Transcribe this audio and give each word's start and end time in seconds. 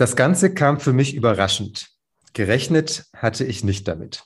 Das 0.00 0.14
Ganze 0.14 0.54
kam 0.54 0.78
für 0.78 0.92
mich 0.92 1.16
überraschend. 1.16 1.88
Gerechnet 2.32 3.06
hatte 3.16 3.44
ich 3.44 3.64
nicht 3.64 3.88
damit. 3.88 4.22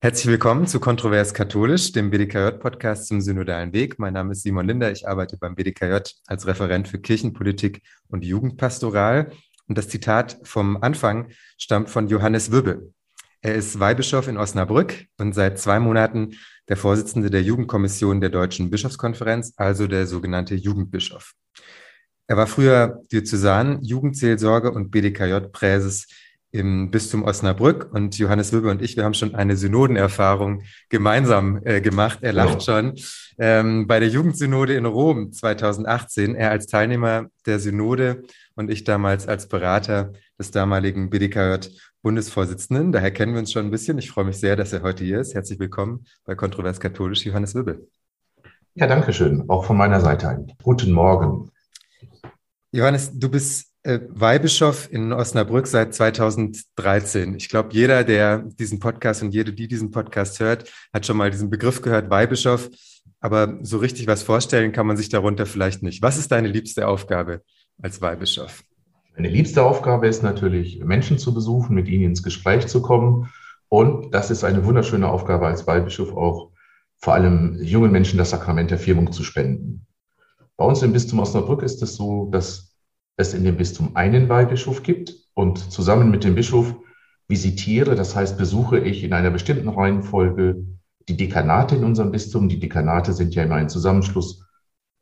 Herzlich 0.00 0.28
willkommen 0.28 0.66
zu 0.66 0.80
Kontrovers 0.80 1.34
Katholisch, 1.34 1.92
dem 1.92 2.08
BDKJ-Podcast 2.08 3.06
zum 3.06 3.20
synodalen 3.20 3.74
Weg. 3.74 3.98
Mein 3.98 4.14
Name 4.14 4.32
ist 4.32 4.44
Simon 4.44 4.66
Linder. 4.66 4.90
Ich 4.90 5.06
arbeite 5.06 5.36
beim 5.36 5.56
BDKJ 5.56 5.98
als 6.26 6.46
Referent 6.46 6.88
für 6.88 6.98
Kirchenpolitik 6.98 7.82
und 8.08 8.24
Jugendpastoral. 8.24 9.30
Und 9.68 9.76
das 9.76 9.90
Zitat 9.90 10.38
vom 10.42 10.82
Anfang 10.82 11.28
stammt 11.58 11.90
von 11.90 12.08
Johannes 12.08 12.50
Wübbe. 12.50 12.94
Er 13.42 13.56
ist 13.56 13.78
Weihbischof 13.78 14.26
in 14.26 14.38
Osnabrück 14.38 15.04
und 15.18 15.34
seit 15.34 15.58
zwei 15.58 15.80
Monaten 15.80 16.32
der 16.70 16.78
Vorsitzende 16.78 17.28
der 17.28 17.42
Jugendkommission 17.42 18.22
der 18.22 18.30
Deutschen 18.30 18.70
Bischofskonferenz, 18.70 19.52
also 19.58 19.86
der 19.86 20.06
sogenannte 20.06 20.54
Jugendbischof. 20.54 21.34
Er 22.28 22.36
war 22.36 22.48
früher 22.48 23.02
Diözesan, 23.12 23.82
Jugendseelsorge 23.82 24.72
und 24.72 24.90
BDKJ-Präses 24.90 26.08
im 26.50 26.90
Bistum 26.90 27.22
Osnabrück 27.22 27.92
und 27.92 28.18
Johannes 28.18 28.52
Wilber 28.52 28.70
und 28.70 28.82
ich, 28.82 28.96
wir 28.96 29.04
haben 29.04 29.14
schon 29.14 29.34
eine 29.36 29.56
Synodenerfahrung 29.56 30.62
gemeinsam 30.88 31.60
äh, 31.64 31.80
gemacht. 31.80 32.20
Er 32.22 32.32
lacht 32.32 32.66
ja. 32.66 32.80
schon. 32.80 32.94
Ähm, 33.38 33.86
bei 33.86 34.00
der 34.00 34.08
Jugendsynode 34.08 34.74
in 34.74 34.86
Rom 34.86 35.32
2018, 35.32 36.34
er 36.34 36.50
als 36.50 36.66
Teilnehmer 36.66 37.26
der 37.44 37.60
Synode 37.60 38.24
und 38.56 38.70
ich 38.70 38.82
damals 38.82 39.28
als 39.28 39.48
Berater 39.48 40.12
des 40.38 40.50
damaligen 40.50 41.10
BDKJ-Bundesvorsitzenden. 41.10 42.90
Daher 42.90 43.12
kennen 43.12 43.34
wir 43.34 43.40
uns 43.40 43.52
schon 43.52 43.66
ein 43.66 43.70
bisschen. 43.70 43.98
Ich 43.98 44.10
freue 44.10 44.24
mich 44.24 44.38
sehr, 44.38 44.56
dass 44.56 44.72
er 44.72 44.82
heute 44.82 45.04
hier 45.04 45.20
ist. 45.20 45.34
Herzlich 45.34 45.60
willkommen 45.60 46.06
bei 46.24 46.34
Kontrovers 46.34 46.80
Katholisch, 46.80 47.24
Johannes 47.24 47.54
Wirbel. 47.54 47.86
Ja, 48.74 48.86
danke 48.86 49.12
schön. 49.12 49.44
Auch 49.48 49.64
von 49.64 49.76
meiner 49.76 50.00
Seite 50.00 50.28
ein 50.28 50.52
guten 50.62 50.92
Morgen. 50.92 51.50
Johannes, 52.76 53.18
du 53.18 53.30
bist 53.30 53.72
äh, 53.84 54.00
Weihbischof 54.10 54.92
in 54.92 55.10
Osnabrück 55.10 55.66
seit 55.66 55.94
2013. 55.94 57.34
Ich 57.36 57.48
glaube, 57.48 57.70
jeder, 57.72 58.04
der 58.04 58.40
diesen 58.40 58.80
Podcast 58.80 59.22
und 59.22 59.32
jede, 59.32 59.54
die 59.54 59.66
diesen 59.66 59.90
Podcast 59.90 60.40
hört, 60.40 60.70
hat 60.92 61.06
schon 61.06 61.16
mal 61.16 61.30
diesen 61.30 61.48
Begriff 61.48 61.80
gehört, 61.80 62.10
Weihbischof. 62.10 62.68
Aber 63.18 63.60
so 63.62 63.78
richtig 63.78 64.06
was 64.06 64.22
vorstellen 64.22 64.72
kann 64.72 64.86
man 64.86 64.98
sich 64.98 65.08
darunter 65.08 65.46
vielleicht 65.46 65.82
nicht. 65.82 66.02
Was 66.02 66.18
ist 66.18 66.30
deine 66.30 66.48
liebste 66.48 66.86
Aufgabe 66.86 67.40
als 67.80 68.02
Weihbischof? 68.02 68.62
Meine 69.14 69.30
liebste 69.30 69.62
Aufgabe 69.62 70.06
ist 70.06 70.22
natürlich, 70.22 70.84
Menschen 70.84 71.16
zu 71.16 71.32
besuchen, 71.32 71.74
mit 71.74 71.88
ihnen 71.88 72.04
ins 72.04 72.22
Gespräch 72.22 72.66
zu 72.66 72.82
kommen. 72.82 73.30
Und 73.70 74.12
das 74.12 74.30
ist 74.30 74.44
eine 74.44 74.66
wunderschöne 74.66 75.08
Aufgabe 75.08 75.46
als 75.46 75.66
Weihbischof 75.66 76.14
auch, 76.14 76.50
vor 76.98 77.14
allem 77.14 77.58
jungen 77.62 77.90
Menschen 77.90 78.18
das 78.18 78.30
Sakrament 78.30 78.70
der 78.70 78.78
Firmung 78.78 79.12
zu 79.12 79.24
spenden. 79.24 79.86
Bei 80.56 80.64
uns 80.64 80.82
im 80.82 80.92
Bistum 80.92 81.18
Osnabrück 81.18 81.62
ist 81.62 81.82
es 81.82 81.96
so, 81.96 82.30
dass 82.30 82.65
es 83.16 83.34
in 83.34 83.44
dem 83.44 83.56
Bistum 83.56 83.96
einen 83.96 84.28
Weihbischof 84.28 84.82
gibt 84.82 85.14
und 85.34 85.58
zusammen 85.58 86.10
mit 86.10 86.24
dem 86.24 86.34
Bischof 86.34 86.74
visitiere, 87.28 87.94
das 87.94 88.14
heißt 88.14 88.38
besuche 88.38 88.78
ich 88.78 89.02
in 89.02 89.12
einer 89.12 89.30
bestimmten 89.30 89.68
Reihenfolge 89.68 90.64
die 91.08 91.16
Dekanate 91.16 91.76
in 91.76 91.84
unserem 91.84 92.10
Bistum. 92.10 92.48
Die 92.48 92.60
Dekanate 92.60 93.12
sind 93.12 93.34
ja 93.34 93.44
immer 93.44 93.56
ein 93.56 93.68
Zusammenschluss 93.68 94.44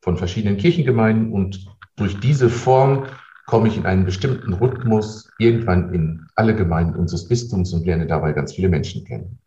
von 0.02 0.16
verschiedenen 0.16 0.56
Kirchengemeinden 0.56 1.32
und 1.32 1.66
durch 1.96 2.18
diese 2.20 2.50
Form 2.50 3.06
komme 3.46 3.68
ich 3.68 3.76
in 3.76 3.86
einen 3.86 4.04
bestimmten 4.04 4.54
Rhythmus 4.54 5.30
irgendwann 5.38 5.92
in 5.92 6.26
alle 6.34 6.54
Gemeinden 6.54 6.98
unseres 6.98 7.28
Bistums 7.28 7.72
und 7.72 7.84
lerne 7.84 8.06
dabei 8.06 8.32
ganz 8.32 8.54
viele 8.54 8.68
Menschen 8.68 9.04
kennen 9.04 9.38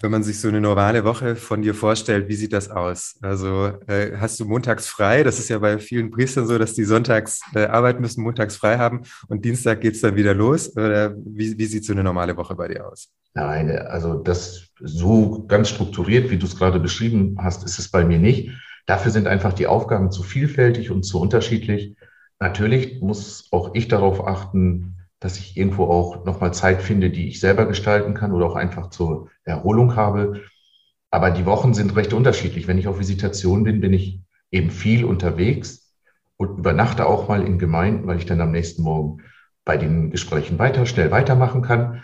wenn 0.00 0.12
man 0.12 0.22
sich 0.22 0.40
so 0.40 0.46
eine 0.46 0.60
normale 0.60 1.04
Woche 1.04 1.34
von 1.34 1.60
dir 1.60 1.74
vorstellt, 1.74 2.28
wie 2.28 2.36
sieht 2.36 2.52
das 2.52 2.70
aus? 2.70 3.18
Also 3.20 3.72
äh, 3.88 4.16
hast 4.16 4.38
du 4.38 4.44
montags 4.44 4.86
frei? 4.86 5.24
Das 5.24 5.40
ist 5.40 5.48
ja 5.48 5.58
bei 5.58 5.78
vielen 5.78 6.10
Priestern 6.10 6.46
so, 6.46 6.56
dass 6.56 6.74
die 6.74 6.84
sonntags 6.84 7.40
äh, 7.54 7.66
arbeiten 7.66 8.00
müssen, 8.00 8.22
montags 8.22 8.56
frei 8.56 8.78
haben 8.78 9.02
und 9.26 9.44
Dienstag 9.44 9.80
geht's 9.80 10.00
dann 10.00 10.14
wieder 10.14 10.34
los. 10.34 10.76
Oder 10.76 11.16
wie, 11.16 11.58
wie 11.58 11.66
sieht 11.66 11.84
so 11.84 11.92
eine 11.92 12.04
normale 12.04 12.36
Woche 12.36 12.54
bei 12.54 12.68
dir 12.68 12.86
aus? 12.86 13.08
Nein, 13.34 13.70
also 13.70 14.14
das 14.14 14.68
so 14.80 15.44
ganz 15.48 15.68
strukturiert, 15.70 16.30
wie 16.30 16.38
du 16.38 16.46
es 16.46 16.56
gerade 16.56 16.78
beschrieben 16.78 17.36
hast, 17.40 17.64
ist 17.64 17.80
es 17.80 17.90
bei 17.90 18.04
mir 18.04 18.18
nicht. 18.18 18.50
Dafür 18.86 19.10
sind 19.10 19.26
einfach 19.26 19.52
die 19.52 19.66
Aufgaben 19.66 20.12
zu 20.12 20.22
vielfältig 20.22 20.92
und 20.92 21.02
zu 21.02 21.20
unterschiedlich. 21.20 21.96
Natürlich 22.38 23.00
muss 23.00 23.48
auch 23.50 23.74
ich 23.74 23.88
darauf 23.88 24.24
achten, 24.24 24.97
dass 25.20 25.38
ich 25.38 25.56
irgendwo 25.56 25.84
auch 25.84 26.24
nochmal 26.24 26.54
Zeit 26.54 26.82
finde, 26.82 27.10
die 27.10 27.28
ich 27.28 27.40
selber 27.40 27.66
gestalten 27.66 28.14
kann 28.14 28.32
oder 28.32 28.46
auch 28.46 28.54
einfach 28.54 28.90
zur 28.90 29.30
Erholung 29.44 29.96
habe. 29.96 30.42
Aber 31.10 31.30
die 31.30 31.46
Wochen 31.46 31.74
sind 31.74 31.96
recht 31.96 32.12
unterschiedlich. 32.12 32.68
Wenn 32.68 32.78
ich 32.78 32.86
auf 32.86 32.98
Visitation 32.98 33.64
bin, 33.64 33.80
bin 33.80 33.92
ich 33.92 34.20
eben 34.50 34.70
viel 34.70 35.04
unterwegs 35.04 35.94
und 36.36 36.58
übernachte 36.58 37.06
auch 37.06 37.28
mal 37.28 37.42
in 37.42 37.58
Gemeinden, 37.58 38.06
weil 38.06 38.18
ich 38.18 38.26
dann 38.26 38.40
am 38.40 38.52
nächsten 38.52 38.82
Morgen 38.82 39.22
bei 39.64 39.76
den 39.76 40.10
Gesprächen 40.10 40.58
weiter, 40.58 40.86
schnell 40.86 41.10
weitermachen 41.10 41.62
kann. 41.62 42.02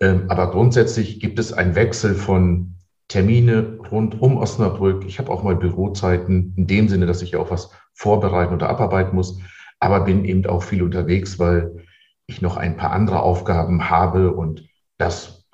Ähm, 0.00 0.24
aber 0.28 0.50
grundsätzlich 0.50 1.20
gibt 1.20 1.38
es 1.38 1.52
einen 1.52 1.74
Wechsel 1.74 2.14
von 2.14 2.74
Termine 3.08 3.78
rund 3.90 4.20
um 4.20 4.36
Osnabrück. 4.36 5.04
Ich 5.06 5.18
habe 5.18 5.30
auch 5.30 5.42
mal 5.42 5.56
Bürozeiten 5.56 6.54
in 6.56 6.66
dem 6.66 6.88
Sinne, 6.88 7.06
dass 7.06 7.22
ich 7.22 7.36
auch 7.36 7.50
was 7.50 7.70
vorbereiten 7.94 8.54
oder 8.54 8.68
abarbeiten 8.68 9.14
muss, 9.14 9.38
aber 9.78 10.00
bin 10.00 10.24
eben 10.24 10.44
auch 10.46 10.62
viel 10.62 10.82
unterwegs, 10.82 11.38
weil 11.38 11.85
ich 12.26 12.42
noch 12.42 12.56
ein 12.56 12.76
paar 12.76 12.92
andere 12.92 13.20
Aufgaben 13.22 13.88
habe 13.90 14.32
und 14.32 14.68
das 14.98 15.46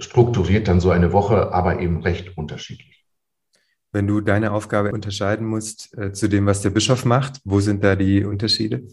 strukturiert 0.00 0.68
dann 0.68 0.80
so 0.80 0.90
eine 0.90 1.12
Woche, 1.12 1.52
aber 1.52 1.80
eben 1.80 2.02
recht 2.02 2.36
unterschiedlich. 2.36 3.04
Wenn 3.92 4.06
du 4.06 4.20
deine 4.20 4.52
Aufgabe 4.52 4.92
unterscheiden 4.92 5.46
musst 5.46 5.96
äh, 5.96 6.12
zu 6.12 6.28
dem, 6.28 6.46
was 6.46 6.60
der 6.60 6.70
Bischof 6.70 7.04
macht, 7.04 7.40
wo 7.44 7.60
sind 7.60 7.82
da 7.82 7.96
die 7.96 8.24
Unterschiede? 8.24 8.86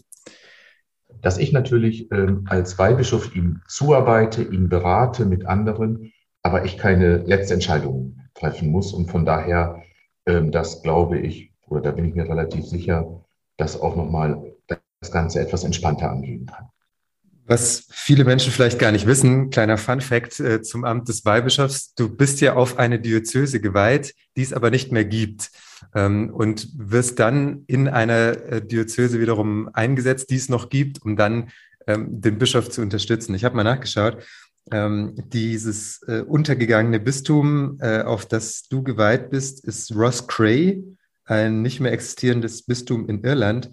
Dass 1.20 1.38
ich 1.38 1.52
natürlich 1.52 2.10
ähm, 2.10 2.46
als 2.48 2.78
Weihbischof 2.78 3.34
ihm 3.34 3.60
zuarbeite, 3.68 4.42
ihn 4.42 4.68
berate 4.68 5.26
mit 5.26 5.46
anderen, 5.46 6.12
aber 6.42 6.64
ich 6.64 6.78
keine 6.78 7.18
letzte 7.18 7.54
Entscheidung 7.54 8.18
treffen 8.34 8.70
muss. 8.70 8.92
Und 8.92 9.10
von 9.10 9.24
daher, 9.24 9.82
ähm, 10.26 10.52
das 10.52 10.82
glaube 10.82 11.18
ich, 11.18 11.52
oder 11.66 11.82
da 11.82 11.90
bin 11.90 12.06
ich 12.06 12.14
mir 12.14 12.28
relativ 12.28 12.64
sicher, 12.64 13.24
dass 13.56 13.80
auch 13.80 13.96
nochmal 13.96 14.54
das 15.00 15.10
Ganze 15.10 15.40
etwas 15.40 15.64
entspannter 15.64 16.10
angehen 16.10 16.46
kann. 16.46 16.68
Was 17.46 17.88
viele 17.90 18.24
Menschen 18.24 18.52
vielleicht 18.52 18.78
gar 18.78 18.90
nicht 18.90 19.06
wissen, 19.06 19.50
kleiner 19.50 19.76
Fun 19.76 20.00
fact 20.00 20.40
äh, 20.40 20.62
zum 20.62 20.84
Amt 20.84 21.08
des 21.08 21.26
Weihbischofs, 21.26 21.94
du 21.94 22.08
bist 22.08 22.40
ja 22.40 22.54
auf 22.54 22.78
eine 22.78 22.98
Diözese 22.98 23.60
geweiht, 23.60 24.14
die 24.36 24.42
es 24.42 24.54
aber 24.54 24.70
nicht 24.70 24.92
mehr 24.92 25.04
gibt 25.04 25.50
ähm, 25.94 26.30
und 26.30 26.68
wirst 26.74 27.18
dann 27.18 27.64
in 27.66 27.88
einer 27.88 28.50
äh, 28.50 28.66
Diözese 28.66 29.20
wiederum 29.20 29.68
eingesetzt, 29.74 30.30
die 30.30 30.36
es 30.36 30.48
noch 30.48 30.70
gibt, 30.70 31.02
um 31.02 31.16
dann 31.16 31.50
ähm, 31.86 32.20
den 32.20 32.38
Bischof 32.38 32.70
zu 32.70 32.80
unterstützen. 32.80 33.34
Ich 33.34 33.44
habe 33.44 33.56
mal 33.56 33.64
nachgeschaut, 33.64 34.24
ähm, 34.70 35.14
dieses 35.32 36.02
äh, 36.08 36.22
untergegangene 36.22 36.98
Bistum, 36.98 37.78
äh, 37.80 38.00
auf 38.00 38.24
das 38.24 38.68
du 38.68 38.82
geweiht 38.82 39.28
bist, 39.28 39.64
ist 39.66 39.94
Ross 39.94 40.26
Cray, 40.26 40.82
ein 41.26 41.60
nicht 41.60 41.80
mehr 41.80 41.92
existierendes 41.92 42.62
Bistum 42.62 43.06
in 43.08 43.22
Irland. 43.22 43.70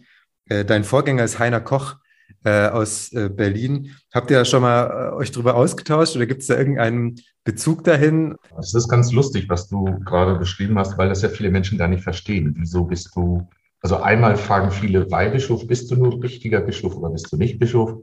Äh, 0.50 0.66
dein 0.66 0.84
Vorgänger 0.84 1.24
ist 1.24 1.40
Heiner 1.40 1.62
Koch, 1.62 1.96
äh, 2.44 2.68
aus 2.68 3.12
äh, 3.14 3.30
Berlin. 3.30 3.96
Habt 4.14 4.32
ihr 4.32 4.38
ja 4.38 4.46
schon 4.46 4.62
mal 4.62 5.12
äh, 5.12 5.16
euch 5.16 5.32
darüber 5.32 5.56
ausgetauscht 5.56 6.16
oder 6.16 6.26
gibt 6.26 6.42
es 6.42 6.48
da 6.48 6.58
irgendeinen 6.58 7.20
Bezug 7.44 7.84
dahin? 7.84 8.36
Es 8.58 8.74
ist 8.74 8.88
ganz 8.88 9.12
lustig, 9.12 9.48
was 9.50 9.68
du 9.68 9.86
gerade 10.06 10.36
beschrieben 10.36 10.78
hast, 10.78 10.98
weil 10.98 11.10
das 11.10 11.22
ja 11.22 11.30
viele 11.30 11.52
Menschen 11.52 11.78
gar 11.78 11.88
nicht 11.88 12.04
verstehen. 12.04 12.56
Wieso 12.58 12.86
bist 12.86 13.16
du, 13.16 13.48
also 13.82 13.98
einmal 13.98 14.38
fragen 14.38 14.72
viele, 14.72 15.10
Weihbischof, 15.12 15.68
bist 15.68 15.92
du 15.92 15.96
nur 15.96 16.22
richtiger 16.24 16.62
Bischof 16.62 16.96
oder 16.96 17.12
bist 17.12 17.32
du 17.32 17.38
nicht 17.38 17.60
Bischof? 17.60 17.98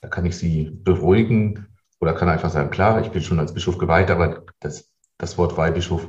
Da 0.00 0.08
kann 0.08 0.26
ich 0.26 0.36
sie 0.36 0.70
beruhigen 0.72 1.66
oder 2.00 2.12
kann 2.12 2.28
einfach 2.28 2.50
sagen, 2.50 2.70
klar, 2.70 3.00
ich 3.00 3.10
bin 3.10 3.22
schon 3.22 3.40
als 3.40 3.54
Bischof 3.54 3.78
geweiht, 3.78 4.10
aber 4.10 4.44
das, 4.60 4.90
das 5.18 5.38
Wort 5.38 5.56
Weihbischof 5.56 6.08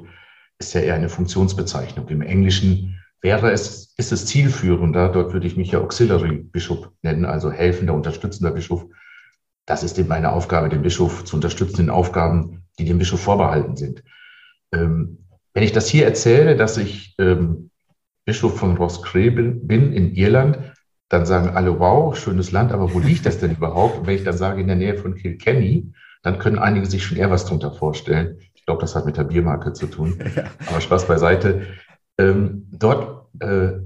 ist 0.59 0.73
ja 0.73 0.81
eher 0.81 0.95
eine 0.95 1.09
Funktionsbezeichnung. 1.09 2.07
Im 2.09 2.21
Englischen 2.21 2.99
wäre 3.22 3.51
es, 3.51 3.94
ist 3.97 4.11
es 4.11 4.25
zielführender, 4.25 5.09
dort 5.09 5.33
würde 5.33 5.47
ich 5.47 5.57
mich 5.57 5.72
ja 5.72 5.79
Auxiliary 5.79 6.38
Bischof 6.38 6.89
nennen, 7.01 7.25
also 7.25 7.51
helfender, 7.51 7.94
unterstützender 7.94 8.51
Bischof. 8.51 8.86
Das 9.65 9.83
ist 9.83 9.97
eben 10.00 10.07
meine 10.07 10.31
Aufgabe, 10.31 10.69
den 10.69 10.81
Bischof 10.81 11.25
zu 11.25 11.36
unterstützen 11.36 11.81
in 11.81 11.89
Aufgaben, 11.89 12.63
die 12.80 12.86
dem 12.86 13.00
Bischof 13.00 13.21
vorbehalten 13.21 13.75
sind. 13.75 14.03
Ähm, 14.71 15.19
wenn 15.53 15.63
ich 15.63 15.71
das 15.71 15.89
hier 15.89 16.06
erzähle, 16.06 16.56
dass 16.56 16.77
ich 16.77 17.15
ähm, 17.18 17.71
Bischof 18.25 18.57
von 18.57 18.77
Roskilde 18.77 19.44
bin 19.44 19.94
in 19.94 20.13
Irland, 20.13 20.59
dann 21.09 21.25
sagen 21.25 21.56
alle, 21.56 21.80
wow, 21.80 22.15
schönes 22.15 22.51
Land, 22.51 22.71
aber 22.71 22.94
wo 22.94 23.00
liegt 23.00 23.25
das 23.25 23.39
denn 23.39 23.51
überhaupt? 23.51 24.00
Und 24.00 24.07
wenn 24.07 24.15
ich 24.15 24.24
dann 24.24 24.38
sage, 24.38 24.62
in 24.62 24.68
der 24.68 24.75
Nähe 24.75 24.97
von 24.97 25.15
Kilkenny, 25.15 25.91
dann 26.24 26.39
können 26.39 26.59
einige 26.59 26.86
sich 26.86 27.06
schon 27.06 27.18
eher 27.18 27.31
was 27.31 27.45
darunter 27.45 27.71
vorstellen. 27.71 28.39
Ich 28.53 28.65
glaube, 28.65 28.81
das 28.81 28.95
hat 28.95 29.06
mit 29.06 29.15
der 29.15 29.24
Biermarke 29.24 29.74
zu 29.74 29.88
tun. 29.88 30.19
Ja. 30.36 30.44
Aber 30.68 30.81
Spaß 30.81 31.07
beiseite. 31.07 31.68
Ähm, 32.17 32.67
dort 32.71 33.27
äh, 33.39 33.79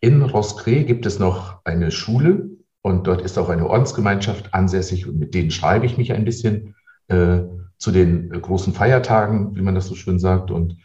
in 0.00 0.22
Roskre 0.22 0.84
gibt 0.84 1.06
es 1.06 1.18
noch 1.18 1.60
eine 1.64 1.90
Schule 1.90 2.50
und 2.82 3.06
dort 3.06 3.22
ist 3.22 3.38
auch 3.38 3.48
eine 3.48 3.68
Ordensgemeinschaft 3.68 4.54
ansässig 4.54 5.06
und 5.06 5.18
mit 5.18 5.34
denen 5.34 5.50
schreibe 5.50 5.86
ich 5.86 5.98
mich 5.98 6.12
ein 6.12 6.24
bisschen 6.24 6.74
äh, 7.08 7.40
zu 7.78 7.90
den 7.90 8.32
äh, 8.32 8.38
großen 8.38 8.72
Feiertagen, 8.72 9.56
wie 9.56 9.62
man 9.62 9.74
das 9.74 9.86
so 9.86 9.94
schön 9.94 10.18
sagt. 10.18 10.50
Und 10.50 10.76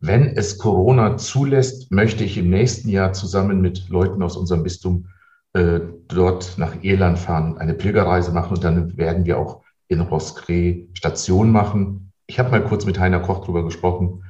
wenn 0.00 0.36
es 0.36 0.58
Corona 0.58 1.16
zulässt, 1.16 1.90
möchte 1.90 2.24
ich 2.24 2.38
im 2.38 2.50
nächsten 2.50 2.88
Jahr 2.88 3.12
zusammen 3.12 3.60
mit 3.60 3.88
Leuten 3.88 4.22
aus 4.22 4.36
unserem 4.36 4.62
Bistum 4.62 5.08
äh, 5.54 5.80
dort 6.08 6.58
nach 6.58 6.82
Irland 6.82 7.18
fahren, 7.18 7.58
eine 7.58 7.74
Pilgerreise 7.74 8.32
machen 8.32 8.56
und 8.56 8.64
dann 8.64 8.96
werden 8.96 9.24
wir 9.24 9.38
auch 9.38 9.62
in 9.88 10.00
Roscrea 10.00 10.84
Station 10.94 11.50
machen. 11.50 12.12
Ich 12.26 12.38
habe 12.38 12.50
mal 12.50 12.64
kurz 12.64 12.84
mit 12.86 12.98
Heiner 12.98 13.20
Koch 13.20 13.40
darüber 13.40 13.64
gesprochen, 13.64 14.24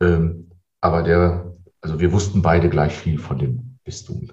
ähm, 0.00 0.50
aber 0.80 1.02
der, 1.02 1.47
also 1.88 2.00
wir 2.00 2.12
wussten 2.12 2.42
beide 2.42 2.68
gleich 2.68 2.92
viel 2.92 3.18
von 3.18 3.38
dem 3.38 3.78
Bistum. 3.82 4.30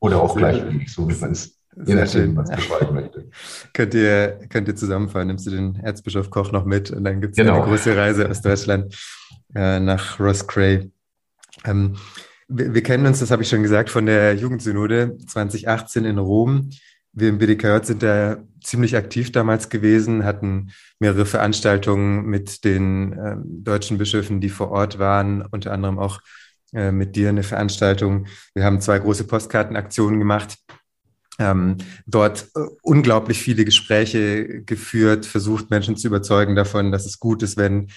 Oder 0.00 0.20
auch 0.20 0.36
gleich 0.36 0.62
wenig, 0.64 0.92
so 0.92 1.08
wie 1.08 1.14
man 1.14 1.32
es 1.32 1.58
Je 1.86 1.94
nachdem, 1.94 2.36
was 2.36 2.50
beschreiben 2.50 2.94
möchte. 2.94 3.30
könnt, 3.72 3.94
ihr, 3.94 4.40
könnt 4.50 4.68
ihr 4.68 4.76
zusammenfahren, 4.76 5.28
nimmst 5.28 5.46
du 5.46 5.50
den 5.50 5.76
Erzbischof 5.76 6.28
Koch 6.28 6.52
noch 6.52 6.66
mit 6.66 6.90
und 6.90 7.04
dann 7.04 7.22
gibt 7.22 7.32
es 7.32 7.38
genau. 7.38 7.54
eine 7.54 7.64
große 7.64 7.96
Reise 7.96 8.28
aus 8.28 8.42
Deutschland 8.42 8.94
äh, 9.54 9.80
nach 9.80 10.20
Roscrea. 10.20 10.82
Ähm, 11.64 11.96
wir, 12.48 12.74
wir, 12.74 12.82
kennen 12.82 13.06
uns, 13.06 13.20
das 13.20 13.30
habe 13.30 13.42
ich 13.42 13.48
schon 13.48 13.62
gesagt, 13.62 13.88
von 13.88 14.04
der 14.04 14.34
Jugendsynode 14.34 15.16
2018 15.26 16.04
in 16.04 16.18
Rom. 16.18 16.68
Wir 17.12 17.28
im 17.28 17.38
BDKJ 17.38 17.84
sind 17.84 18.02
da 18.02 18.38
ziemlich 18.62 18.96
aktiv 18.96 19.32
damals 19.32 19.68
gewesen, 19.68 20.24
hatten 20.24 20.70
mehrere 20.98 21.26
Veranstaltungen 21.26 22.24
mit 22.24 22.64
den 22.64 23.12
äh, 23.12 23.36
deutschen 23.44 23.98
Bischöfen, 23.98 24.40
die 24.40 24.48
vor 24.48 24.70
Ort 24.70 24.98
waren, 24.98 25.42
unter 25.50 25.72
anderem 25.72 25.98
auch 25.98 26.20
äh, 26.72 26.90
mit 26.90 27.16
dir 27.16 27.28
eine 27.28 27.42
Veranstaltung. 27.42 28.26
Wir 28.54 28.64
haben 28.64 28.80
zwei 28.80 28.98
große 28.98 29.24
Postkartenaktionen 29.24 30.18
gemacht 30.18 30.56
ähm, 31.38 31.78
dort 32.06 32.48
äh, 32.54 32.60
unglaublich 32.82 33.42
viele 33.42 33.64
Gespräche 33.64 34.62
geführt, 34.62 35.26
versucht 35.26 35.70
Menschen 35.70 35.96
zu 35.96 36.08
überzeugen 36.08 36.54
davon, 36.54 36.92
dass 36.92 37.06
es 37.06 37.18
gut 37.18 37.42
ist, 37.42 37.56
wenn 37.56 37.88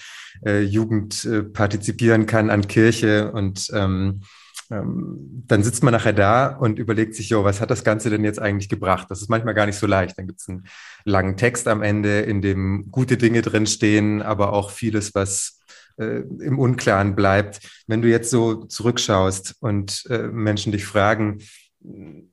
äh, 0.44 0.62
Jugend 0.62 1.24
äh, 1.24 1.42
partizipieren 1.42 2.26
kann 2.26 2.50
an 2.50 2.66
Kirche 2.66 3.32
und 3.32 3.68
ähm, 3.72 4.22
ähm, 4.70 5.44
dann 5.46 5.62
sitzt 5.62 5.82
man 5.82 5.92
nachher 5.92 6.12
da 6.12 6.48
und 6.48 6.78
überlegt 6.78 7.14
sich, 7.14 7.28
jo, 7.28 7.44
was 7.44 7.60
hat 7.60 7.70
das 7.70 7.84
Ganze 7.84 8.10
denn 8.10 8.24
jetzt 8.24 8.40
eigentlich 8.40 8.68
gebracht? 8.68 9.06
Das 9.10 9.22
ist 9.22 9.30
manchmal 9.30 9.54
gar 9.54 9.66
nicht 9.66 9.78
so 9.78 9.86
leicht. 9.86 10.18
Dann 10.18 10.26
gibt 10.26 10.40
es 10.40 10.48
einen 10.48 10.66
langen 11.04 11.36
Text 11.36 11.68
am 11.68 11.82
Ende, 11.82 12.20
in 12.20 12.42
dem 12.42 12.90
gute 12.90 13.16
Dinge 13.16 13.42
drinstehen, 13.42 14.22
aber 14.22 14.52
auch 14.52 14.70
vieles, 14.70 15.14
was 15.14 15.60
äh, 15.98 16.22
im 16.40 16.58
Unklaren 16.58 17.14
bleibt. 17.14 17.60
Wenn 17.86 18.02
du 18.02 18.08
jetzt 18.08 18.30
so 18.30 18.64
zurückschaust 18.64 19.56
und 19.60 20.04
äh, 20.10 20.28
Menschen 20.28 20.72
dich 20.72 20.84
fragen, 20.84 21.38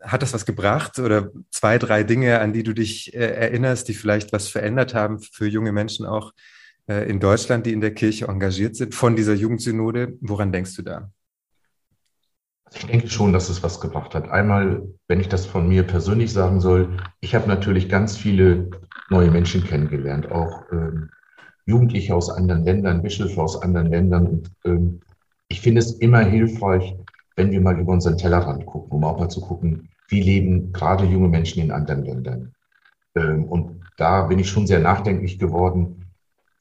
hat 0.02 0.22
das 0.22 0.34
was 0.34 0.46
gebracht 0.46 1.00
oder 1.00 1.32
zwei, 1.52 1.78
drei 1.78 2.04
Dinge, 2.04 2.40
an 2.40 2.54
die 2.54 2.64
du 2.64 2.74
dich 2.74 3.14
äh, 3.14 3.20
erinnerst, 3.20 3.88
die 3.88 3.94
vielleicht 3.94 4.34
was 4.34 4.48
verändert 4.48 4.94
haben 4.94 5.20
für 5.20 5.48
junge 5.48 5.72
Menschen 5.72 6.06
auch 6.06 6.34
äh, 6.88 7.08
in 7.10 7.20
Deutschland, 7.20 7.66
die 7.66 7.74
in 7.74 7.82
der 7.82 7.94
Kirche 7.94 8.28
engagiert 8.28 8.76
sind, 8.76 8.96
von 8.96 9.16
dieser 9.16 9.34
Jugendsynode? 9.34 10.18
Woran 10.22 10.52
denkst 10.52 10.76
du 10.76 10.82
da? 10.82 11.12
Ich 12.76 12.86
denke 12.88 13.08
schon, 13.08 13.34
dass 13.34 13.50
es 13.50 13.64
was 13.64 13.80
gebracht 13.80 14.16
hat. 14.16 14.30
Einmal, 14.30 14.82
wenn 15.08 15.20
ich 15.20 15.30
das 15.30 15.46
von 15.46 15.68
mir 15.68 15.84
persönlich 15.84 16.34
sagen 16.34 16.60
soll, 16.60 16.98
ich 17.22 17.36
habe 17.36 17.48
natürlich 17.48 17.88
ganz 17.88 18.18
viele 18.18 18.70
neue 19.10 19.32
Menschen 19.32 19.64
kennengelernt, 19.64 20.32
auch 20.32 20.64
ähm, 20.72 21.10
Jugendliche 21.66 22.16
aus 22.16 22.30
anderen 22.30 22.66
Ländern, 22.66 23.02
Bischöfe 23.02 23.42
aus 23.42 23.62
anderen 23.62 23.88
Ländern. 23.88 24.28
Und 24.28 24.52
ähm, 24.66 25.02
ich 25.48 25.62
finde 25.62 25.80
es 25.80 25.94
immer 25.94 26.22
hilfreich, 26.22 26.96
wenn 27.36 27.52
wir 27.52 27.62
mal 27.62 27.80
über 27.80 27.94
unseren 27.94 28.18
Tellerrand 28.18 28.66
gucken, 28.66 28.92
um 28.92 29.04
auch 29.04 29.20
mal 29.20 29.30
zu 29.30 29.42
gucken, 29.42 29.90
wie 30.08 30.22
leben 30.22 30.74
gerade 30.74 31.06
junge 31.06 31.30
Menschen 31.30 31.62
in 31.62 31.72
anderen 31.72 32.04
Ländern. 32.04 32.54
Ähm, 33.16 33.46
und 33.46 33.82
da 33.98 34.24
bin 34.24 34.40
ich 34.40 34.50
schon 34.50 34.68
sehr 34.68 34.80
nachdenklich 34.80 35.40
geworden, 35.40 36.08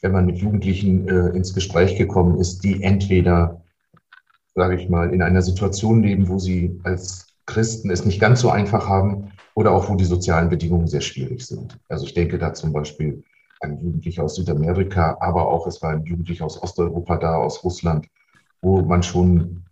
wenn 0.03 0.12
man 0.12 0.26
mit 0.26 0.38
Jugendlichen 0.38 1.09
äh, 1.09 1.29
ins 1.29 1.55
Gespräch 1.55 1.97
gekommen 1.97 2.38
ist, 2.38 2.64
die 2.64 2.82
entweder, 2.82 3.62
sage 4.54 4.76
ich 4.76 4.88
mal, 4.88 5.12
in 5.12 5.22
einer 5.22 5.43
Situation 5.43 6.02
leben, 6.02 6.28
wo 6.28 6.38
sie 6.38 6.78
als 6.84 7.26
Christen 7.46 7.90
es 7.90 8.04
nicht 8.04 8.20
ganz 8.20 8.40
so 8.40 8.50
einfach 8.50 8.88
haben 8.88 9.32
oder 9.54 9.72
auch 9.72 9.88
wo 9.88 9.94
die 9.96 10.04
sozialen 10.04 10.49
Bedingungen 10.49 10.87
sehr 10.87 11.00
schwierig 11.00 11.46
sind. 11.46 11.78
Also 11.88 12.04
ich 12.06 12.14
denke 12.14 12.38
da 12.38 12.54
zum 12.54 12.72
Beispiel 12.72 13.22
an 13.60 13.78
Jugendliche 13.78 14.22
aus 14.22 14.37
Südamerika, 14.37 15.16
aber 15.20 15.49
auch 15.49 15.66
es 15.66 15.81
war 15.82 15.90
ein 15.90 16.04
Jugendlicher 16.04 16.44
aus 16.44 16.62
Osteuropa 16.62 17.16
da, 17.16 17.37
aus 17.37 17.62
Russland, 17.64 18.06
wo 18.60 18.82
man 18.82 19.02
schon 19.02 19.64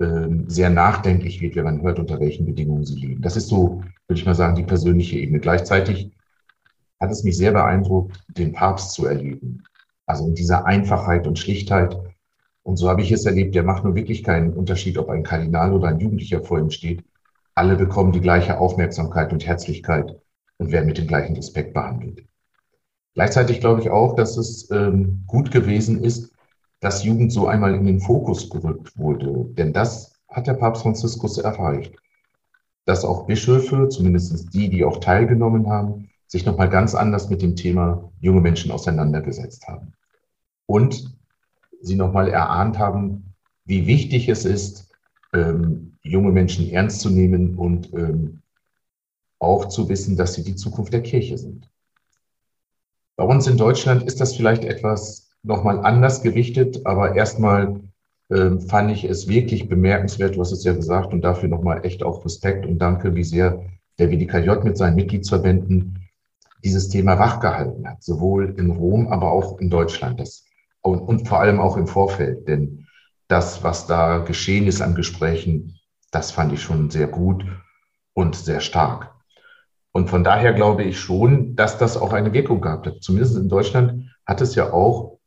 ähm, 0.00 0.48
sehr 0.48 0.70
nachdenklich 0.70 1.40
wird, 1.40 1.56
wenn 1.56 1.64
man 1.64 1.82
hört, 1.82 1.98
unter 1.98 2.20
welchen 2.20 2.46
Bedingungen 2.46 2.84
sie 2.84 2.96
leben. 2.96 3.22
Das 3.22 3.36
ist 3.36 3.48
so, 3.48 3.82
würde 4.06 4.20
ich 4.20 4.26
mal 4.26 4.34
sagen, 4.34 4.56
die 4.56 4.64
persönliche 4.64 5.18
Ebene. 5.18 5.40
Gleichzeitig 5.40 6.12
hat 7.00 7.10
es 7.10 7.24
mich 7.24 7.36
sehr 7.36 7.52
beeindruckt, 7.52 8.20
den 8.28 8.52
Papst 8.52 8.92
zu 8.92 9.06
erleben. 9.06 9.64
Also 10.06 10.26
in 10.26 10.34
dieser 10.34 10.66
Einfachheit 10.66 11.26
und 11.26 11.38
Schlichtheit. 11.38 11.96
Und 12.62 12.76
so 12.76 12.88
habe 12.88 13.02
ich 13.02 13.10
es 13.10 13.26
erlebt, 13.26 13.54
der 13.54 13.64
macht 13.64 13.84
nur 13.84 13.94
wirklich 13.94 14.22
keinen 14.22 14.52
Unterschied, 14.52 14.98
ob 14.98 15.08
ein 15.08 15.24
Kardinal 15.24 15.72
oder 15.72 15.88
ein 15.88 15.98
Jugendlicher 15.98 16.42
vor 16.42 16.58
ihm 16.58 16.70
steht. 16.70 17.04
Alle 17.54 17.76
bekommen 17.76 18.12
die 18.12 18.20
gleiche 18.20 18.58
Aufmerksamkeit 18.58 19.32
und 19.32 19.46
Herzlichkeit 19.46 20.16
und 20.58 20.70
werden 20.70 20.86
mit 20.86 20.98
dem 20.98 21.06
gleichen 21.06 21.34
Respekt 21.36 21.74
behandelt. 21.74 22.24
Gleichzeitig 23.14 23.60
glaube 23.60 23.80
ich 23.80 23.90
auch, 23.90 24.14
dass 24.14 24.36
es 24.36 24.70
ähm, 24.70 25.24
gut 25.26 25.50
gewesen 25.50 26.02
ist, 26.02 26.32
dass 26.80 27.04
Jugend 27.04 27.32
so 27.32 27.46
einmal 27.46 27.74
in 27.74 27.84
den 27.84 28.00
Fokus 28.00 28.48
gerückt 28.48 28.96
wurde. 28.96 29.46
Denn 29.54 29.72
das 29.72 30.14
hat 30.28 30.46
der 30.46 30.54
Papst 30.54 30.82
Franziskus 30.82 31.38
erreicht. 31.38 31.94
Dass 32.86 33.04
auch 33.04 33.26
Bischöfe, 33.26 33.88
zumindest 33.88 34.52
die, 34.54 34.68
die 34.68 34.84
auch 34.84 34.98
teilgenommen 34.98 35.68
haben, 35.68 36.10
sich 36.26 36.46
nochmal 36.46 36.70
ganz 36.70 36.94
anders 36.94 37.28
mit 37.28 37.42
dem 37.42 37.54
Thema 37.54 38.10
junge 38.20 38.40
Menschen 38.40 38.70
auseinandergesetzt 38.70 39.68
haben. 39.68 39.92
Und 40.66 41.14
sie 41.82 41.96
nochmal 41.96 42.28
erahnt 42.28 42.78
haben, 42.78 43.34
wie 43.64 43.86
wichtig 43.86 44.28
es 44.28 44.44
ist, 44.44 44.90
ähm, 45.34 45.92
junge 46.02 46.32
Menschen 46.32 46.70
ernst 46.70 47.00
zu 47.00 47.10
nehmen 47.10 47.56
und 47.56 47.92
ähm, 47.94 48.42
auch 49.38 49.66
zu 49.66 49.88
wissen, 49.88 50.16
dass 50.16 50.34
sie 50.34 50.44
die 50.44 50.56
Zukunft 50.56 50.92
der 50.92 51.02
Kirche 51.02 51.36
sind. 51.36 51.68
Bei 53.16 53.24
uns 53.24 53.46
in 53.46 53.56
Deutschland 53.56 54.04
ist 54.04 54.20
das 54.20 54.34
vielleicht 54.34 54.64
etwas 54.64 55.30
nochmal 55.42 55.84
anders 55.84 56.22
gewichtet, 56.22 56.86
aber 56.86 57.16
erstmal 57.16 57.80
äh, 58.28 58.58
fand 58.68 58.90
ich 58.92 59.04
es 59.04 59.28
wirklich 59.28 59.68
bemerkenswert, 59.68 60.36
du 60.36 60.40
hast 60.40 60.52
es 60.52 60.64
ja 60.64 60.72
gesagt, 60.72 61.12
und 61.12 61.22
dafür 61.22 61.48
nochmal 61.48 61.84
echt 61.84 62.02
auch 62.02 62.24
Respekt 62.24 62.64
und 62.66 62.78
danke, 62.78 63.14
wie 63.14 63.24
sehr 63.24 63.64
der 63.98 64.10
WDKJ 64.10 64.64
mit 64.64 64.76
seinen 64.76 64.96
Mitgliedsverbänden 64.96 65.98
dieses 66.64 66.88
Thema 66.88 67.18
wachgehalten 67.18 67.88
hat, 67.88 68.02
sowohl 68.02 68.54
in 68.56 68.70
Rom, 68.70 69.08
aber 69.08 69.32
auch 69.32 69.58
in 69.58 69.68
Deutschland 69.68 70.20
das, 70.20 70.41
und, 70.82 71.00
und 71.00 71.28
vor 71.28 71.40
allem 71.40 71.60
auch 71.60 71.76
im 71.76 71.86
Vorfeld. 71.86 72.46
Denn 72.48 72.86
das, 73.28 73.62
was 73.62 73.86
da 73.86 74.18
geschehen 74.18 74.66
ist 74.66 74.82
an 74.82 74.94
Gesprächen, 74.94 75.78
das 76.10 76.30
fand 76.30 76.52
ich 76.52 76.62
schon 76.62 76.90
sehr 76.90 77.06
gut 77.06 77.44
und 78.14 78.36
sehr 78.36 78.60
stark. 78.60 79.10
Und 79.92 80.10
von 80.10 80.24
daher 80.24 80.52
glaube 80.52 80.84
ich 80.84 80.98
schon, 80.98 81.54
dass 81.54 81.78
das 81.78 81.96
auch 81.96 82.12
eine 82.12 82.32
Wirkung 82.32 82.60
gehabt 82.60 82.86
hat. 82.86 83.02
Zumindest 83.02 83.36
in 83.36 83.48
Deutschland 83.48 84.10
hat 84.26 84.40
es 84.40 84.54
ja 84.54 84.72
auch 84.72 85.18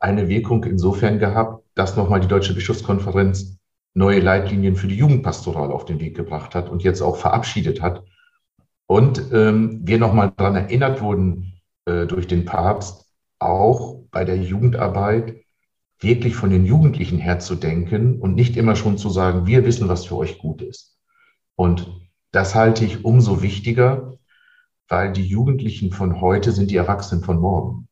eine 0.00 0.28
Wirkung 0.28 0.64
insofern 0.64 1.18
gehabt, 1.18 1.64
dass 1.74 1.96
nochmal 1.96 2.20
die 2.20 2.28
Deutsche 2.28 2.54
Bischofskonferenz 2.54 3.58
neue 3.94 4.20
Leitlinien 4.20 4.76
für 4.76 4.86
die 4.86 4.96
Jugendpastoral 4.96 5.72
auf 5.72 5.84
den 5.84 6.00
Weg 6.00 6.16
gebracht 6.16 6.54
hat 6.54 6.68
und 6.68 6.82
jetzt 6.82 7.00
auch 7.00 7.16
verabschiedet 7.16 7.82
hat. 7.82 8.04
Und 8.86 9.32
ähm, 9.32 9.80
wir 9.84 9.98
nochmal 9.98 10.32
daran 10.36 10.56
erinnert 10.56 11.00
wurden 11.00 11.60
äh, 11.84 12.06
durch 12.06 12.26
den 12.26 12.44
Papst, 12.44 13.07
auch 13.38 14.04
bei 14.10 14.24
der 14.24 14.36
Jugendarbeit 14.36 15.44
wirklich 16.00 16.36
von 16.36 16.50
den 16.50 16.64
Jugendlichen 16.64 17.18
her 17.18 17.38
zu 17.38 17.54
denken 17.54 18.20
und 18.20 18.34
nicht 18.34 18.56
immer 18.56 18.76
schon 18.76 18.98
zu 18.98 19.10
sagen, 19.10 19.46
wir 19.46 19.64
wissen, 19.64 19.88
was 19.88 20.06
für 20.06 20.16
euch 20.16 20.38
gut 20.38 20.62
ist. 20.62 20.96
Und 21.56 21.90
das 22.30 22.54
halte 22.54 22.84
ich 22.84 23.04
umso 23.04 23.42
wichtiger, 23.42 24.18
weil 24.88 25.12
die 25.12 25.26
Jugendlichen 25.26 25.92
von 25.92 26.20
heute 26.20 26.52
sind 26.52 26.70
die 26.70 26.76
Erwachsenen 26.76 27.24
von 27.24 27.38
morgen. 27.40 27.88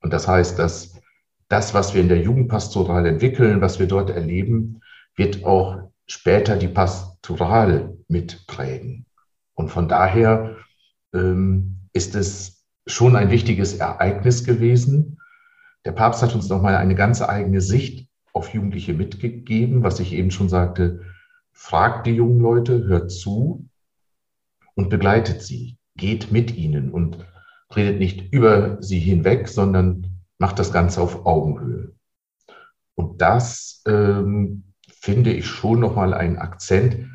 Und 0.00 0.12
das 0.12 0.28
heißt, 0.28 0.58
dass 0.58 1.00
das, 1.48 1.72
was 1.72 1.94
wir 1.94 2.02
in 2.02 2.08
der 2.08 2.20
Jugendpastoral 2.20 3.06
entwickeln, 3.06 3.60
was 3.60 3.78
wir 3.78 3.86
dort 3.86 4.10
erleben, 4.10 4.80
wird 5.16 5.44
auch 5.44 5.90
später 6.06 6.56
die 6.56 6.68
Pastoral 6.68 7.96
mitprägen. 8.06 9.06
Und 9.54 9.70
von 9.70 9.88
daher 9.88 10.56
ähm, 11.14 11.88
ist 11.92 12.14
es 12.14 12.57
schon 12.88 13.16
ein 13.16 13.30
wichtiges 13.30 13.74
Ereignis 13.74 14.44
gewesen. 14.44 15.18
Der 15.84 15.92
Papst 15.92 16.22
hat 16.22 16.34
uns 16.34 16.48
nochmal 16.48 16.76
eine 16.76 16.94
ganz 16.94 17.22
eigene 17.22 17.60
Sicht 17.60 18.08
auf 18.32 18.52
Jugendliche 18.52 18.94
mitgegeben, 18.94 19.82
was 19.82 20.00
ich 20.00 20.12
eben 20.12 20.30
schon 20.30 20.48
sagte. 20.48 21.02
Fragt 21.52 22.06
die 22.06 22.14
jungen 22.14 22.40
Leute, 22.40 22.84
hört 22.84 23.10
zu 23.10 23.68
und 24.74 24.90
begleitet 24.90 25.42
sie, 25.42 25.76
geht 25.96 26.32
mit 26.32 26.56
ihnen 26.56 26.90
und 26.90 27.18
redet 27.74 27.98
nicht 27.98 28.32
über 28.32 28.80
sie 28.80 28.98
hinweg, 28.98 29.48
sondern 29.48 30.22
macht 30.38 30.58
das 30.58 30.72
Ganze 30.72 31.00
auf 31.00 31.26
Augenhöhe. 31.26 31.92
Und 32.94 33.20
das 33.20 33.82
ähm, 33.86 34.72
finde 34.88 35.32
ich 35.32 35.46
schon 35.46 35.80
nochmal 35.80 36.14
ein 36.14 36.38
Akzent, 36.38 37.08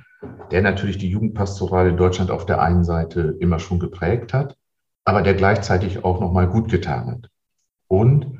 der 0.51 0.61
natürlich 0.61 0.97
die 0.97 1.09
Jugendpastoral 1.09 1.89
in 1.89 1.97
Deutschland 1.97 2.31
auf 2.31 2.45
der 2.45 2.61
einen 2.61 2.83
Seite 2.83 3.35
immer 3.39 3.59
schon 3.59 3.79
geprägt 3.79 4.33
hat, 4.33 4.57
aber 5.05 5.21
der 5.21 5.33
gleichzeitig 5.33 6.03
auch 6.03 6.19
nochmal 6.19 6.47
gut 6.47 6.69
getan 6.69 7.07
hat. 7.07 7.29
Und 7.87 8.39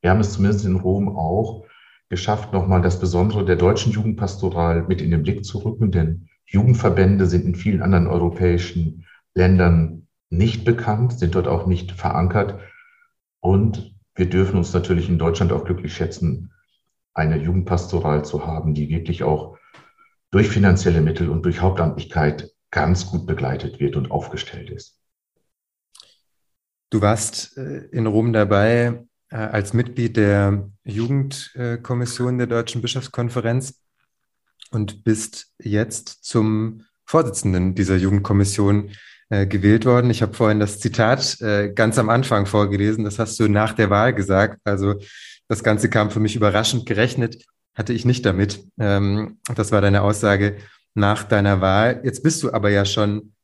wir 0.00 0.10
haben 0.10 0.20
es 0.20 0.32
zumindest 0.32 0.64
in 0.64 0.76
Rom 0.76 1.08
auch 1.08 1.64
geschafft, 2.08 2.52
nochmal 2.52 2.82
das 2.82 3.00
Besondere 3.00 3.44
der 3.44 3.56
deutschen 3.56 3.92
Jugendpastoral 3.92 4.84
mit 4.84 5.00
in 5.00 5.10
den 5.10 5.22
Blick 5.22 5.44
zu 5.44 5.58
rücken, 5.58 5.90
denn 5.90 6.28
Jugendverbände 6.46 7.26
sind 7.26 7.44
in 7.44 7.54
vielen 7.56 7.82
anderen 7.82 8.06
europäischen 8.06 9.04
Ländern 9.34 10.06
nicht 10.30 10.64
bekannt, 10.64 11.18
sind 11.18 11.34
dort 11.34 11.48
auch 11.48 11.66
nicht 11.66 11.92
verankert. 11.92 12.60
Und 13.40 13.94
wir 14.14 14.28
dürfen 14.28 14.56
uns 14.56 14.72
natürlich 14.72 15.08
in 15.08 15.18
Deutschland 15.18 15.52
auch 15.52 15.64
glücklich 15.64 15.94
schätzen, 15.94 16.52
eine 17.14 17.36
Jugendpastoral 17.36 18.24
zu 18.24 18.46
haben, 18.46 18.74
die 18.74 18.88
wirklich 18.88 19.24
auch 19.24 19.58
durch 20.30 20.48
finanzielle 20.48 21.00
Mittel 21.00 21.30
und 21.30 21.44
durch 21.44 21.60
Hauptamtlichkeit 21.60 22.50
ganz 22.70 23.10
gut 23.10 23.26
begleitet 23.26 23.80
wird 23.80 23.96
und 23.96 24.10
aufgestellt 24.10 24.70
ist. 24.70 24.95
Du 26.90 27.00
warst 27.00 27.56
äh, 27.56 27.86
in 27.90 28.06
Rom 28.06 28.32
dabei 28.32 29.04
äh, 29.30 29.36
als 29.36 29.72
Mitglied 29.72 30.16
der 30.16 30.70
Jugendkommission 30.84 32.38
der 32.38 32.46
Deutschen 32.46 32.80
Bischofskonferenz 32.80 33.80
und 34.70 35.04
bist 35.04 35.52
jetzt 35.58 36.24
zum 36.24 36.84
Vorsitzenden 37.04 37.74
dieser 37.74 37.96
Jugendkommission 37.96 38.90
äh, 39.30 39.46
gewählt 39.46 39.84
worden. 39.84 40.10
Ich 40.10 40.22
habe 40.22 40.34
vorhin 40.34 40.60
das 40.60 40.78
Zitat 40.80 41.38
ganz 41.74 41.98
am 41.98 42.08
Anfang 42.08 42.46
vorgelesen. 42.46 43.04
Das 43.04 43.18
hast 43.18 43.38
du 43.40 43.48
nach 43.48 43.72
der 43.72 43.90
Wahl 43.90 44.14
gesagt. 44.14 44.60
Also 44.64 44.94
das 45.48 45.62
Ganze 45.62 45.88
kam 45.88 46.10
für 46.10 46.20
mich 46.20 46.36
überraschend 46.36 46.86
gerechnet. 46.86 47.44
Hatte 47.74 47.92
ich 47.92 48.04
nicht 48.04 48.24
damit. 48.24 48.64
Ähm, 48.78 49.38
das 49.54 49.70
war 49.72 49.80
deine 49.80 50.02
Aussage 50.02 50.56
nach 50.94 51.24
deiner 51.24 51.60
Wahl. 51.60 52.00
Jetzt 52.04 52.22
bist 52.22 52.42
du 52.42 52.52
aber 52.52 52.70
ja 52.70 52.84
schon 52.84 53.34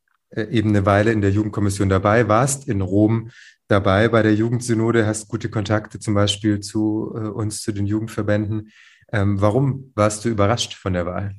eben 0.40 0.70
eine 0.70 0.86
Weile 0.86 1.12
in 1.12 1.20
der 1.20 1.30
Jugendkommission 1.30 1.88
dabei, 1.88 2.28
warst 2.28 2.68
in 2.68 2.80
Rom 2.80 3.30
dabei 3.68 4.08
bei 4.08 4.22
der 4.22 4.34
Jugendsynode, 4.34 5.06
hast 5.06 5.28
gute 5.28 5.48
Kontakte 5.48 5.98
zum 5.98 6.14
Beispiel 6.14 6.60
zu 6.60 7.12
äh, 7.14 7.28
uns, 7.28 7.62
zu 7.62 7.72
den 7.72 7.86
Jugendverbänden. 7.86 8.70
Ähm, 9.12 9.40
warum 9.40 9.92
warst 9.94 10.24
du 10.24 10.28
überrascht 10.28 10.74
von 10.74 10.92
der 10.92 11.06
Wahl? 11.06 11.34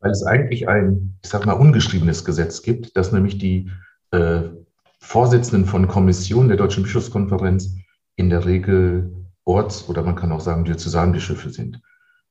Weil 0.00 0.10
es 0.10 0.24
eigentlich 0.24 0.68
ein, 0.68 1.18
ich 1.22 1.30
sag 1.30 1.46
mal, 1.46 1.52
ungeschriebenes 1.52 2.24
Gesetz 2.24 2.62
gibt, 2.62 2.96
dass 2.96 3.12
nämlich 3.12 3.38
die 3.38 3.70
äh, 4.10 4.42
Vorsitzenden 5.00 5.66
von 5.66 5.88
Kommissionen 5.88 6.48
der 6.48 6.56
Deutschen 6.56 6.84
Bischofskonferenz 6.84 7.76
in 8.16 8.30
der 8.30 8.44
Regel 8.44 9.12
Orts- 9.44 9.88
oder 9.88 10.02
man 10.02 10.16
kann 10.16 10.32
auch 10.32 10.40
sagen 10.40 10.64
Diözesanbischöfe 10.64 11.50
sind. 11.50 11.80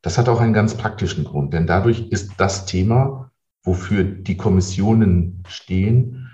Das 0.02 0.18
hat 0.18 0.30
auch 0.30 0.40
einen 0.40 0.54
ganz 0.54 0.76
praktischen 0.76 1.26
Grund, 1.26 1.54
denn 1.54 1.68
dadurch 1.68 2.08
ist 2.10 2.32
das 2.38 2.66
Thema, 2.66 3.21
wofür 3.64 4.04
die 4.04 4.38
Kommissionen 4.38 5.44
stehen, 5.48 6.30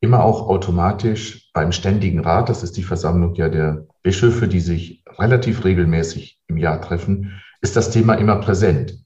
immer 0.00 0.24
auch 0.24 0.48
automatisch 0.48 1.50
beim 1.52 1.72
Ständigen 1.72 2.20
Rat, 2.20 2.48
das 2.48 2.62
ist 2.62 2.76
die 2.76 2.82
Versammlung 2.82 3.34
ja 3.34 3.48
der 3.48 3.86
Bischöfe, 4.02 4.48
die 4.48 4.60
sich 4.60 5.04
relativ 5.18 5.64
regelmäßig 5.64 6.40
im 6.46 6.56
Jahr 6.56 6.80
treffen, 6.80 7.40
ist 7.60 7.76
das 7.76 7.90
Thema 7.90 8.14
immer 8.14 8.36
präsent. 8.36 9.04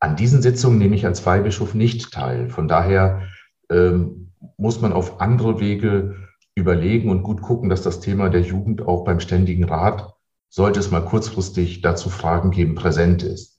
An 0.00 0.16
diesen 0.16 0.42
Sitzungen 0.42 0.78
nehme 0.78 0.96
ich 0.96 1.06
als 1.06 1.24
Weihbischof 1.24 1.74
nicht 1.74 2.12
teil. 2.12 2.48
Von 2.48 2.68
daher 2.68 3.22
ähm, 3.70 4.32
muss 4.56 4.80
man 4.80 4.92
auf 4.92 5.20
andere 5.20 5.60
Wege 5.60 6.16
überlegen 6.54 7.10
und 7.10 7.22
gut 7.22 7.42
gucken, 7.42 7.68
dass 7.68 7.82
das 7.82 8.00
Thema 8.00 8.28
der 8.28 8.42
Jugend 8.42 8.82
auch 8.82 9.04
beim 9.04 9.20
Ständigen 9.20 9.64
Rat, 9.64 10.14
sollte 10.48 10.80
es 10.80 10.90
mal 10.90 11.04
kurzfristig 11.04 11.80
dazu 11.80 12.10
Fragen 12.10 12.50
geben, 12.50 12.74
präsent 12.74 13.22
ist. 13.22 13.58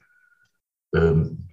Ähm, 0.96 1.45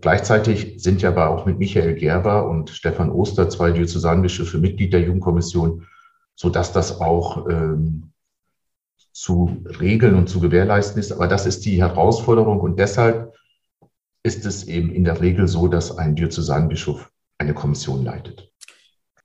Gleichzeitig 0.00 0.82
sind 0.82 1.02
ja 1.02 1.10
aber 1.10 1.28
auch 1.28 1.46
mit 1.46 1.58
Michael 1.58 1.94
Gerber 1.94 2.48
und 2.48 2.70
Stefan 2.70 3.10
Oster 3.10 3.48
zwei 3.50 3.70
Diözesanbischöfe 3.70 4.58
Mitglied 4.58 4.92
der 4.92 5.02
Jugendkommission, 5.02 5.86
sodass 6.34 6.72
das 6.72 7.00
auch 7.00 7.46
ähm, 7.48 8.12
zu 9.12 9.62
regeln 9.78 10.14
und 10.14 10.28
zu 10.28 10.40
gewährleisten 10.40 10.98
ist. 10.98 11.12
Aber 11.12 11.26
das 11.26 11.44
ist 11.44 11.64
die 11.66 11.80
Herausforderung 11.80 12.60
und 12.60 12.78
deshalb 12.78 13.34
ist 14.22 14.46
es 14.46 14.64
eben 14.64 14.90
in 14.90 15.04
der 15.04 15.20
Regel 15.20 15.48
so, 15.48 15.68
dass 15.68 15.96
ein 15.96 16.16
Diözesanbischof 16.16 17.10
eine 17.38 17.54
Kommission 17.54 18.04
leitet. 18.04 18.50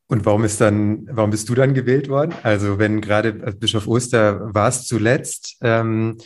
Und 0.08 0.26
warum 0.26 0.44
ist 0.44 0.62
dann, 0.62 1.08
warum 1.12 1.32
bist 1.32 1.50
du 1.50 1.56
dann 1.56 1.74
gewählt 1.74 2.10
worden? 2.10 2.34
Also 2.44 2.78
wenn 2.78 3.02
gerade 3.02 3.34
Bischof 3.34 3.88
Oster 3.88 4.54
war 4.54 4.68
es 4.68 4.86
zuletzt, 4.86 5.58
ähm, 5.62 6.18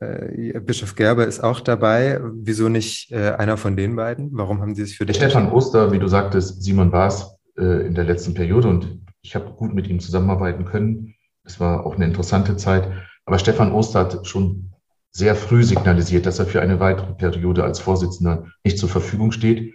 äh, 0.00 0.60
Bischof 0.60 0.94
Gerber 0.94 1.26
ist 1.26 1.40
auch 1.40 1.60
dabei. 1.60 2.20
Wieso 2.22 2.68
nicht 2.68 3.12
äh, 3.12 3.30
einer 3.32 3.56
von 3.56 3.76
den 3.76 3.96
beiden? 3.96 4.30
Warum 4.32 4.60
haben 4.60 4.74
Sie 4.74 4.84
sich 4.84 4.96
für 4.96 5.06
dich 5.06 5.16
Stefan 5.16 5.50
Oster, 5.50 5.92
wie 5.92 5.98
du 5.98 6.08
sagtest, 6.08 6.62
Simon 6.62 6.90
Baas 6.90 7.36
äh, 7.58 7.86
in 7.86 7.94
der 7.94 8.04
letzten 8.04 8.34
Periode 8.34 8.68
und 8.68 9.00
ich 9.22 9.34
habe 9.34 9.50
gut 9.52 9.74
mit 9.74 9.88
ihm 9.88 10.00
zusammenarbeiten 10.00 10.64
können. 10.64 11.14
Es 11.44 11.60
war 11.60 11.86
auch 11.86 11.94
eine 11.96 12.04
interessante 12.04 12.56
Zeit. 12.56 12.88
Aber 13.24 13.38
Stefan 13.38 13.72
Oster 13.72 14.00
hat 14.00 14.26
schon 14.26 14.70
sehr 15.10 15.34
früh 15.34 15.62
signalisiert, 15.62 16.26
dass 16.26 16.38
er 16.38 16.46
für 16.46 16.60
eine 16.60 16.80
weitere 16.80 17.14
Periode 17.14 17.64
als 17.64 17.78
Vorsitzender 17.78 18.46
nicht 18.64 18.78
zur 18.78 18.88
Verfügung 18.88 19.32
steht. 19.32 19.74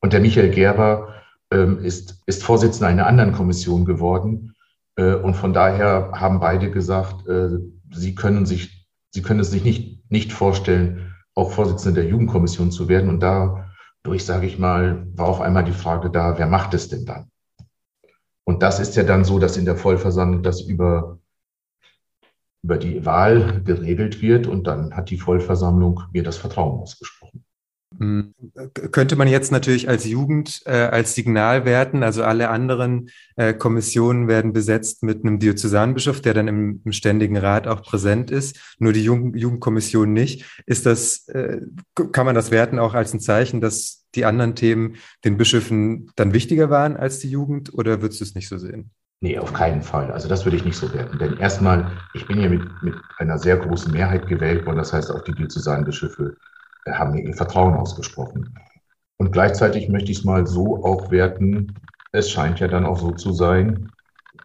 Und 0.00 0.12
der 0.12 0.20
Michael 0.20 0.50
Gerber 0.50 1.14
ähm, 1.50 1.78
ist, 1.78 2.22
ist 2.26 2.42
Vorsitzender 2.42 2.88
einer 2.88 3.06
anderen 3.06 3.32
Kommission 3.32 3.84
geworden. 3.84 4.54
Äh, 4.96 5.14
und 5.14 5.34
von 5.34 5.52
daher 5.52 6.10
haben 6.14 6.40
beide 6.40 6.70
gesagt, 6.70 7.26
äh, 7.28 7.50
sie 7.92 8.14
können 8.14 8.44
sich 8.44 8.81
sie 9.12 9.22
können 9.22 9.40
es 9.40 9.50
sich 9.50 9.64
nicht, 9.64 10.10
nicht 10.10 10.32
vorstellen, 10.32 11.14
auch 11.34 11.52
Vorsitzende 11.52 12.02
der 12.02 12.10
Jugendkommission 12.10 12.70
zu 12.70 12.88
werden. 12.88 13.08
Und 13.08 13.20
dadurch, 13.20 14.24
sage 14.24 14.46
ich 14.46 14.58
mal, 14.58 15.06
war 15.14 15.28
auf 15.28 15.40
einmal 15.40 15.64
die 15.64 15.72
Frage 15.72 16.10
da, 16.10 16.38
wer 16.38 16.46
macht 16.46 16.74
es 16.74 16.88
denn 16.88 17.06
dann? 17.06 17.30
Und 18.44 18.62
das 18.62 18.80
ist 18.80 18.96
ja 18.96 19.04
dann 19.04 19.24
so, 19.24 19.38
dass 19.38 19.56
in 19.56 19.64
der 19.64 19.76
Vollversammlung 19.76 20.42
das 20.42 20.60
über, 20.62 21.18
über 22.62 22.76
die 22.76 23.06
Wahl 23.06 23.62
geregelt 23.62 24.20
wird 24.20 24.46
und 24.46 24.66
dann 24.66 24.94
hat 24.94 25.10
die 25.10 25.18
Vollversammlung 25.18 26.02
mir 26.12 26.22
das 26.22 26.38
Vertrauen 26.38 26.80
ausgesprochen. 26.80 27.21
Hm, 28.02 28.34
könnte 28.90 29.14
man 29.14 29.28
jetzt 29.28 29.52
natürlich 29.52 29.88
als 29.88 30.04
Jugend 30.04 30.62
äh, 30.66 30.72
als 30.72 31.14
Signal 31.14 31.64
werten, 31.64 32.02
also 32.02 32.24
alle 32.24 32.48
anderen 32.48 33.10
äh, 33.36 33.54
Kommissionen 33.54 34.26
werden 34.26 34.52
besetzt 34.52 35.04
mit 35.04 35.24
einem 35.24 35.38
Diözesanbischof, 35.38 36.20
der 36.20 36.34
dann 36.34 36.48
im, 36.48 36.82
im, 36.84 36.90
Ständigen 36.90 37.36
Rat 37.36 37.68
auch 37.68 37.82
präsent 37.82 38.32
ist, 38.32 38.58
nur 38.80 38.92
die 38.92 39.04
Jugend, 39.04 39.36
Jugendkommission 39.36 40.12
nicht. 40.12 40.44
Ist 40.66 40.84
das, 40.84 41.28
äh, 41.28 41.60
kann 41.94 42.26
man 42.26 42.34
das 42.34 42.50
werten 42.50 42.80
auch 42.80 42.94
als 42.94 43.14
ein 43.14 43.20
Zeichen, 43.20 43.60
dass 43.60 44.04
die 44.16 44.24
anderen 44.24 44.56
Themen 44.56 44.96
den 45.24 45.36
Bischöfen 45.36 46.10
dann 46.16 46.34
wichtiger 46.34 46.70
waren 46.70 46.96
als 46.96 47.20
die 47.20 47.30
Jugend 47.30 47.72
oder 47.72 48.02
würdest 48.02 48.20
du 48.20 48.24
es 48.24 48.34
nicht 48.34 48.48
so 48.48 48.58
sehen? 48.58 48.90
Nee, 49.20 49.38
auf 49.38 49.52
keinen 49.52 49.82
Fall. 49.82 50.10
Also 50.10 50.28
das 50.28 50.44
würde 50.44 50.56
ich 50.56 50.64
nicht 50.64 50.76
so 50.76 50.92
werten. 50.92 51.20
Denn 51.20 51.36
erstmal, 51.36 51.92
ich 52.14 52.26
bin 52.26 52.40
hier 52.40 52.50
mit, 52.50 52.62
mit 52.82 52.96
einer 53.18 53.38
sehr 53.38 53.58
großen 53.58 53.92
Mehrheit 53.92 54.26
gewählt 54.26 54.66
worden, 54.66 54.78
das 54.78 54.92
heißt 54.92 55.12
auch 55.12 55.22
die 55.22 55.34
Diözesanbischöfe 55.34 56.34
haben 56.88 57.12
mir 57.12 57.22
ihr 57.22 57.34
Vertrauen 57.34 57.74
ausgesprochen. 57.74 58.58
Und 59.18 59.32
gleichzeitig 59.32 59.88
möchte 59.88 60.10
ich 60.10 60.18
es 60.18 60.24
mal 60.24 60.46
so 60.46 60.84
auch 60.84 61.10
werten, 61.10 61.74
es 62.12 62.30
scheint 62.30 62.60
ja 62.60 62.68
dann 62.68 62.84
auch 62.84 62.98
so 62.98 63.12
zu 63.12 63.32
sein, 63.32 63.90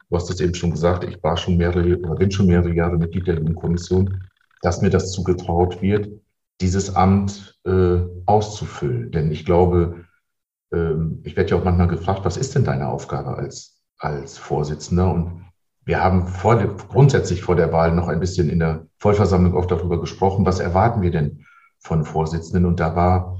du 0.09 0.15
hast 0.15 0.29
es 0.29 0.39
eben 0.39 0.53
schon 0.53 0.71
gesagt, 0.71 1.03
ich 1.03 1.21
war 1.23 1.35
schon 1.35 1.57
mehrere 1.57 1.97
oder 1.97 2.15
bin 2.15 2.31
schon 2.31 2.47
mehrere 2.47 2.73
Jahre 2.73 2.97
Mitglied 2.97 3.27
der 3.27 3.35
Jugendkommission, 3.35 4.23
dass 4.61 4.81
mir 4.81 4.89
das 4.89 5.11
zugetraut 5.11 5.81
wird, 5.81 6.09
dieses 6.61 6.95
Amt 6.95 7.59
äh, 7.65 7.99
auszufüllen. 8.25 9.11
Denn 9.11 9.31
ich 9.31 9.45
glaube, 9.45 10.05
äh, 10.71 10.93
ich 11.23 11.35
werde 11.35 11.51
ja 11.51 11.57
auch 11.57 11.63
manchmal 11.63 11.87
gefragt, 11.87 12.21
was 12.23 12.37
ist 12.37 12.55
denn 12.55 12.63
deine 12.63 12.87
Aufgabe 12.87 13.35
als, 13.35 13.81
als 13.99 14.37
Vorsitzender? 14.37 15.11
Und 15.11 15.45
wir 15.85 16.03
haben 16.03 16.27
vor 16.27 16.57
grundsätzlich 16.89 17.41
vor 17.41 17.55
der 17.55 17.71
Wahl 17.71 17.93
noch 17.93 18.07
ein 18.07 18.19
bisschen 18.19 18.49
in 18.49 18.59
der 18.59 18.85
Vollversammlung 18.99 19.55
auch 19.55 19.65
darüber 19.65 19.99
gesprochen, 19.99 20.45
was 20.45 20.59
erwarten 20.59 21.01
wir 21.01 21.11
denn 21.11 21.45
von 21.79 22.05
Vorsitzenden. 22.05 22.65
Und 22.65 22.79
da 22.79 22.95
war 22.95 23.39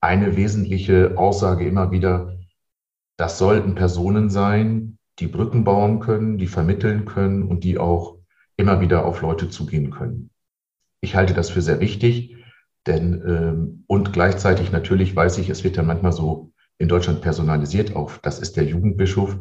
eine 0.00 0.36
wesentliche 0.36 1.14
Aussage 1.16 1.66
immer 1.66 1.90
wieder, 1.90 2.38
das 3.16 3.38
sollten 3.38 3.74
Personen 3.74 4.30
sein, 4.30 4.98
die 5.18 5.26
Brücken 5.26 5.64
bauen 5.64 6.00
können, 6.00 6.38
die 6.38 6.46
vermitteln 6.46 7.04
können 7.04 7.42
und 7.42 7.64
die 7.64 7.78
auch 7.78 8.16
immer 8.56 8.80
wieder 8.80 9.04
auf 9.04 9.20
Leute 9.20 9.48
zugehen 9.48 9.90
können. 9.90 10.30
Ich 11.00 11.14
halte 11.16 11.34
das 11.34 11.50
für 11.50 11.62
sehr 11.62 11.80
wichtig, 11.80 12.36
denn 12.86 13.22
ähm, 13.26 13.84
und 13.86 14.12
gleichzeitig 14.12 14.72
natürlich 14.72 15.14
weiß 15.14 15.38
ich, 15.38 15.50
es 15.50 15.64
wird 15.64 15.76
ja 15.76 15.82
manchmal 15.82 16.12
so 16.12 16.52
in 16.78 16.88
Deutschland 16.88 17.20
personalisiert 17.20 17.94
auf, 17.94 18.18
das 18.20 18.38
ist 18.38 18.56
der 18.56 18.64
Jugendbischof. 18.64 19.36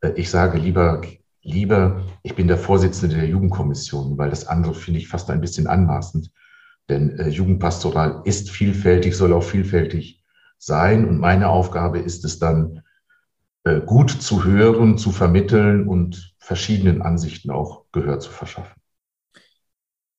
Äh, 0.00 0.12
ich 0.14 0.30
sage 0.30 0.58
lieber, 0.58 1.00
lieber, 1.42 2.02
ich 2.22 2.34
bin 2.34 2.46
der 2.46 2.58
Vorsitzende 2.58 3.16
der 3.16 3.28
Jugendkommission, 3.28 4.18
weil 4.18 4.30
das 4.30 4.46
andere 4.46 4.74
finde 4.74 5.00
ich 5.00 5.08
fast 5.08 5.30
ein 5.30 5.40
bisschen 5.40 5.66
anmaßend. 5.66 6.30
Denn 6.88 7.18
äh, 7.18 7.28
Jugendpastoral 7.28 8.22
ist 8.24 8.50
vielfältig, 8.50 9.16
soll 9.16 9.32
auch 9.32 9.42
vielfältig 9.42 10.22
sein. 10.58 11.06
Und 11.08 11.18
meine 11.18 11.48
Aufgabe 11.48 11.98
ist 11.98 12.24
es 12.24 12.38
dann, 12.38 12.82
äh, 13.64 13.80
gut 13.80 14.10
zu 14.10 14.44
hören, 14.44 14.96
zu 14.96 15.10
vermitteln 15.10 15.88
und 15.88 16.34
verschiedenen 16.38 17.02
Ansichten 17.02 17.50
auch 17.50 17.84
Gehör 17.90 18.20
zu 18.20 18.30
verschaffen. 18.30 18.80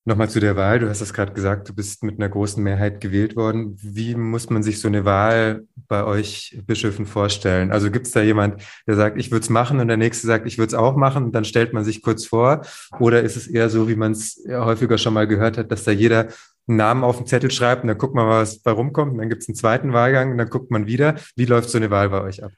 Nochmal 0.03 0.29
zu 0.29 0.39
der 0.39 0.55
Wahl. 0.55 0.79
Du 0.79 0.89
hast 0.89 1.01
es 1.01 1.13
gerade 1.13 1.33
gesagt, 1.33 1.67
du 1.67 1.73
bist 1.73 2.01
mit 2.01 2.17
einer 2.17 2.29
großen 2.29 2.63
Mehrheit 2.63 3.01
gewählt 3.01 3.35
worden. 3.35 3.77
Wie 3.81 4.15
muss 4.15 4.49
man 4.49 4.63
sich 4.63 4.79
so 4.79 4.87
eine 4.87 5.03
Wahl 5.03 5.65
bei 5.87 6.05
euch 6.05 6.61
Bischöfen 6.65 7.05
vorstellen? 7.05 7.71
Also 7.71 7.91
gibt 7.91 8.07
es 8.07 8.13
da 8.13 8.21
jemand, 8.21 8.61
der 8.87 8.95
sagt, 8.95 9.17
ich 9.17 9.31
würde 9.31 9.43
es 9.43 9.49
machen 9.49 9.81
und 9.81 9.89
der 9.89 9.97
nächste 9.97 10.25
sagt, 10.25 10.47
ich 10.47 10.57
würde 10.57 10.67
es 10.67 10.73
auch 10.73 10.95
machen 10.95 11.25
und 11.25 11.31
dann 11.33 11.43
stellt 11.43 11.73
man 11.73 11.83
sich 11.83 12.01
kurz 12.01 12.25
vor? 12.25 12.61
Oder 12.99 13.23
ist 13.23 13.35
es 13.35 13.47
eher 13.47 13.69
so, 13.69 13.89
wie 13.89 13.97
man 13.97 14.13
es 14.13 14.41
häufiger 14.49 14.97
schon 14.97 15.13
mal 15.13 15.27
gehört 15.27 15.57
hat, 15.57 15.73
dass 15.73 15.83
da 15.83 15.91
jeder 15.91 16.27
einen 16.67 16.77
Namen 16.77 17.03
auf 17.03 17.17
den 17.17 17.25
Zettel 17.25 17.51
schreibt 17.51 17.83
und 17.83 17.87
dann 17.87 17.97
guckt 17.97 18.15
man, 18.15 18.27
was 18.27 18.59
bei 18.59 18.71
rumkommt. 18.71 19.13
Und 19.13 19.19
dann 19.19 19.29
gibt 19.29 19.43
es 19.43 19.49
einen 19.49 19.55
zweiten 19.55 19.93
Wahlgang 19.93 20.31
und 20.31 20.37
dann 20.37 20.49
guckt 20.49 20.71
man 20.71 20.85
wieder. 20.85 21.15
Wie 21.35 21.45
läuft 21.45 21.69
so 21.69 21.77
eine 21.77 21.89
Wahl 21.89 22.09
bei 22.09 22.21
euch 22.21 22.43
ab? 22.43 22.51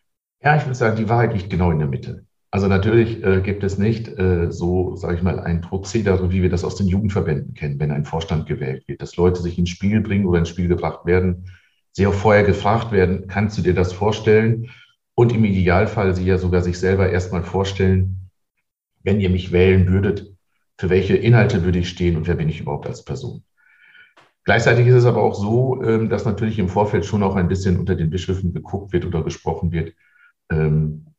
Ja, 0.43 0.55
ich 0.55 0.65
würde 0.65 0.75
sagen, 0.75 0.95
die 0.95 1.09
Wahrheit 1.09 1.33
liegt 1.33 1.49
genau 1.49 1.71
in 1.71 1.79
der 1.79 1.87
Mitte. 1.87 2.25
Also 2.51 2.67
natürlich 2.67 3.23
äh, 3.23 3.41
gibt 3.41 3.63
es 3.63 3.77
nicht 3.77 4.07
äh, 4.07 4.51
so, 4.51 4.95
sage 4.95 5.15
ich 5.15 5.21
mal, 5.21 5.39
ein 5.39 5.61
Prozedere, 5.61 6.31
wie 6.31 6.41
wir 6.41 6.49
das 6.49 6.63
aus 6.63 6.75
den 6.75 6.87
Jugendverbänden 6.87 7.53
kennen, 7.53 7.79
wenn 7.79 7.91
ein 7.91 8.05
Vorstand 8.05 8.47
gewählt 8.47 8.87
wird, 8.87 9.01
dass 9.01 9.17
Leute 9.17 9.41
sich 9.41 9.59
ins 9.59 9.69
Spiel 9.69 10.01
bringen 10.01 10.25
oder 10.25 10.39
ins 10.39 10.49
Spiel 10.49 10.67
gebracht 10.67 11.05
werden, 11.05 11.45
sie 11.91 12.07
auch 12.07 12.13
vorher 12.13 12.43
gefragt 12.43 12.91
werden, 12.91 13.27
kannst 13.27 13.57
du 13.57 13.61
dir 13.61 13.75
das 13.75 13.93
vorstellen? 13.93 14.71
Und 15.13 15.33
im 15.33 15.45
Idealfall 15.45 16.15
sie 16.15 16.25
ja 16.25 16.37
sogar 16.37 16.61
sich 16.61 16.79
selber 16.79 17.09
erstmal 17.09 17.43
vorstellen, 17.43 18.29
wenn 19.03 19.19
ihr 19.19 19.29
mich 19.29 19.51
wählen 19.51 19.87
würdet, 19.87 20.33
für 20.77 20.89
welche 20.89 21.17
Inhalte 21.17 21.63
würde 21.63 21.79
ich 21.79 21.89
stehen 21.89 22.15
und 22.15 22.27
wer 22.27 22.35
bin 22.35 22.49
ich 22.49 22.61
überhaupt 22.61 22.87
als 22.87 23.03
Person? 23.03 23.43
Gleichzeitig 24.43 24.87
ist 24.87 24.95
es 24.95 25.05
aber 25.05 25.21
auch 25.21 25.35
so, 25.35 25.81
ähm, 25.83 26.09
dass 26.09 26.25
natürlich 26.25 26.59
im 26.59 26.69
Vorfeld 26.69 27.05
schon 27.05 27.23
auch 27.23 27.35
ein 27.35 27.47
bisschen 27.47 27.77
unter 27.77 27.95
den 27.95 28.09
Bischöfen 28.09 28.53
geguckt 28.53 28.93
wird 28.93 29.05
oder 29.05 29.23
gesprochen 29.23 29.71
wird, 29.71 29.93
ähm, 30.51 31.09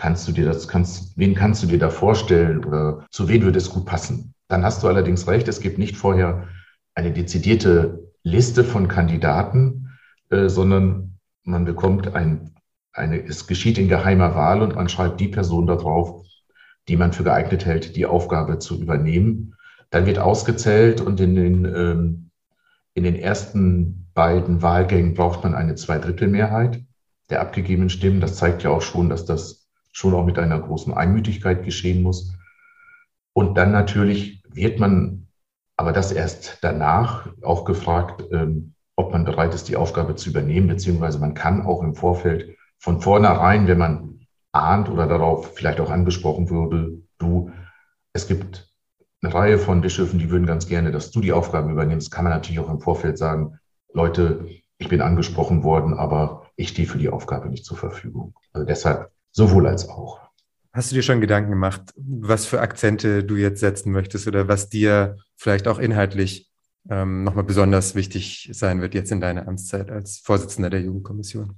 Kannst 0.00 0.26
du 0.26 0.32
dir 0.32 0.46
das, 0.46 0.66
kannst, 0.66 1.18
wen 1.18 1.34
kannst 1.34 1.62
du 1.62 1.66
dir 1.66 1.78
da 1.78 1.90
vorstellen 1.90 2.64
oder 2.64 3.06
zu 3.10 3.28
wem 3.28 3.42
würde 3.42 3.58
es 3.58 3.68
gut 3.68 3.84
passen? 3.84 4.32
Dann 4.48 4.64
hast 4.64 4.82
du 4.82 4.88
allerdings 4.88 5.28
recht, 5.28 5.46
es 5.46 5.60
gibt 5.60 5.76
nicht 5.76 5.94
vorher 5.94 6.48
eine 6.94 7.12
dezidierte 7.12 8.10
Liste 8.22 8.64
von 8.64 8.88
Kandidaten, 8.88 9.90
äh, 10.30 10.48
sondern 10.48 11.18
man 11.44 11.66
bekommt 11.66 12.14
ein, 12.14 12.54
eine, 12.94 13.22
es 13.22 13.46
geschieht 13.46 13.76
in 13.76 13.90
geheimer 13.90 14.34
Wahl 14.34 14.62
und 14.62 14.74
man 14.74 14.88
schreibt 14.88 15.20
die 15.20 15.28
Person 15.28 15.66
da 15.66 15.76
drauf, 15.76 16.24
die 16.88 16.96
man 16.96 17.12
für 17.12 17.24
geeignet 17.24 17.66
hält, 17.66 17.94
die 17.94 18.06
Aufgabe 18.06 18.58
zu 18.58 18.80
übernehmen. 18.80 19.54
Dann 19.90 20.06
wird 20.06 20.18
ausgezählt 20.18 21.02
und 21.02 21.20
in 21.20 21.34
den, 21.34 21.64
ähm, 21.66 22.29
in 22.94 23.04
den 23.04 23.16
ersten 23.16 24.10
beiden 24.14 24.62
Wahlgängen 24.62 25.14
braucht 25.14 25.44
man 25.44 25.54
eine 25.54 25.74
Zweidrittelmehrheit 25.74 26.82
der 27.30 27.40
abgegebenen 27.40 27.90
Stimmen. 27.90 28.20
Das 28.20 28.36
zeigt 28.36 28.62
ja 28.62 28.70
auch 28.70 28.82
schon, 28.82 29.08
dass 29.08 29.24
das 29.24 29.68
schon 29.92 30.14
auch 30.14 30.24
mit 30.24 30.38
einer 30.38 30.60
großen 30.60 30.92
Einmütigkeit 30.92 31.64
geschehen 31.64 32.02
muss. 32.02 32.34
Und 33.32 33.56
dann 33.56 33.72
natürlich 33.72 34.42
wird 34.48 34.78
man, 34.78 35.28
aber 35.76 35.92
das 35.92 36.12
erst 36.12 36.58
danach, 36.62 37.28
auch 37.42 37.64
gefragt, 37.64 38.24
ähm, 38.32 38.74
ob 38.96 39.12
man 39.12 39.24
bereit 39.24 39.54
ist, 39.54 39.68
die 39.68 39.76
Aufgabe 39.76 40.16
zu 40.16 40.30
übernehmen, 40.30 40.68
beziehungsweise 40.68 41.18
man 41.18 41.34
kann 41.34 41.64
auch 41.64 41.82
im 41.82 41.94
Vorfeld 41.94 42.56
von 42.78 43.00
vornherein, 43.00 43.66
wenn 43.66 43.78
man 43.78 44.20
ahnt 44.52 44.88
oder 44.88 45.06
darauf 45.06 45.54
vielleicht 45.54 45.80
auch 45.80 45.90
angesprochen 45.90 46.50
würde, 46.50 46.98
du, 47.18 47.50
es 48.12 48.26
gibt 48.26 48.69
eine 49.22 49.34
Reihe 49.34 49.58
von 49.58 49.80
Bischöfen, 49.80 50.18
die 50.18 50.30
würden 50.30 50.46
ganz 50.46 50.66
gerne, 50.66 50.92
dass 50.92 51.10
du 51.10 51.20
die 51.20 51.32
Aufgabe 51.32 51.70
übernimmst, 51.70 52.10
kann 52.10 52.24
man 52.24 52.32
natürlich 52.32 52.60
auch 52.60 52.70
im 52.70 52.80
Vorfeld 52.80 53.18
sagen, 53.18 53.58
Leute, 53.92 54.46
ich 54.78 54.88
bin 54.88 55.02
angesprochen 55.02 55.62
worden, 55.62 55.94
aber 55.94 56.46
ich 56.56 56.68
stehe 56.68 56.88
für 56.88 56.98
die 56.98 57.10
Aufgabe 57.10 57.48
nicht 57.48 57.64
zur 57.64 57.76
Verfügung. 57.76 58.34
Also 58.52 58.66
deshalb 58.66 59.10
Sowohl 59.32 59.66
als 59.66 59.88
auch. 59.88 60.20
Hast 60.72 60.90
du 60.90 60.94
dir 60.94 61.02
schon 61.02 61.20
Gedanken 61.20 61.50
gemacht, 61.50 61.82
was 61.96 62.46
für 62.46 62.60
Akzente 62.60 63.24
du 63.24 63.36
jetzt 63.36 63.60
setzen 63.60 63.92
möchtest 63.92 64.26
oder 64.26 64.48
was 64.48 64.68
dir 64.68 65.16
vielleicht 65.36 65.66
auch 65.66 65.78
inhaltlich 65.78 66.50
ähm, 66.88 67.24
nochmal 67.24 67.44
besonders 67.44 67.94
wichtig 67.94 68.48
sein 68.52 68.80
wird 68.80 68.94
jetzt 68.94 69.12
in 69.12 69.20
deiner 69.20 69.46
Amtszeit 69.48 69.90
als 69.90 70.18
Vorsitzender 70.18 70.70
der 70.70 70.80
Jugendkommission? 70.80 71.56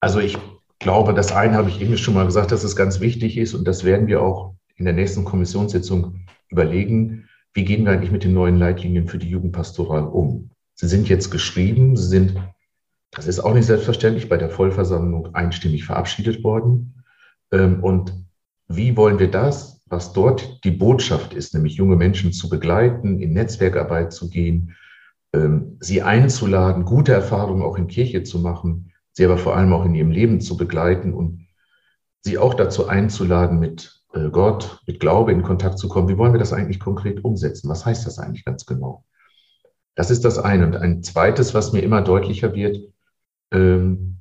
Also 0.00 0.18
ich 0.18 0.38
glaube, 0.78 1.14
das 1.14 1.32
eine 1.32 1.54
habe 1.54 1.68
ich 1.68 1.80
eben 1.80 1.96
schon 1.98 2.14
mal 2.14 2.26
gesagt, 2.26 2.52
dass 2.52 2.64
es 2.64 2.74
ganz 2.74 3.00
wichtig 3.00 3.36
ist 3.36 3.54
und 3.54 3.66
das 3.66 3.84
werden 3.84 4.06
wir 4.06 4.22
auch 4.22 4.54
in 4.76 4.84
der 4.84 4.94
nächsten 4.94 5.24
Kommissionssitzung 5.24 6.20
überlegen. 6.48 7.28
Wie 7.52 7.64
gehen 7.64 7.84
wir 7.84 7.92
eigentlich 7.92 8.10
mit 8.10 8.24
den 8.24 8.34
neuen 8.34 8.58
Leitlinien 8.58 9.08
für 9.08 9.18
die 9.18 9.28
Jugendpastoral 9.28 10.04
um? 10.04 10.50
Sie 10.74 10.88
sind 10.88 11.08
jetzt 11.08 11.30
geschrieben, 11.30 11.96
sie 11.96 12.08
sind, 12.08 12.34
das 13.12 13.26
ist 13.26 13.40
auch 13.40 13.54
nicht 13.54 13.66
selbstverständlich, 13.66 14.28
bei 14.28 14.36
der 14.36 14.50
Vollversammlung 14.50 15.34
einstimmig 15.34 15.84
verabschiedet 15.84 16.42
worden. 16.42 17.04
Ähm, 17.52 17.82
und 17.82 18.12
wie 18.68 18.96
wollen 18.96 19.18
wir 19.18 19.30
das, 19.30 19.82
was 19.86 20.12
dort 20.12 20.64
die 20.64 20.72
Botschaft 20.72 21.34
ist, 21.34 21.54
nämlich 21.54 21.74
junge 21.74 21.96
Menschen 21.96 22.32
zu 22.32 22.48
begleiten, 22.48 23.20
in 23.20 23.32
Netzwerkarbeit 23.32 24.12
zu 24.12 24.30
gehen, 24.30 24.74
ähm, 25.32 25.76
sie 25.80 26.02
einzuladen, 26.02 26.84
gute 26.84 27.12
Erfahrungen 27.12 27.62
auch 27.62 27.76
in 27.76 27.86
Kirche 27.86 28.24
zu 28.24 28.40
machen, 28.40 28.92
sie 29.12 29.24
aber 29.24 29.38
vor 29.38 29.56
allem 29.56 29.72
auch 29.72 29.84
in 29.84 29.94
ihrem 29.94 30.10
Leben 30.10 30.40
zu 30.40 30.56
begleiten 30.56 31.14
und 31.14 31.46
sie 32.22 32.38
auch 32.38 32.54
dazu 32.54 32.88
einzuladen, 32.88 33.58
mit 33.58 34.03
Gott, 34.30 34.80
mit 34.86 35.00
Glaube 35.00 35.32
in 35.32 35.42
Kontakt 35.42 35.78
zu 35.78 35.88
kommen. 35.88 36.08
Wie 36.08 36.16
wollen 36.18 36.32
wir 36.32 36.38
das 36.38 36.52
eigentlich 36.52 36.78
konkret 36.78 37.24
umsetzen? 37.24 37.68
Was 37.68 37.84
heißt 37.84 38.06
das 38.06 38.18
eigentlich 38.18 38.44
ganz 38.44 38.64
genau? 38.64 39.04
Das 39.96 40.10
ist 40.10 40.24
das 40.24 40.38
eine. 40.38 40.66
Und 40.66 40.76
ein 40.76 41.02
zweites, 41.02 41.54
was 41.54 41.72
mir 41.72 41.80
immer 41.80 42.00
deutlicher 42.00 42.54
wird, 42.54 42.78
ähm, 43.52 44.18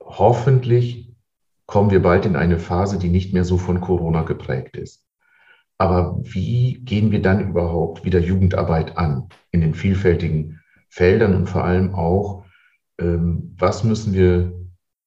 hoffentlich 0.00 1.14
kommen 1.66 1.90
wir 1.90 2.02
bald 2.02 2.26
in 2.26 2.36
eine 2.36 2.58
Phase, 2.58 2.98
die 2.98 3.08
nicht 3.08 3.32
mehr 3.32 3.44
so 3.44 3.58
von 3.58 3.80
Corona 3.80 4.22
geprägt 4.22 4.76
ist. 4.76 5.04
Aber 5.78 6.18
wie 6.22 6.74
gehen 6.84 7.10
wir 7.10 7.20
dann 7.20 7.48
überhaupt 7.48 8.04
wieder 8.04 8.20
Jugendarbeit 8.20 8.96
an 8.96 9.28
in 9.50 9.60
den 9.60 9.74
vielfältigen 9.74 10.60
Feldern 10.88 11.34
und 11.34 11.48
vor 11.48 11.64
allem 11.64 11.94
auch, 11.94 12.44
ähm, 12.98 13.54
was 13.58 13.84
müssen 13.84 14.14
wir, 14.14 14.52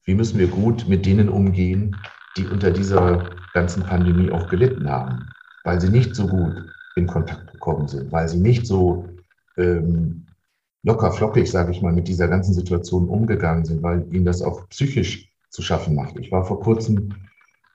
wie 0.03 0.13
müssen 0.13 0.37
wir 0.37 0.47
gut 0.47 0.87
mit 0.87 1.05
denen 1.05 1.29
umgehen, 1.29 1.95
die 2.37 2.47
unter 2.47 2.71
dieser 2.71 3.29
ganzen 3.53 3.83
Pandemie 3.83 4.31
auch 4.31 4.47
gelitten 4.47 4.89
haben, 4.89 5.29
weil 5.63 5.79
sie 5.81 5.89
nicht 5.89 6.15
so 6.15 6.27
gut 6.27 6.65
in 6.95 7.07
Kontakt 7.07 7.51
gekommen 7.51 7.87
sind, 7.87 8.11
weil 8.11 8.27
sie 8.27 8.39
nicht 8.39 8.65
so 8.65 9.05
ähm, 9.57 10.25
locker 10.83 11.11
flockig, 11.11 11.49
sage 11.49 11.71
ich 11.71 11.81
mal, 11.81 11.93
mit 11.93 12.07
dieser 12.07 12.27
ganzen 12.27 12.53
Situation 12.53 13.07
umgegangen 13.09 13.65
sind, 13.65 13.83
weil 13.83 14.05
ihnen 14.13 14.25
das 14.25 14.41
auch 14.41 14.67
psychisch 14.69 15.31
zu 15.49 15.61
schaffen 15.61 15.95
macht. 15.95 16.17
Ich 16.17 16.31
war 16.31 16.45
vor 16.45 16.59
kurzem 16.59 17.09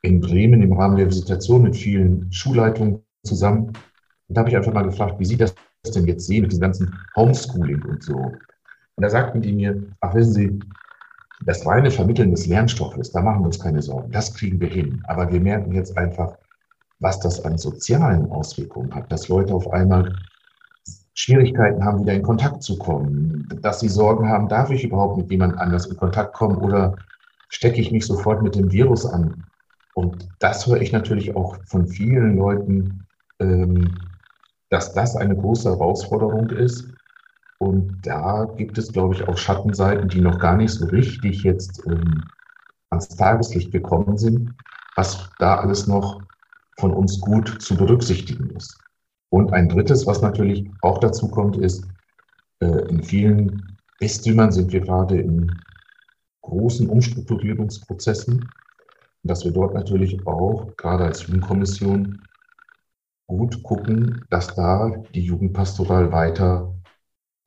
in 0.03 0.21
Bremen 0.21 0.63
im 0.63 0.73
Rahmen 0.73 0.97
der 0.97 1.07
Visitation 1.07 1.63
mit 1.63 1.77
vielen 1.77 2.31
Schulleitungen 2.33 3.01
zusammen. 3.25 3.69
Und 3.69 4.37
da 4.37 4.41
habe 4.41 4.51
ich 4.51 4.57
einfach 4.57 4.73
mal 4.73 4.83
gefragt, 4.83 5.19
wie 5.19 5.25
Sie 5.25 5.37
das 5.37 5.55
denn 5.95 6.07
jetzt 6.07 6.27
sehen 6.27 6.43
mit 6.43 6.53
diesem 6.53 6.63
ganzen 6.63 6.99
Homeschooling 7.17 7.83
und 7.83 8.03
so. 8.03 8.15
Und 8.17 9.03
da 9.03 9.11
sagten 9.11 9.43
die 9.43 9.53
mir, 9.53 9.83
ach 10.01 10.15
wissen 10.15 10.33
Sie, 10.33 10.59
das 11.47 11.67
reine 11.67 11.91
Vermitteln 11.91 12.31
des 12.31 12.47
Lernstoffes, 12.47 13.13
da 13.13 13.21
machen 13.21 13.41
wir 13.41 13.47
uns 13.47 13.61
keine 13.61 13.83
Sorgen, 13.83 14.11
das 14.11 14.35
kriegen 14.35 14.61
wir 14.61 14.69
hin. 14.69 15.03
Aber 15.07 15.31
wir 15.31 15.41
merken 15.41 15.73
jetzt 15.73 15.97
einfach, 15.97 16.37
was 17.01 17.21
das 17.21 17.45
an 17.45 17.59
sozialen 17.59 18.31
Auswirkungen 18.31 18.95
hat, 18.95 19.11
dass 19.13 19.29
Leute 19.29 19.55
auf 19.55 19.71
einmal 19.73 20.15
Schwierigkeiten 21.15 21.85
haben, 21.85 22.01
wieder 22.01 22.15
in 22.15 22.23
Kontakt 22.23 22.63
zu 22.63 22.79
kommen, 22.79 23.49
dass 23.63 23.81
sie 23.81 23.89
Sorgen 23.89 24.29
haben, 24.29 24.49
darf 24.49 24.71
ich 24.71 24.85
überhaupt 24.85 25.17
mit 25.17 25.31
jemand 25.31 25.59
anders 25.59 25.87
in 25.87 25.97
Kontakt 25.97 26.35
kommen 26.35 26.57
oder 26.57 26.97
stecke 27.49 27.81
ich 27.81 27.93
mich 27.93 28.07
sofort 28.07 28.43
mit 28.43 28.55
dem 28.55 28.73
Virus 28.73 29.07
an. 29.07 29.45
Und 29.95 30.29
das 30.41 30.67
höre 30.67 30.81
ich 30.81 30.93
natürlich 30.93 31.37
auch 31.37 31.57
von 31.67 31.87
vielen 31.87 32.37
Leuten, 32.37 33.07
ähm, 33.39 33.95
dass 34.71 34.93
das 34.93 35.15
eine 35.15 35.37
große 35.37 35.71
Herausforderung 35.71 36.51
ist. 36.51 36.89
Und 37.65 38.03
da 38.03 38.45
gibt 38.59 38.77
es, 38.77 38.93
glaube 38.93 39.15
ich, 39.15 39.27
auch 39.27 39.39
Schattenseiten, 39.39 40.11
die 40.11 40.21
noch 40.21 40.39
gar 40.39 40.55
nicht 40.55 40.71
so 40.71 40.85
richtig 40.85 41.45
jetzt 41.45 41.83
ähm, 41.87 42.23
ans 42.91 43.09
Tageslicht 43.09 43.73
gekommen 43.73 44.19
sind, 44.19 44.55
was 44.97 45.31
da 45.39 45.57
alles 45.57 45.87
noch 45.87 46.21
von 46.79 46.93
uns 46.93 47.19
gut 47.23 47.63
zu 47.63 47.75
berücksichtigen 47.75 48.51
ist. 48.55 48.79
Und 49.31 49.55
ein 49.55 49.71
drittes, 49.71 50.07
was 50.07 50.21
natürlich 50.21 50.71
auch 50.83 50.99
dazu 50.99 51.31
kommt, 51.31 51.57
ist, 51.57 51.89
äh, 52.61 52.67
in 52.91 53.03
vielen 53.03 53.79
Bistümern 53.99 54.53
sind 54.53 54.71
wir 54.71 54.81
gerade 54.81 55.19
in 55.19 55.51
großen 56.43 56.87
Umstrukturierungsprozessen, 56.91 58.47
dass 59.23 59.43
wir 59.43 59.53
dort 59.53 59.73
natürlich 59.73 60.27
auch 60.27 60.77
gerade 60.77 61.05
als 61.05 61.27
Jugendkommission 61.27 62.21
gut 63.27 63.63
gucken, 63.63 64.23
dass 64.29 64.55
da 64.55 64.91
die 65.15 65.25
Jugendpastoral 65.25 66.13
weiter 66.13 66.74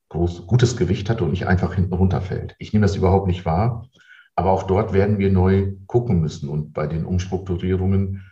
groß, 0.09 0.47
gutes 0.47 0.77
Gewicht 0.77 1.09
hat 1.09 1.21
und 1.21 1.31
nicht 1.31 1.47
einfach 1.47 1.73
hinten 1.73 1.93
runterfällt. 1.93 2.55
Ich 2.59 2.73
nehme 2.73 2.85
das 2.85 2.95
überhaupt 2.95 3.27
nicht 3.27 3.45
wahr, 3.45 3.87
aber 4.35 4.51
auch 4.51 4.63
dort 4.63 4.93
werden 4.93 5.17
wir 5.19 5.31
neu 5.31 5.73
gucken 5.87 6.21
müssen 6.21 6.49
und 6.49 6.73
bei 6.73 6.87
den 6.87 7.05
Umstrukturierungen 7.05 8.23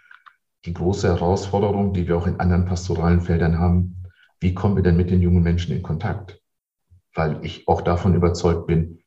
die 0.65 0.73
große 0.73 1.07
Herausforderung, 1.07 1.93
die 1.93 2.07
wir 2.07 2.17
auch 2.17 2.27
in 2.27 2.39
anderen 2.39 2.65
pastoralen 2.65 3.21
Feldern 3.21 3.59
haben, 3.59 4.03
wie 4.39 4.53
kommen 4.53 4.75
wir 4.75 4.83
denn 4.83 4.97
mit 4.97 5.09
den 5.09 5.21
jungen 5.21 5.43
Menschen 5.43 5.75
in 5.75 5.83
Kontakt? 5.83 6.41
Weil 7.13 7.43
ich 7.43 7.67
auch 7.67 7.81
davon 7.81 8.15
überzeugt 8.15 8.67
bin, 8.67 8.99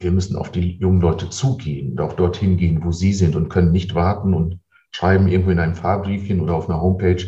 wir 0.00 0.10
müssen 0.10 0.36
auf 0.36 0.50
die 0.50 0.76
jungen 0.78 1.00
Leute 1.00 1.30
zugehen 1.30 1.92
und 1.92 2.00
auch 2.00 2.14
dorthin 2.14 2.56
gehen, 2.56 2.84
wo 2.84 2.92
sie 2.92 3.12
sind 3.12 3.36
und 3.36 3.48
können 3.48 3.72
nicht 3.72 3.94
warten 3.94 4.34
und 4.34 4.60
schreiben 4.90 5.28
irgendwo 5.28 5.50
in 5.50 5.58
einem 5.58 5.74
Fahrbriefchen 5.74 6.40
oder 6.40 6.54
auf 6.54 6.68
einer 6.68 6.80
Homepage, 6.80 7.24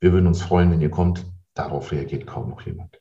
wir 0.00 0.12
würden 0.12 0.26
uns 0.26 0.42
freuen, 0.42 0.70
wenn 0.70 0.80
ihr 0.80 0.90
kommt. 0.90 1.24
Darauf 1.54 1.92
reagiert 1.92 2.26
kaum 2.26 2.50
noch 2.50 2.60
jemand. 2.62 3.00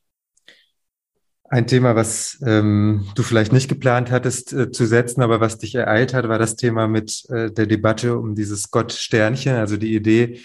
Ein 1.53 1.67
Thema, 1.67 1.95
was 1.95 2.39
ähm, 2.47 3.05
du 3.13 3.21
vielleicht 3.21 3.53
nicht 3.53 3.69
geplant 3.69 4.09
hattest 4.09 4.53
äh, 4.53 4.71
zu 4.71 4.87
setzen, 4.87 5.21
aber 5.21 5.39
was 5.39 5.59
dich 5.59 5.75
ereilt 5.75 6.11
hat, 6.15 6.27
war 6.27 6.39
das 6.39 6.55
Thema 6.55 6.87
mit 6.87 7.29
äh, 7.29 7.51
der 7.51 7.67
Debatte 7.67 8.17
um 8.17 8.33
dieses 8.33 8.71
Gott-Sternchen, 8.71 9.53
also 9.57 9.77
die 9.77 9.93
Idee, 9.93 10.39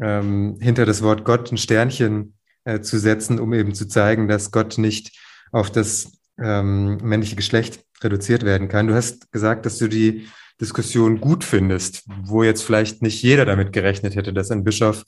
ähm, 0.00 0.56
hinter 0.60 0.86
das 0.86 1.02
Wort 1.02 1.24
Gott 1.24 1.50
ein 1.50 1.56
Sternchen 1.56 2.34
äh, 2.62 2.78
zu 2.82 3.00
setzen, 3.00 3.40
um 3.40 3.52
eben 3.52 3.74
zu 3.74 3.88
zeigen, 3.88 4.28
dass 4.28 4.52
Gott 4.52 4.78
nicht 4.78 5.18
auf 5.50 5.72
das 5.72 6.12
ähm, 6.40 6.98
männliche 6.98 7.34
Geschlecht 7.34 7.80
reduziert 8.00 8.44
werden 8.44 8.68
kann. 8.68 8.86
Du 8.86 8.94
hast 8.94 9.32
gesagt, 9.32 9.66
dass 9.66 9.78
du 9.78 9.88
die 9.88 10.28
Diskussion 10.60 11.20
gut 11.20 11.42
findest, 11.42 12.04
wo 12.22 12.44
jetzt 12.44 12.62
vielleicht 12.62 13.02
nicht 13.02 13.20
jeder 13.24 13.44
damit 13.44 13.72
gerechnet 13.72 14.14
hätte, 14.14 14.32
dass 14.32 14.52
ein 14.52 14.62
Bischof 14.62 15.02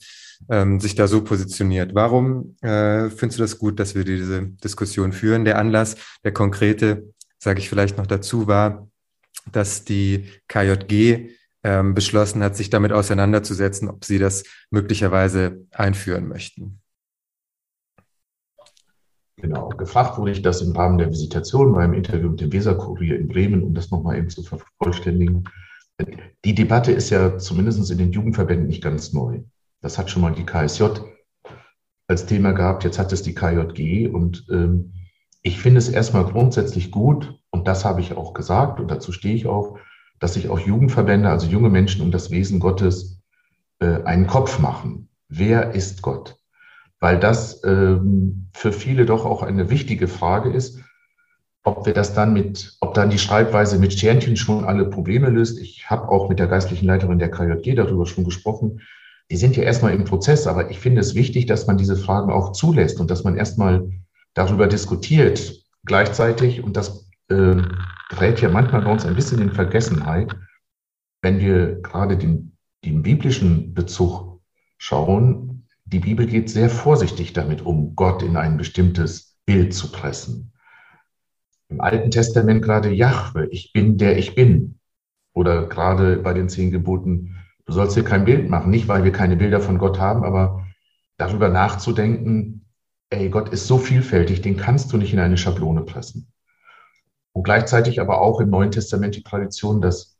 ähm, 0.49 0.79
sich 0.79 0.95
da 0.95 1.07
so 1.07 1.23
positioniert. 1.23 1.95
Warum 1.95 2.55
äh, 2.61 3.09
findest 3.09 3.39
du 3.39 3.43
das 3.43 3.57
gut, 3.57 3.79
dass 3.79 3.95
wir 3.95 4.03
diese 4.03 4.47
Diskussion 4.47 5.13
führen? 5.13 5.45
Der 5.45 5.57
Anlass, 5.57 5.95
der 6.23 6.33
konkrete, 6.33 7.13
sage 7.39 7.59
ich 7.59 7.69
vielleicht 7.69 7.97
noch 7.97 8.07
dazu, 8.07 8.47
war, 8.47 8.87
dass 9.51 9.83
die 9.83 10.29
KJG 10.47 11.29
ähm, 11.63 11.93
beschlossen 11.93 12.43
hat, 12.43 12.55
sich 12.55 12.69
damit 12.69 12.91
auseinanderzusetzen, 12.91 13.89
ob 13.89 14.05
sie 14.05 14.19
das 14.19 14.43
möglicherweise 14.69 15.65
einführen 15.71 16.27
möchten. 16.27 16.81
Genau, 19.39 19.69
gefragt 19.69 20.17
wurde 20.17 20.31
ich 20.31 20.41
das 20.41 20.61
im 20.61 20.75
Rahmen 20.75 20.97
der 20.97 21.11
Visitation 21.11 21.73
beim 21.73 21.93
Interview 21.93 22.29
mit 22.29 22.41
dem 22.41 22.51
Weserkurier 22.51 23.19
in 23.19 23.27
Bremen, 23.27 23.63
um 23.63 23.75
das 23.75 23.91
nochmal 23.91 24.17
eben 24.17 24.29
zu 24.29 24.41
vervollständigen. 24.41 25.43
Die 26.43 26.55
Debatte 26.55 26.91
ist 26.91 27.11
ja 27.11 27.37
zumindest 27.37 27.91
in 27.91 27.99
den 27.99 28.11
Jugendverbänden 28.11 28.67
nicht 28.67 28.83
ganz 28.83 29.13
neu. 29.13 29.41
Das 29.87 29.97
hat 29.97 30.11
schon 30.11 30.21
mal 30.21 30.33
die 30.33 30.45
KSJ 30.45 30.83
als 32.07 32.25
Thema 32.25 32.51
gehabt, 32.51 32.83
jetzt 32.83 32.99
hat 32.99 33.13
es 33.13 33.21
die 33.21 33.33
KJG 33.33 34.09
und 34.09 34.45
ähm, 34.51 34.91
ich 35.43 35.61
finde 35.61 35.77
es 35.77 35.87
erstmal 35.87 36.25
grundsätzlich 36.25 36.91
gut, 36.91 37.39
und 37.51 37.69
das 37.69 37.85
habe 37.85 38.01
ich 38.01 38.17
auch 38.17 38.33
gesagt 38.33 38.81
und 38.81 38.91
dazu 38.91 39.13
stehe 39.13 39.33
ich 39.33 39.47
auch, 39.47 39.79
dass 40.19 40.33
sich 40.33 40.49
auch 40.49 40.59
Jugendverbände, 40.59 41.29
also 41.29 41.47
junge 41.47 41.69
Menschen 41.69 42.01
um 42.01 42.11
das 42.11 42.31
Wesen 42.31 42.59
Gottes 42.59 43.21
äh, 43.79 44.03
einen 44.03 44.27
Kopf 44.27 44.59
machen. 44.59 45.07
Wer 45.29 45.71
ist 45.71 46.01
Gott? 46.01 46.37
weil 46.99 47.17
das 47.19 47.63
ähm, 47.63 48.49
für 48.53 48.73
viele 48.73 49.05
doch 49.05 49.25
auch 49.25 49.43
eine 49.43 49.69
wichtige 49.69 50.09
Frage 50.09 50.51
ist, 50.51 50.79
ob 51.63 51.85
wir 51.85 51.93
das 51.93 52.13
dann 52.13 52.33
mit, 52.33 52.75
ob 52.79 52.93
dann 52.93 53.09
die 53.09 53.19
Schreibweise 53.19 53.77
mit 53.77 53.93
Sternchen 53.93 54.35
schon 54.35 54.65
alle 54.65 54.89
Probleme 54.89 55.29
löst. 55.29 55.59
Ich 55.59 55.89
habe 55.89 56.09
auch 56.09 56.29
mit 56.29 56.39
der 56.39 56.47
geistlichen 56.47 56.87
Leiterin 56.87 57.19
der 57.19 57.31
KJG 57.31 57.75
darüber 57.75 58.05
schon 58.05 58.23
gesprochen. 58.23 58.81
Die 59.29 59.37
sind 59.37 59.57
ja 59.57 59.63
erstmal 59.63 59.93
im 59.93 60.05
Prozess, 60.05 60.47
aber 60.47 60.71
ich 60.71 60.79
finde 60.79 61.01
es 61.01 61.15
wichtig, 61.15 61.45
dass 61.47 61.67
man 61.67 61.77
diese 61.77 61.97
Fragen 61.97 62.31
auch 62.31 62.53
zulässt 62.53 62.99
und 62.99 63.11
dass 63.11 63.23
man 63.23 63.35
erstmal 63.35 63.89
darüber 64.33 64.67
diskutiert. 64.67 65.63
Gleichzeitig, 65.85 66.63
und 66.63 66.77
das 66.77 67.09
äh, 67.29 67.55
gerät 68.09 68.41
ja 68.41 68.49
manchmal 68.49 68.83
bei 68.83 68.91
uns 68.91 69.05
ein 69.05 69.15
bisschen 69.15 69.41
in 69.41 69.51
Vergessenheit, 69.51 70.35
wenn 71.21 71.39
wir 71.39 71.81
gerade 71.81 72.17
den, 72.17 72.57
den 72.85 73.03
biblischen 73.03 73.73
Bezug 73.73 74.41
schauen, 74.77 75.67
die 75.85 75.99
Bibel 75.99 76.25
geht 76.25 76.49
sehr 76.49 76.69
vorsichtig 76.69 77.33
damit 77.33 77.65
um, 77.65 77.95
Gott 77.95 78.21
in 78.21 78.37
ein 78.37 78.57
bestimmtes 78.57 79.37
Bild 79.45 79.73
zu 79.73 79.91
pressen. 79.91 80.51
Im 81.69 81.81
Alten 81.81 82.11
Testament 82.11 82.61
gerade 82.61 82.91
Jahwe, 82.91 83.47
ich 83.51 83.73
bin 83.73 83.97
der 83.97 84.17
ich 84.17 84.35
bin. 84.35 84.79
Oder 85.33 85.67
gerade 85.67 86.17
bei 86.17 86.33
den 86.33 86.49
zehn 86.49 86.71
Geboten, 86.71 87.35
du 87.67 87.73
sollst 87.73 87.95
dir 87.95 88.03
kein 88.03 88.25
Bild 88.25 88.49
machen. 88.49 88.71
Nicht, 88.71 88.87
weil 88.87 89.03
wir 89.03 89.11
keine 89.11 89.35
Bilder 89.35 89.61
von 89.61 89.77
Gott 89.77 89.99
haben, 89.99 90.23
aber 90.23 90.65
darüber 91.17 91.49
nachzudenken, 91.49 92.65
ey, 93.09 93.29
Gott 93.29 93.49
ist 93.49 93.67
so 93.67 93.77
vielfältig, 93.77 94.41
den 94.41 94.57
kannst 94.57 94.91
du 94.91 94.97
nicht 94.97 95.13
in 95.13 95.19
eine 95.19 95.37
Schablone 95.37 95.81
pressen. 95.81 96.31
Und 97.33 97.43
gleichzeitig 97.43 98.01
aber 98.01 98.21
auch 98.21 98.41
im 98.41 98.49
Neuen 98.49 98.71
Testament 98.71 99.15
die 99.15 99.23
Tradition, 99.23 99.81
dass 99.81 100.17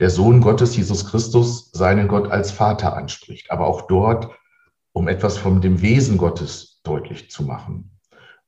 der 0.00 0.10
Sohn 0.10 0.40
Gottes, 0.40 0.76
Jesus 0.76 1.06
Christus, 1.06 1.70
seinen 1.72 2.08
Gott 2.08 2.30
als 2.30 2.50
Vater 2.50 2.96
anspricht. 2.96 3.50
Aber 3.50 3.66
auch 3.66 3.82
dort 3.82 4.30
um 4.98 5.06
etwas 5.06 5.38
von 5.38 5.60
dem 5.60 5.80
Wesen 5.80 6.18
Gottes 6.18 6.80
deutlich 6.82 7.30
zu 7.30 7.44
machen. 7.44 7.92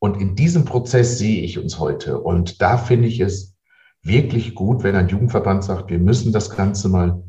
Und 0.01 0.21
in 0.21 0.35
diesem 0.35 0.65
Prozess 0.65 1.17
sehe 1.17 1.43
ich 1.43 1.59
uns 1.59 1.79
heute. 1.79 2.19
Und 2.21 2.61
da 2.61 2.77
finde 2.77 3.07
ich 3.07 3.21
es 3.21 3.57
wirklich 4.03 4.57
gut, 4.57 4.83
wenn 4.83 4.97
ein 4.97 5.09
Jugendverband 5.09 5.63
sagt, 5.63 5.91
wir 5.91 6.01
müssen 6.01 6.33
das 6.33 6.51
Ganze 6.51 6.89
mal 6.89 7.23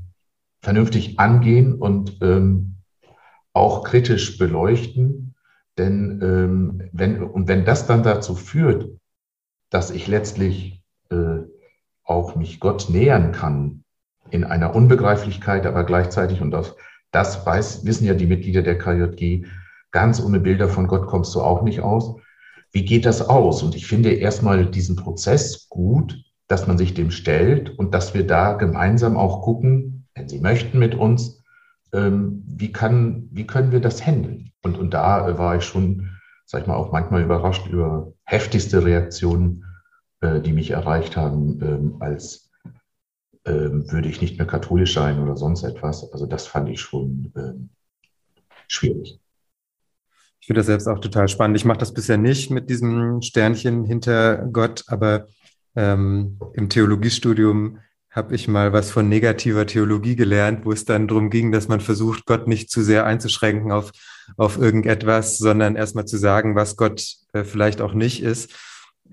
vernünftig 0.61 1.19
angehen 1.19 1.73
und 1.73 2.17
ähm, 2.21 2.77
auch 3.53 3.83
kritisch 3.83 4.37
beleuchten. 4.37 5.35
Denn 5.77 6.19
ähm, 6.21 6.89
wenn, 6.91 7.23
und 7.23 7.47
wenn 7.47 7.65
das 7.65 7.87
dann 7.87 8.03
dazu 8.03 8.35
führt, 8.35 8.89
dass 9.69 9.91
ich 9.91 10.07
letztlich 10.07 10.83
äh, 11.09 11.39
auch 12.03 12.35
mich 12.35 12.59
Gott 12.59 12.89
nähern 12.89 13.31
kann 13.31 13.83
in 14.29 14.43
einer 14.43 14.75
Unbegreiflichkeit, 14.75 15.65
aber 15.65 15.83
gleichzeitig 15.83 16.41
und 16.41 16.53
aus 16.53 16.75
das 17.11 17.45
weiß, 17.45 17.85
wissen 17.85 18.05
ja 18.05 18.13
die 18.13 18.25
Mitglieder 18.25 18.61
der 18.61 18.77
KJG. 18.77 19.45
Ganz 19.91 20.21
ohne 20.21 20.39
Bilder 20.39 20.69
von 20.69 20.87
Gott 20.87 21.07
kommst 21.07 21.35
du 21.35 21.41
auch 21.41 21.61
nicht 21.61 21.81
aus. 21.81 22.15
Wie 22.71 22.85
geht 22.85 23.05
das 23.05 23.21
aus? 23.21 23.63
Und 23.63 23.75
ich 23.75 23.85
finde 23.85 24.13
erstmal 24.13 24.65
diesen 24.65 24.95
Prozess 24.95 25.67
gut, 25.67 26.23
dass 26.47 26.67
man 26.67 26.77
sich 26.77 26.93
dem 26.93 27.11
stellt 27.11 27.77
und 27.77 27.93
dass 27.93 28.13
wir 28.13 28.25
da 28.25 28.53
gemeinsam 28.53 29.17
auch 29.17 29.41
gucken, 29.41 30.00
wenn 30.15 30.29
Sie 30.29 30.39
möchten 30.39 30.79
mit 30.79 30.95
uns, 30.95 31.43
ähm, 31.93 32.43
wie, 32.45 32.71
kann, 32.71 33.27
wie 33.31 33.45
können 33.45 33.71
wir 33.71 33.81
das 33.81 34.05
handeln? 34.05 34.51
Und, 34.63 34.77
und 34.77 34.93
da 34.93 35.37
war 35.37 35.55
ich 35.57 35.63
schon, 35.63 36.09
sag 36.45 36.61
ich 36.61 36.67
mal, 36.67 36.75
auch 36.75 36.91
manchmal 36.91 37.23
überrascht 37.23 37.67
über 37.67 38.13
heftigste 38.23 38.83
Reaktionen, 38.83 39.65
äh, 40.21 40.39
die 40.39 40.53
mich 40.53 40.71
erreicht 40.71 41.17
haben, 41.17 41.59
ähm, 41.61 41.95
als 41.99 42.51
ähm, 43.45 43.91
würde 43.91 44.07
ich 44.07 44.21
nicht 44.21 44.37
mehr 44.37 44.47
katholisch 44.47 44.93
sein 44.93 45.19
oder 45.19 45.35
sonst 45.35 45.63
etwas. 45.63 46.11
Also 46.13 46.25
das 46.25 46.45
fand 46.47 46.69
ich 46.69 46.79
schon 46.79 47.33
schwierig. 48.67 49.19
Ich 50.39 50.47
finde 50.47 50.59
das 50.59 50.67
selbst 50.67 50.87
auch 50.87 50.99
total 50.99 51.27
spannend. 51.27 51.57
Ich 51.57 51.65
mache 51.65 51.77
das 51.77 51.93
bisher 51.93 52.17
nicht 52.17 52.49
mit 52.49 52.69
diesem 52.69 53.21
Sternchen 53.21 53.85
hinter 53.85 54.47
Gott, 54.51 54.83
aber 54.87 55.27
ähm, 55.75 56.39
im 56.53 56.69
Theologiestudium 56.69 57.79
habe 58.11 58.35
ich 58.35 58.49
mal 58.49 58.73
was 58.73 58.91
von 58.91 59.07
negativer 59.07 59.65
Theologie 59.65 60.17
gelernt, 60.17 60.65
wo 60.65 60.73
es 60.73 60.83
dann 60.83 61.07
darum 61.07 61.29
ging, 61.29 61.51
dass 61.51 61.69
man 61.69 61.79
versucht, 61.79 62.25
Gott 62.25 62.47
nicht 62.47 62.69
zu 62.69 62.83
sehr 62.83 63.05
einzuschränken 63.05 63.71
auf, 63.71 63.91
auf 64.35 64.57
irgendetwas, 64.57 65.37
sondern 65.37 65.77
erstmal 65.77 66.05
zu 66.05 66.17
sagen, 66.17 66.55
was 66.55 66.75
Gott 66.75 67.03
äh, 67.31 67.45
vielleicht 67.45 67.79
auch 67.81 67.93
nicht 67.93 68.21
ist, 68.21 68.53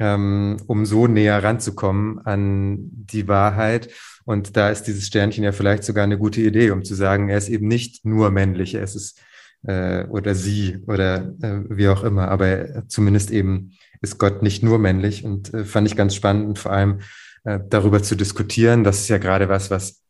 ähm, 0.01 0.57
um 0.67 0.85
so 0.85 1.07
näher 1.07 1.43
ranzukommen 1.43 2.19
an 2.27 2.79
die 2.91 3.29
Wahrheit. 3.29 3.89
Und 4.25 4.57
da 4.57 4.69
ist 4.69 4.83
dieses 4.85 5.07
Sternchen 5.07 5.45
ja 5.45 5.53
vielleicht 5.53 5.85
sogar 5.85 6.05
eine 6.05 6.19
gute 6.19 6.41
Idee, 6.41 6.73
um 6.73 6.83
zu 6.83 6.97
sagen, 6.97 7.29
er 7.29 7.39
ist 7.39 7.49
eben 7.49 7.69
nicht 7.69 8.05
nur 8.05 8.31
männlich, 8.31 8.75
er 8.75 8.83
ist 8.83 9.21
äh, 9.63 10.05
oder 10.07 10.35
sie 10.35 10.79
oder 10.87 11.35
äh, 11.41 11.61
wie 11.69 11.89
auch 11.89 12.03
immer, 12.03 12.29
aber 12.29 12.89
zumindest 12.89 13.31
eben 13.31 13.73
ist 14.01 14.19
Gott 14.19 14.43
nicht 14.43 14.63
nur 14.63 14.79
männlich 14.79 15.25
und 15.25 15.55
äh, 15.55 15.65
fand 15.65 15.89
ich 15.89 15.97
ganz 15.97 16.15
spannend 16.15 16.49
und 16.49 16.59
vor 16.59 16.73
allem 16.73 17.01
äh, 17.49 17.61
darüber 17.67 18.03
zu 18.03 18.15
diskutieren. 18.15 18.85
Das 18.85 19.01
ist 19.01 19.09
ja 19.09 19.17
gerade 19.17 19.49
was, 19.49 19.71
was 19.71 20.03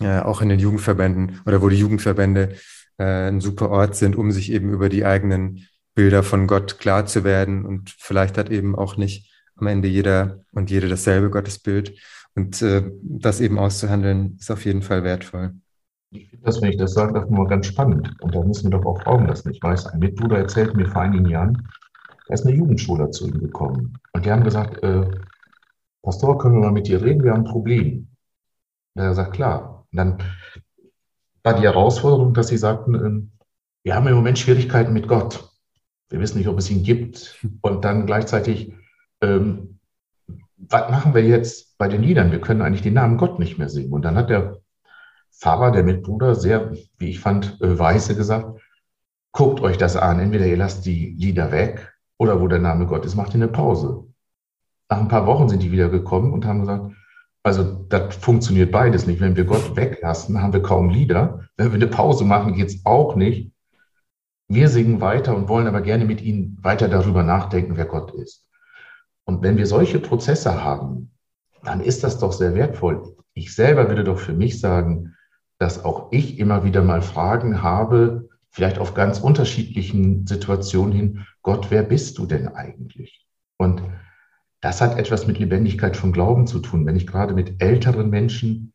äh, 0.00 0.18
auch 0.18 0.42
in 0.42 0.48
den 0.48 0.58
Jugendverbänden 0.58 1.40
oder 1.46 1.62
wo 1.62 1.68
die 1.68 1.78
Jugendverbände 1.78 2.56
äh, 2.98 3.28
ein 3.28 3.40
super 3.40 3.70
Ort 3.70 3.94
sind, 3.94 4.16
um 4.16 4.32
sich 4.32 4.50
eben 4.50 4.70
über 4.70 4.88
die 4.88 5.04
eigenen 5.04 5.68
Bilder 5.94 6.24
von 6.24 6.48
Gott 6.48 6.78
klar 6.80 7.06
zu 7.06 7.22
werden. 7.22 7.64
Und 7.64 7.94
vielleicht 7.98 8.36
hat 8.36 8.50
eben 8.50 8.74
auch 8.74 8.96
nicht 8.96 9.30
am 9.54 9.68
Ende 9.68 9.86
jeder 9.86 10.40
und 10.52 10.70
jede 10.70 10.88
dasselbe 10.88 11.30
Gottesbild. 11.30 11.94
Und 12.34 12.60
äh, 12.62 12.82
das 13.02 13.40
eben 13.40 13.58
auszuhandeln, 13.58 14.36
ist 14.40 14.50
auf 14.50 14.64
jeden 14.64 14.82
Fall 14.82 15.04
wertvoll. 15.04 15.52
Ich 16.10 16.30
finde 16.30 16.44
das, 16.44 16.60
wenn 16.60 16.70
ich 16.70 16.78
das 16.78 16.94
sage, 16.94 17.12
das 17.12 17.30
nur 17.30 17.46
ganz 17.46 17.66
spannend. 17.66 18.12
Und 18.20 18.34
da 18.34 18.42
müssen 18.42 18.72
wir 18.72 18.78
doch 18.78 18.86
auch 18.86 19.06
Augen 19.06 19.26
lassen. 19.26 19.50
Ich 19.50 19.62
weiß, 19.62 19.86
ein 19.86 20.00
Mitbruder 20.00 20.38
erzählt 20.38 20.74
mir 20.74 20.86
vor 20.86 21.02
einigen 21.02 21.26
Jahren, 21.26 21.68
da 22.26 22.34
ist 22.34 22.44
eine 22.44 22.56
Jugendschule 22.56 23.10
zu 23.10 23.28
ihm 23.28 23.38
gekommen. 23.38 23.98
Und 24.12 24.24
die 24.24 24.32
haben 24.32 24.42
gesagt, 24.42 24.82
äh, 24.82 25.04
Pastor, 26.02 26.36
können 26.36 26.56
wir 26.56 26.62
mal 26.62 26.72
mit 26.72 26.88
dir 26.88 27.00
reden? 27.00 27.22
Wir 27.22 27.32
haben 27.32 27.42
ein 27.46 27.52
Problem. 27.52 28.08
Und 28.94 29.02
er 29.02 29.14
sagt, 29.14 29.34
klar. 29.34 29.86
Und 29.92 29.96
dann 29.96 30.18
war 31.44 31.54
die 31.54 31.62
Herausforderung, 31.62 32.34
dass 32.34 32.48
sie 32.48 32.58
sagten, 32.58 32.94
äh, 32.94 33.40
wir 33.84 33.94
haben 33.94 34.06
im 34.08 34.14
Moment 34.14 34.38
Schwierigkeiten 34.38 34.92
mit 34.92 35.08
Gott. 35.08 35.48
Wir 36.08 36.20
wissen 36.20 36.38
nicht, 36.38 36.48
ob 36.48 36.58
es 36.58 36.70
ihn 36.70 36.82
gibt. 36.82 37.38
Und 37.62 37.84
dann 37.84 38.06
gleichzeitig, 38.06 38.74
ähm, 39.20 39.78
was 40.56 40.90
machen 40.90 41.14
wir 41.14 41.24
jetzt 41.24 41.78
bei 41.78 41.88
den 41.88 42.02
Liedern? 42.02 42.32
Wir 42.32 42.40
können 42.40 42.62
eigentlich 42.62 42.82
den 42.82 42.94
Namen 42.94 43.16
Gott 43.16 43.38
nicht 43.38 43.58
mehr 43.58 43.68
singen. 43.68 43.92
Und 43.92 44.02
dann 44.02 44.16
hat 44.16 44.30
der 44.30 44.58
Pfarrer, 45.32 45.72
der 45.72 45.84
Mitbruder, 45.84 46.34
sehr, 46.34 46.72
wie 46.98 47.10
ich 47.10 47.20
fand, 47.20 47.60
äh, 47.60 47.78
weise 47.78 48.16
gesagt, 48.16 48.60
guckt 49.32 49.60
euch 49.60 49.78
das 49.78 49.96
an. 49.96 50.20
Entweder 50.20 50.46
ihr 50.46 50.56
lasst 50.56 50.84
die 50.84 51.14
Lieder 51.18 51.52
weg 51.52 51.92
oder 52.18 52.40
wo 52.40 52.48
der 52.48 52.60
Name 52.60 52.86
Gott 52.86 53.06
ist, 53.06 53.14
macht 53.14 53.30
ihr 53.30 53.36
eine 53.36 53.48
Pause. 53.48 54.11
Nach 54.92 55.00
ein 55.00 55.08
paar 55.08 55.24
Wochen 55.24 55.48
sind 55.48 55.62
die 55.62 55.72
wieder 55.72 55.88
gekommen 55.88 56.34
und 56.34 56.44
haben 56.44 56.60
gesagt, 56.60 56.92
also 57.42 57.62
das 57.88 58.14
funktioniert 58.14 58.70
beides 58.70 59.06
nicht. 59.06 59.22
Wenn 59.22 59.36
wir 59.36 59.46
Gott 59.46 59.74
weglassen, 59.74 60.42
haben 60.42 60.52
wir 60.52 60.60
kaum 60.60 60.90
Lieder. 60.90 61.48
Wenn 61.56 61.68
wir 61.68 61.76
eine 61.76 61.86
Pause 61.86 62.26
machen, 62.26 62.52
geht 62.52 62.68
es 62.68 62.84
auch 62.84 63.16
nicht. 63.16 63.50
Wir 64.48 64.68
singen 64.68 65.00
weiter 65.00 65.34
und 65.34 65.48
wollen 65.48 65.66
aber 65.66 65.80
gerne 65.80 66.04
mit 66.04 66.20
ihnen 66.20 66.58
weiter 66.60 66.88
darüber 66.88 67.22
nachdenken, 67.22 67.78
wer 67.78 67.86
Gott 67.86 68.10
ist. 68.12 68.46
Und 69.24 69.42
wenn 69.42 69.56
wir 69.56 69.66
solche 69.66 69.98
Prozesse 69.98 70.62
haben, 70.62 71.10
dann 71.64 71.80
ist 71.80 72.04
das 72.04 72.18
doch 72.18 72.34
sehr 72.34 72.54
wertvoll. 72.54 73.16
Ich 73.32 73.54
selber 73.54 73.88
würde 73.88 74.04
doch 74.04 74.18
für 74.18 74.34
mich 74.34 74.60
sagen, 74.60 75.14
dass 75.58 75.86
auch 75.86 76.12
ich 76.12 76.38
immer 76.38 76.64
wieder 76.64 76.82
mal 76.82 77.00
Fragen 77.00 77.62
habe, 77.62 78.28
vielleicht 78.50 78.78
auf 78.78 78.92
ganz 78.92 79.20
unterschiedlichen 79.20 80.26
Situationen 80.26 80.92
hin, 80.92 81.26
Gott, 81.40 81.70
wer 81.70 81.82
bist 81.82 82.18
du 82.18 82.26
denn 82.26 82.48
eigentlich? 82.48 83.26
Und 83.56 83.80
das 84.62 84.80
hat 84.80 84.96
etwas 84.96 85.26
mit 85.26 85.38
Lebendigkeit 85.38 85.96
von 85.96 86.12
Glauben 86.12 86.46
zu 86.46 86.60
tun. 86.60 86.86
Wenn 86.86 86.96
ich 86.96 87.06
gerade 87.06 87.34
mit 87.34 87.60
älteren 87.60 88.08
Menschen 88.08 88.72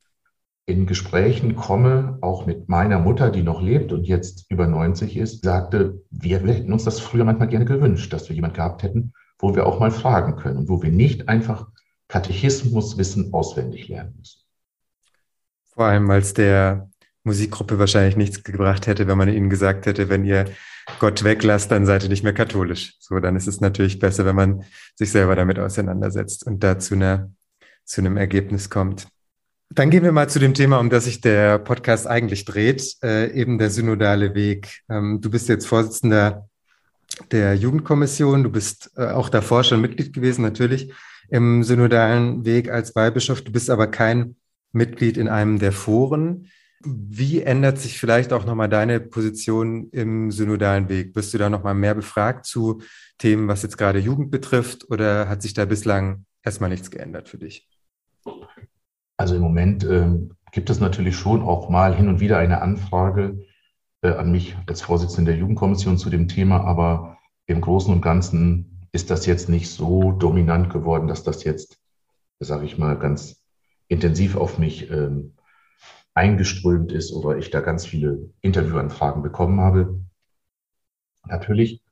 in 0.66 0.86
Gesprächen 0.86 1.56
komme, 1.56 2.18
auch 2.20 2.46
mit 2.46 2.68
meiner 2.68 3.00
Mutter, 3.00 3.32
die 3.32 3.42
noch 3.42 3.62
lebt 3.62 3.94
und 3.94 4.04
jetzt 4.04 4.52
über 4.52 4.68
90 4.68 5.16
ist, 5.16 5.46
sagte, 5.46 6.04
wir, 6.12 6.40
hätten 6.40 6.74
uns 6.74 6.84
das 6.84 7.00
früher 7.00 7.24
manchmal 7.24 7.48
gerne 7.48 7.64
gewünscht, 7.64 8.12
dass 8.12 8.28
wir 8.28 8.36
jemand 8.36 8.54
gehabt 8.54 8.84
hätten, 8.84 9.14
wo 9.40 9.56
wir 9.56 9.66
auch 9.66 9.80
mal 9.80 9.92
fragen 9.92 10.36
können 10.36 10.58
und 10.58 10.70
wo 10.70 10.84
wir 10.84 10.92
nicht 10.92 11.30
einfach 11.30 11.70
Katechismuswissen 12.10 13.34
auswendig 13.34 13.88
lernen 13.88 14.16
müssen. 14.18 14.42
Vor 15.74 15.86
allem, 15.86 16.10
als 16.10 16.34
der 16.34 16.90
Musikgruppe 17.24 17.80
wahrscheinlich 17.80 18.18
nichts 18.18 18.44
gebracht 18.44 18.88
hätte, 18.88 19.08
wenn 19.08 19.18
man 19.18 19.30
ihnen 19.30 19.50
gesagt 19.50 19.86
hätte, 19.86 20.10
wenn 20.10 20.26
ihr 20.26 20.46
Gott 21.00 21.24
weglasst, 21.24 21.72
dann 21.72 21.86
seid 21.86 22.04
ihr 22.04 22.10
nicht 22.10 22.24
mehr 22.24 22.34
katholisch. 22.34 22.96
So, 23.00 23.20
dann 23.20 23.36
ist 23.36 23.48
es 23.48 23.62
natürlich 23.62 24.00
besser, 24.00 24.26
wenn 24.26 24.36
man 24.36 24.64
sich 24.96 25.12
selber 25.12 25.36
damit 25.36 25.60
auseinandersetzt 25.60 26.46
und 26.46 26.64
da 26.64 26.80
zu, 26.80 26.96
einer, 26.96 27.32
zu 27.86 28.02
einem 28.02 28.18
Ergebnis 28.18 28.70
kommt. 28.70 29.08
Dann 29.70 29.90
gehen 29.90 30.04
wir 30.04 30.14
mal 30.14 30.30
zu 30.30 30.40
dem 30.40 30.54
Thema, 30.54 30.80
um 30.80 30.90
das 30.90 31.04
sich 31.06 31.20
der 31.20 31.60
Podcast 31.60 32.08
eigentlich 32.08 32.46
dreht, 32.46 32.96
äh, 33.04 33.32
eben 33.32 33.58
der 33.58 33.70
synodale 33.70 34.34
Weg. 34.34 34.82
Ähm, 34.90 35.20
du 35.20 35.30
bist 35.30 35.50
jetzt 35.50 35.68
Vorsitzender 35.68 36.48
der 37.32 37.56
Jugendkommission, 37.56 38.44
du 38.44 38.50
bist 38.50 38.92
äh, 38.96 39.08
auch 39.08 39.30
davor 39.30 39.64
schon 39.64 39.82
Mitglied 39.82 40.14
gewesen, 40.14 40.42
natürlich 40.42 40.94
im 41.30 41.64
synodalen 41.64 42.46
Weg 42.46 42.70
als 42.70 42.96
Weihbischof. 42.96 43.42
Du 43.42 43.52
bist 43.52 43.70
aber 43.70 43.88
kein 43.88 44.38
Mitglied 44.72 45.18
in 45.18 45.28
einem 45.28 45.60
der 45.60 45.74
Foren. 45.74 46.50
Wie 46.84 47.42
ändert 47.42 47.80
sich 47.80 48.00
vielleicht 48.00 48.32
auch 48.34 48.46
nochmal 48.46 48.70
deine 48.70 49.00
Position 49.00 49.90
im 49.90 50.32
synodalen 50.32 50.90
Weg? 50.90 51.16
Wirst 51.16 51.34
du 51.34 51.38
da 51.38 51.50
nochmal 51.50 51.74
mehr 51.74 51.96
befragt 51.96 52.46
zu 52.46 52.82
Themen, 53.18 53.48
was 53.48 53.64
jetzt 53.64 53.78
gerade 53.78 54.00
Jugend 54.00 54.30
betrifft, 54.30 54.90
oder 54.92 55.28
hat 55.28 55.42
sich 55.42 55.54
da 55.54 55.66
bislang 55.66 56.26
erstmal 56.44 56.70
nichts 56.70 56.92
geändert 56.92 57.30
für 57.30 57.40
dich? 57.40 57.68
Also 59.18 59.36
im 59.36 59.42
Moment 59.42 59.84
äh, 59.84 60.08
gibt 60.52 60.70
es 60.70 60.80
natürlich 60.80 61.16
schon 61.16 61.42
auch 61.42 61.70
mal 61.70 61.96
hin 61.96 62.08
und 62.08 62.20
wieder 62.20 62.38
eine 62.38 62.62
Anfrage 62.62 63.46
äh, 64.02 64.10
an 64.10 64.32
mich 64.32 64.56
als 64.68 64.82
Vorsitzender 64.82 65.32
der 65.32 65.40
Jugendkommission 65.40 65.98
zu 65.98 66.12
dem 66.12 66.28
Thema, 66.28 66.62
aber 66.62 67.18
im 67.48 67.62
Großen 67.62 67.92
und 67.92 68.02
Ganzen 68.02 68.88
ist 68.92 69.10
das 69.10 69.26
jetzt 69.26 69.50
nicht 69.50 69.70
so 69.70 70.12
dominant 70.12 70.70
geworden, 70.70 71.08
dass 71.08 71.24
das 71.24 71.44
jetzt, 71.44 71.80
sage 72.40 72.66
ich 72.66 72.78
mal, 72.78 72.98
ganz 72.98 73.42
intensiv 73.88 74.36
auf 74.36 74.60
mich 74.60 74.92
ähm, 74.92 75.37
eingeströmt 76.18 76.92
ist 76.92 77.14
oder 77.14 77.38
ich 77.38 77.52
da 77.52 77.62
ganz 77.62 77.86
viele 77.86 78.32
Interviewanfragen 78.42 79.22
bekommen 79.22 79.62
habe. 79.62 80.02
Natürlich 81.28 81.84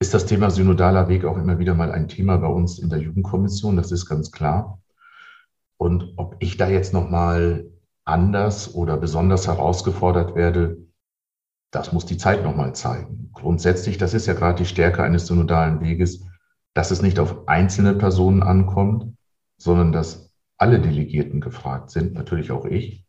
ist 0.00 0.14
das 0.14 0.24
Thema 0.24 0.50
synodaler 0.50 1.08
Weg 1.08 1.26
auch 1.26 1.36
immer 1.36 1.58
wieder 1.58 1.74
mal 1.74 1.92
ein 1.92 2.08
Thema 2.08 2.38
bei 2.38 2.46
uns 2.46 2.78
in 2.78 2.88
der 2.88 2.98
Jugendkommission, 2.98 3.76
das 3.76 3.92
ist 3.92 4.06
ganz 4.06 4.32
klar. 4.32 4.80
Und 5.76 6.14
ob 6.16 6.36
ich 6.38 6.56
da 6.56 6.68
jetzt 6.68 6.94
nochmal 6.94 7.70
anders 8.06 8.74
oder 8.74 8.96
besonders 8.96 9.46
herausgefordert 9.46 10.34
werde, 10.34 10.78
das 11.70 11.92
muss 11.92 12.06
die 12.06 12.16
Zeit 12.16 12.42
nochmal 12.42 12.74
zeigen. 12.74 13.30
Grundsätzlich, 13.32 13.98
das 13.98 14.14
ist 14.14 14.26
ja 14.26 14.32
gerade 14.32 14.62
die 14.62 14.68
Stärke 14.68 15.02
eines 15.02 15.26
synodalen 15.26 15.80
Weges, 15.82 16.24
dass 16.72 16.90
es 16.90 17.02
nicht 17.02 17.18
auf 17.18 17.48
einzelne 17.48 17.94
Personen 17.94 18.42
ankommt, 18.42 19.14
sondern 19.58 19.92
dass 19.92 20.30
alle 20.56 20.80
Delegierten 20.80 21.42
gefragt 21.42 21.90
sind, 21.90 22.14
natürlich 22.14 22.50
auch 22.50 22.64
ich. 22.64 23.03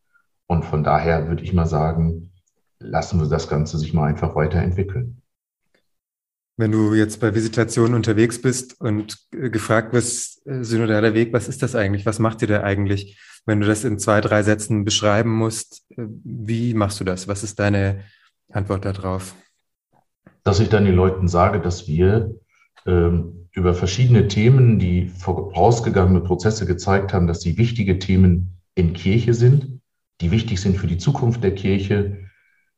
Und 0.48 0.64
von 0.66 0.84
daher 0.84 1.28
würde 1.28 1.44
ich 1.44 1.54
mal 1.54 1.66
sagen, 1.66 2.32
lassen 2.80 3.20
wir 3.20 3.28
das 3.28 3.48
Ganze 3.48 3.78
sich 3.78 3.94
mal 3.94 4.08
einfach 4.08 4.36
weiterentwickeln. 4.36 5.22
Wenn 6.58 6.72
du 6.72 6.94
jetzt 6.94 7.20
bei 7.20 7.36
Visitationen 7.36 7.96
unterwegs 7.96 8.42
bist 8.42 8.80
und 8.80 9.18
gefragt 9.32 9.92
wirst, 9.92 10.46
äh, 10.48 10.64
synodaler 10.64 11.14
Weg, 11.14 11.34
was 11.34 11.50
ist 11.50 11.62
das 11.62 11.76
eigentlich? 11.76 12.06
Was 12.06 12.20
macht 12.20 12.42
ihr 12.42 12.48
da 12.48 12.64
eigentlich? 12.64 13.20
Wenn 13.46 13.60
du 13.60 13.68
das 13.68 13.84
in 13.84 14.00
zwei, 14.00 14.22
drei 14.22 14.42
Sätzen 14.42 14.86
beschreiben 14.86 15.32
musst, 15.32 15.84
äh, 15.90 16.06
wie 16.24 16.74
machst 16.74 17.00
du 17.00 17.04
das? 17.04 17.28
Was 17.28 17.44
ist 17.44 17.60
deine 17.60 18.02
Antwort 18.50 18.86
darauf? 18.86 19.36
Dass 20.44 20.62
ich 20.62 20.70
dann 20.70 20.86
den 20.86 20.96
Leuten 20.96 21.28
sage, 21.28 21.60
dass 21.60 21.88
wir 21.88 22.36
ähm, 22.86 23.50
über 23.52 23.74
verschiedene 23.74 24.28
Themen, 24.28 24.80
die 24.80 25.08
vorausgegangene 25.08 26.22
Prozesse 26.22 26.66
gezeigt 26.66 27.14
haben, 27.14 27.28
dass 27.28 27.42
sie 27.42 27.58
wichtige 27.58 28.00
Themen 28.00 28.62
in 28.76 28.94
Kirche 28.94 29.34
sind, 29.34 29.82
die 30.22 30.32
wichtig 30.32 30.62
sind 30.62 30.78
für 30.78 30.88
die 30.88 30.98
Zukunft 30.98 31.44
der 31.44 31.56
Kirche, 31.56 32.26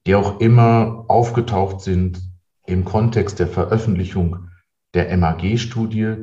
die 0.06 0.16
auch 0.16 0.40
immer 0.40 1.06
aufgetaucht 1.08 1.82
sind 1.82 2.22
im 2.66 2.86
Kontext 2.86 3.40
der 3.40 3.48
Veröffentlichung 3.48 4.50
der 4.94 5.16
MAG-Studie 5.16 6.16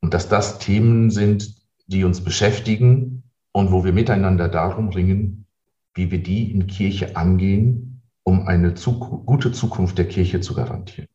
und 0.00 0.14
dass 0.14 0.28
das 0.28 0.58
Themen 0.58 1.10
sind, 1.10 1.54
die 1.86 2.04
uns 2.04 2.22
beschäftigen 2.22 3.24
und 3.52 3.72
wo 3.72 3.84
wir 3.84 3.92
miteinander 3.92 4.48
darum 4.48 4.88
ringen, 4.88 5.46
wie 5.94 6.10
wir 6.10 6.22
die 6.22 6.50
in 6.50 6.66
Kirche 6.66 7.16
angehen, 7.16 8.02
um 8.22 8.46
eine 8.46 8.74
zu, 8.74 8.98
gute 8.98 9.52
Zukunft 9.52 9.98
der 9.98 10.08
Kirche 10.08 10.40
zu 10.40 10.54
garantieren. 10.54 11.08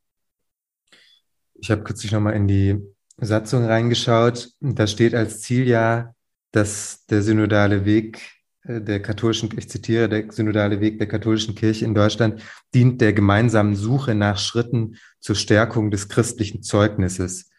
Ich 1.53 1.69
habe 1.69 1.83
kürzlich 1.83 2.11
nochmal 2.11 2.33
in 2.33 2.47
die 2.47 2.79
Satzung 3.17 3.65
reingeschaut. 3.65 4.49
Da 4.59 4.87
steht 4.87 5.13
als 5.13 5.41
Ziel 5.41 5.67
ja, 5.67 6.15
dass 6.51 7.05
der 7.05 7.21
synodale 7.21 7.85
Weg 7.85 8.40
der 8.63 9.01
katholischen, 9.01 9.49
ich 9.57 9.69
zitiere, 9.69 10.07
der 10.07 10.31
synodale 10.31 10.79
Weg 10.79 10.99
der 10.99 11.07
katholischen 11.07 11.55
Kirche 11.55 11.85
in 11.85 11.95
Deutschland 11.95 12.43
dient 12.73 13.01
der 13.01 13.13
gemeinsamen 13.13 13.75
Suche 13.75 14.13
nach 14.13 14.37
Schritten 14.37 14.97
zur 15.19 15.35
Stärkung 15.35 15.89
des 15.89 16.09
christlichen 16.09 16.61
Zeugnisses. 16.61 17.49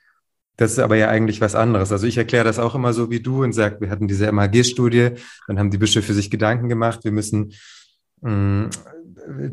Das 0.56 0.72
ist 0.72 0.78
aber 0.78 0.96
ja 0.96 1.08
eigentlich 1.08 1.40
was 1.40 1.54
anderes. 1.54 1.90
Also 1.90 2.06
ich 2.06 2.18
erkläre 2.18 2.44
das 2.44 2.58
auch 2.58 2.74
immer 2.74 2.92
so 2.92 3.10
wie 3.10 3.20
du 3.20 3.42
und 3.42 3.52
sage, 3.52 3.80
wir 3.80 3.90
hatten 3.90 4.06
diese 4.06 4.30
MAG-Studie, 4.30 5.10
dann 5.48 5.58
haben 5.58 5.70
die 5.70 5.78
Bischöfe 5.78 6.12
sich 6.12 6.30
Gedanken 6.30 6.68
gemacht, 6.68 7.02
wir 7.02 7.12
müssen 7.12 7.52
mh, 8.20 8.30
mm, 8.30 8.70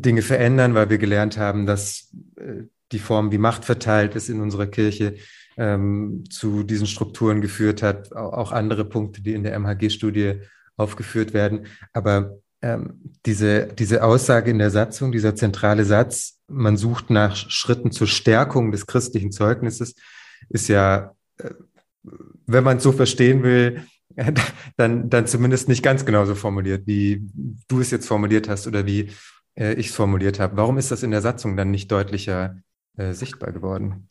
Dinge 0.02 0.22
verändern, 0.22 0.74
weil 0.74 0.90
wir 0.90 0.98
gelernt 0.98 1.36
haben, 1.36 1.66
dass 1.66 2.12
äh, 2.36 2.64
die 2.92 2.98
Form, 2.98 3.32
wie 3.32 3.38
Macht 3.38 3.64
verteilt 3.64 4.14
ist 4.14 4.28
in 4.28 4.40
unserer 4.40 4.66
Kirche, 4.66 5.16
ähm, 5.56 6.24
zu 6.28 6.62
diesen 6.62 6.86
Strukturen 6.86 7.40
geführt 7.40 7.82
hat. 7.82 8.14
Auch 8.14 8.52
andere 8.52 8.84
Punkte, 8.84 9.22
die 9.22 9.32
in 9.32 9.42
der 9.42 9.58
MHG-Studie 9.58 10.40
aufgeführt 10.80 11.34
werden. 11.34 11.66
Aber 11.92 12.38
ähm, 12.62 13.00
diese, 13.26 13.66
diese 13.66 14.02
Aussage 14.02 14.50
in 14.50 14.58
der 14.58 14.70
Satzung, 14.70 15.12
dieser 15.12 15.34
zentrale 15.34 15.84
Satz, 15.84 16.38
man 16.48 16.76
sucht 16.76 17.10
nach 17.10 17.36
Schritten 17.36 17.92
zur 17.92 18.06
Stärkung 18.06 18.72
des 18.72 18.86
christlichen 18.86 19.32
Zeugnisses, 19.32 19.94
ist 20.48 20.68
ja, 20.68 21.14
äh, 21.38 21.50
wenn 22.46 22.64
man 22.64 22.78
es 22.78 22.82
so 22.82 22.92
verstehen 22.92 23.42
will, 23.42 23.84
dann, 24.76 25.08
dann 25.08 25.26
zumindest 25.26 25.68
nicht 25.68 25.82
ganz 25.82 26.04
genauso 26.04 26.34
formuliert, 26.34 26.86
wie 26.86 27.28
du 27.68 27.80
es 27.80 27.90
jetzt 27.90 28.08
formuliert 28.08 28.48
hast 28.48 28.66
oder 28.66 28.84
wie 28.86 29.10
äh, 29.54 29.74
ich 29.74 29.88
es 29.88 29.94
formuliert 29.94 30.40
habe. 30.40 30.56
Warum 30.56 30.78
ist 30.78 30.90
das 30.90 31.02
in 31.02 31.12
der 31.12 31.22
Satzung 31.22 31.56
dann 31.56 31.70
nicht 31.70 31.90
deutlicher 31.90 32.56
äh, 32.96 33.12
sichtbar 33.12 33.52
geworden? 33.52 34.08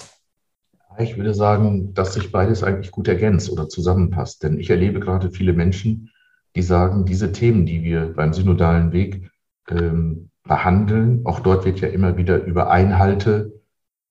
Ich 0.98 1.16
würde 1.18 1.34
sagen, 1.34 1.94
dass 1.94 2.16
sich 2.16 2.32
beides 2.32 2.64
eigentlich 2.64 2.92
gut 2.92 3.08
ergänzt 3.08 3.50
oder 3.50 3.70
zusammenpasst. 3.70 4.44
Denn 4.44 4.60
ich 4.60 4.70
erlebe 4.70 5.00
gerade 5.00 5.30
viele 5.32 5.54
Menschen, 5.54 6.12
die 6.56 6.62
sagen, 6.62 7.06
diese 7.06 7.32
Themen, 7.32 7.66
die 7.66 7.84
wir 7.84 8.14
beim 8.14 8.34
synodalen 8.34 8.92
Weg 8.92 9.30
ähm, 9.70 10.30
behandeln, 10.44 11.26
auch 11.26 11.40
dort 11.40 11.66
wird 11.66 11.80
ja 11.80 11.90
immer 11.90 12.18
wieder 12.18 12.44
über 12.44 12.72
Einhalte 12.72 13.62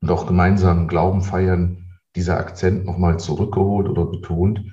und 0.01 0.11
auch 0.11 0.27
gemeinsamen 0.27 0.89
Glauben 0.89 1.23
feiern, 1.23 1.85
dieser 2.15 2.39
Akzent 2.39 2.85
nochmal 2.85 3.19
zurückgeholt 3.19 3.89
oder 3.89 4.05
betont, 4.05 4.65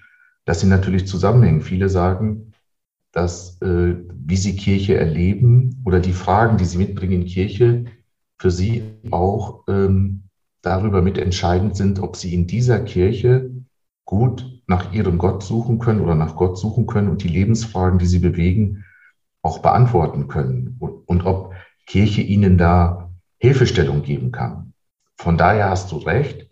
dass 0.46 0.62
sie 0.62 0.68
natürlich 0.68 1.08
zusammenhängen. 1.08 1.62
Viele 1.62 1.90
sagen, 1.90 2.54
dass 3.12 3.62
äh, 3.62 3.96
wie 4.14 4.38
sie 4.38 4.56
Kirche 4.56 4.98
erleben 4.98 5.82
oder 5.86 6.00
die 6.00 6.14
Fragen, 6.14 6.58
die 6.58 6.66
sie 6.66 6.78
mitbringen 6.78 7.22
in 7.22 7.26
Kirche, 7.26 7.86
für 8.38 8.52
sie 8.52 8.84
auch 9.12 9.64
ähm, 9.68 10.24
darüber 10.62 11.02
mitentscheidend 11.02 11.76
sind, 11.76 12.00
ob 12.00 12.16
sie 12.16 12.34
in 12.34 12.48
dieser 12.48 12.80
Kirche 12.80 13.52
gut 14.04 14.55
nach 14.68 14.94
ihrem 14.94 15.18
Gott 15.18 15.44
suchen 15.44 15.80
können 15.80 16.02
oder 16.02 16.16
nach 16.16 16.36
Gott 16.36 16.58
suchen 16.58 16.88
können 16.88 17.10
und 17.10 17.24
die 17.24 17.28
Lebensfragen, 17.28 18.00
die 18.00 18.06
sie 18.06 18.20
bewegen, 18.20 18.86
auch 19.42 19.60
beantworten 19.60 20.28
können 20.28 20.78
und, 20.80 21.08
und 21.08 21.26
ob 21.26 21.54
Kirche 21.86 22.22
ihnen 22.22 22.58
da 22.58 23.12
Hilfestellung 23.38 24.02
geben 24.02 24.32
kann. 24.32 24.74
Von 25.18 25.38
daher 25.38 25.70
hast 25.70 25.92
du 25.92 25.98
recht. 25.98 26.50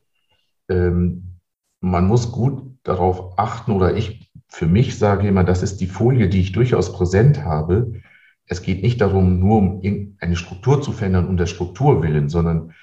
Ähm, 0.70 1.40
man 1.80 2.08
muss 2.08 2.32
gut 2.32 2.78
darauf 2.84 3.38
achten 3.38 3.72
oder 3.72 3.96
ich 3.96 4.32
für 4.48 4.68
mich 4.68 5.00
sage 5.00 5.28
immer, 5.28 5.44
das 5.44 5.64
ist 5.64 5.82
die 5.82 5.88
Folie, 5.88 6.30
die 6.30 6.40
ich 6.40 6.52
durchaus 6.52 6.94
präsent 6.94 7.44
habe. 7.44 7.94
Es 8.46 8.62
geht 8.62 8.84
nicht 8.84 9.02
darum, 9.02 9.40
nur 9.40 9.58
um 9.58 10.18
eine 10.20 10.36
Struktur 10.36 10.82
zu 10.82 10.92
verändern 10.92 11.28
um 11.28 11.38
der 11.38 11.48
Struktur 11.48 12.04
willen, 12.04 12.30
sondern 12.30 12.74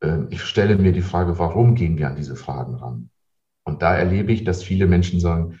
äh, 0.00 0.18
ich 0.30 0.42
stelle 0.42 0.76
mir 0.76 0.92
die 0.92 1.02
Frage, 1.02 1.38
warum 1.38 1.76
gehen 1.76 1.96
wir 1.96 2.08
an 2.08 2.16
diese 2.16 2.34
Fragen 2.34 2.74
ran? 2.74 3.10
Da 3.82 3.96
erlebe 3.96 4.30
ich, 4.30 4.44
dass 4.44 4.62
viele 4.62 4.86
Menschen 4.86 5.18
sagen, 5.18 5.58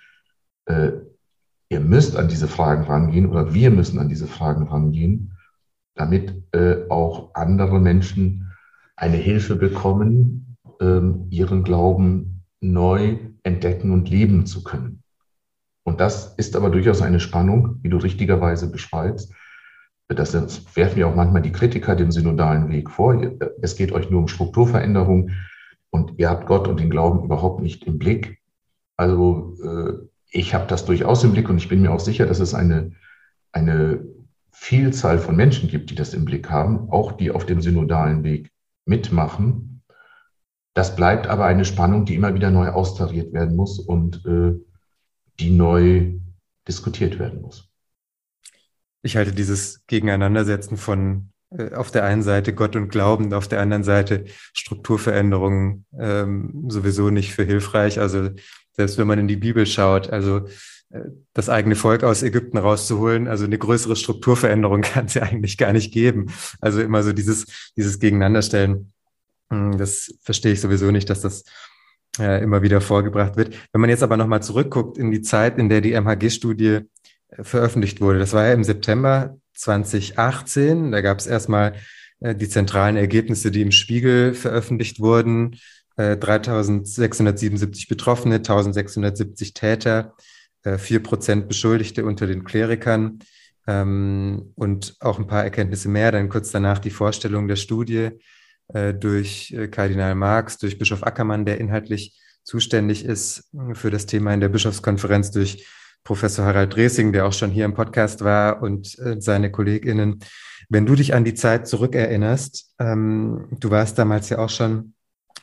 äh, 0.66 0.92
ihr 1.68 1.80
müsst 1.80 2.16
an 2.16 2.28
diese 2.28 2.46
Fragen 2.46 2.84
rangehen 2.84 3.26
oder 3.26 3.52
wir 3.52 3.72
müssen 3.72 3.98
an 3.98 4.08
diese 4.08 4.28
Fragen 4.28 4.68
rangehen, 4.68 5.36
damit 5.96 6.32
äh, 6.52 6.88
auch 6.88 7.34
andere 7.34 7.80
Menschen 7.80 8.52
eine 8.94 9.16
Hilfe 9.16 9.56
bekommen, 9.56 10.56
ähm, 10.80 11.26
ihren 11.30 11.64
Glauben 11.64 12.44
neu 12.60 13.18
entdecken 13.42 13.90
und 13.90 14.08
leben 14.08 14.46
zu 14.46 14.62
können. 14.62 15.02
Und 15.82 15.98
das 15.98 16.36
ist 16.36 16.54
aber 16.54 16.70
durchaus 16.70 17.02
eine 17.02 17.18
Spannung, 17.18 17.80
wie 17.82 17.88
du 17.88 17.96
richtigerweise 17.96 18.70
beschreibst. 18.70 19.34
Das 20.06 20.76
werfen 20.76 21.00
ja 21.00 21.06
auch 21.06 21.16
manchmal 21.16 21.42
die 21.42 21.50
Kritiker 21.50 21.96
den 21.96 22.12
synodalen 22.12 22.68
Weg 22.68 22.88
vor. 22.88 23.20
Es 23.62 23.74
geht 23.74 23.90
euch 23.90 24.10
nur 24.10 24.20
um 24.20 24.28
Strukturveränderung 24.28 25.32
und 25.92 26.18
ihr 26.18 26.30
habt 26.30 26.46
Gott 26.46 26.66
und 26.66 26.80
den 26.80 26.90
Glauben 26.90 27.22
überhaupt 27.22 27.62
nicht 27.62 27.84
im 27.84 27.98
Blick. 27.98 28.40
Also 28.96 29.54
äh, 29.62 30.08
ich 30.30 30.54
habe 30.54 30.66
das 30.66 30.86
durchaus 30.86 31.22
im 31.22 31.32
Blick 31.32 31.48
und 31.48 31.58
ich 31.58 31.68
bin 31.68 31.82
mir 31.82 31.92
auch 31.92 32.00
sicher, 32.00 32.26
dass 32.26 32.40
es 32.40 32.54
eine, 32.54 32.92
eine 33.52 34.02
Vielzahl 34.50 35.18
von 35.18 35.36
Menschen 35.36 35.68
gibt, 35.68 35.90
die 35.90 35.94
das 35.94 36.14
im 36.14 36.24
Blick 36.24 36.50
haben, 36.50 36.90
auch 36.90 37.12
die 37.12 37.30
auf 37.30 37.44
dem 37.44 37.60
synodalen 37.60 38.24
Weg 38.24 38.50
mitmachen. 38.86 39.82
Das 40.74 40.96
bleibt 40.96 41.26
aber 41.26 41.44
eine 41.44 41.66
Spannung, 41.66 42.06
die 42.06 42.14
immer 42.14 42.34
wieder 42.34 42.50
neu 42.50 42.68
austariert 42.70 43.34
werden 43.34 43.54
muss 43.54 43.78
und 43.78 44.24
äh, 44.24 44.54
die 45.40 45.50
neu 45.50 46.14
diskutiert 46.66 47.18
werden 47.18 47.42
muss. 47.42 47.70
Ich 49.02 49.16
halte 49.16 49.32
dieses 49.32 49.84
Gegeneinandersetzen 49.86 50.78
von 50.78 51.31
auf 51.74 51.90
der 51.90 52.04
einen 52.04 52.22
Seite 52.22 52.54
Gott 52.54 52.76
und 52.76 52.88
Glauben, 52.88 53.32
auf 53.32 53.48
der 53.48 53.60
anderen 53.60 53.84
Seite 53.84 54.24
Strukturveränderungen 54.52 55.84
ähm, 55.98 56.64
sowieso 56.68 57.10
nicht 57.10 57.34
für 57.34 57.44
hilfreich. 57.44 57.98
Also 58.00 58.30
selbst 58.72 58.98
wenn 58.98 59.06
man 59.06 59.18
in 59.18 59.28
die 59.28 59.36
Bibel 59.36 59.66
schaut, 59.66 60.10
also 60.10 60.46
äh, 60.90 61.00
das 61.34 61.48
eigene 61.48 61.76
Volk 61.76 62.04
aus 62.04 62.22
Ägypten 62.22 62.58
rauszuholen, 62.58 63.28
also 63.28 63.44
eine 63.44 63.58
größere 63.58 63.96
Strukturveränderung 63.96 64.80
kann 64.82 65.06
es 65.06 65.14
ja 65.14 65.22
eigentlich 65.22 65.58
gar 65.58 65.72
nicht 65.72 65.92
geben. 65.92 66.32
Also 66.60 66.80
immer 66.80 67.02
so 67.02 67.12
dieses, 67.12 67.46
dieses 67.76 67.98
Gegeneinanderstellen, 67.98 68.92
hm, 69.50 69.76
das 69.76 70.14
verstehe 70.22 70.52
ich 70.52 70.60
sowieso 70.60 70.90
nicht, 70.90 71.10
dass 71.10 71.20
das 71.20 71.44
äh, 72.18 72.42
immer 72.42 72.62
wieder 72.62 72.80
vorgebracht 72.80 73.36
wird. 73.36 73.54
Wenn 73.72 73.80
man 73.80 73.90
jetzt 73.90 74.02
aber 74.02 74.16
nochmal 74.16 74.42
zurückguckt 74.42 74.98
in 74.98 75.10
die 75.10 75.22
Zeit, 75.22 75.58
in 75.58 75.68
der 75.68 75.80
die 75.80 75.92
MHG-Studie 75.92 76.80
äh, 77.28 77.44
veröffentlicht 77.44 78.00
wurde, 78.00 78.18
das 78.18 78.32
war 78.32 78.46
ja 78.46 78.52
im 78.52 78.64
September 78.64 79.36
2018, 79.54 80.92
da 80.92 81.00
gab 81.00 81.18
es 81.18 81.26
erstmal 81.26 81.74
die 82.20 82.48
zentralen 82.48 82.96
Ergebnisse, 82.96 83.50
die 83.50 83.62
im 83.62 83.72
Spiegel 83.72 84.32
veröffentlicht 84.34 85.00
wurden. 85.00 85.56
3677 85.96 87.88
Betroffene, 87.88 88.36
1670 88.36 89.54
Täter, 89.54 90.14
äh, 90.64 90.78
vier 90.78 91.02
Prozent 91.02 91.48
Beschuldigte 91.48 92.04
unter 92.04 92.26
den 92.26 92.44
Klerikern 92.44 93.18
ähm, 93.66 94.52
und 94.54 94.96
auch 95.00 95.18
ein 95.18 95.26
paar 95.26 95.42
Erkenntnisse 95.42 95.88
mehr. 95.88 96.12
Dann 96.12 96.28
kurz 96.28 96.50
danach 96.50 96.78
die 96.78 96.90
Vorstellung 96.90 97.48
der 97.48 97.56
Studie 97.56 98.10
äh, 98.68 98.94
durch 98.94 99.52
äh, 99.52 99.68
Kardinal 99.68 100.14
Marx, 100.14 100.58
durch 100.58 100.78
Bischof 100.78 101.02
Ackermann, 101.02 101.44
der 101.44 101.58
inhaltlich 101.58 102.18
zuständig 102.44 103.04
ist 103.04 103.50
für 103.74 103.90
das 103.90 104.06
Thema 104.06 104.34
in 104.34 104.40
der 104.40 104.48
Bischofskonferenz, 104.48 105.30
durch 105.30 105.64
Professor 106.04 106.44
Harald 106.44 106.74
Dresing, 106.74 107.12
der 107.12 107.26
auch 107.26 107.32
schon 107.32 107.50
hier 107.50 107.64
im 107.64 107.74
Podcast 107.74 108.22
war 108.24 108.62
und 108.62 108.96
seine 109.18 109.50
KollegInnen. 109.50 110.20
Wenn 110.68 110.86
du 110.86 110.94
dich 110.94 111.14
an 111.14 111.24
die 111.24 111.34
Zeit 111.34 111.68
zurückerinnerst, 111.68 112.74
ähm, 112.78 113.46
du 113.50 113.70
warst 113.70 113.98
damals 113.98 114.28
ja 114.30 114.38
auch 114.38 114.50
schon 114.50 114.94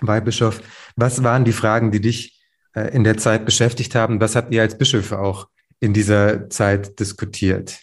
Weihbischof, 0.01 0.61
was 0.95 1.23
waren 1.23 1.45
die 1.45 1.51
Fragen, 1.51 1.91
die 1.91 2.01
dich 2.01 2.41
äh, 2.73 2.93
in 2.95 3.03
der 3.03 3.17
Zeit 3.17 3.45
beschäftigt 3.45 3.95
haben. 3.95 4.21
Was 4.21 4.35
habt 4.35 4.53
ihr 4.53 4.61
als 4.61 4.77
Bischöfe 4.77 5.19
auch 5.19 5.47
in 5.79 5.93
dieser 5.93 6.49
Zeit 6.49 6.99
diskutiert? 6.99 7.81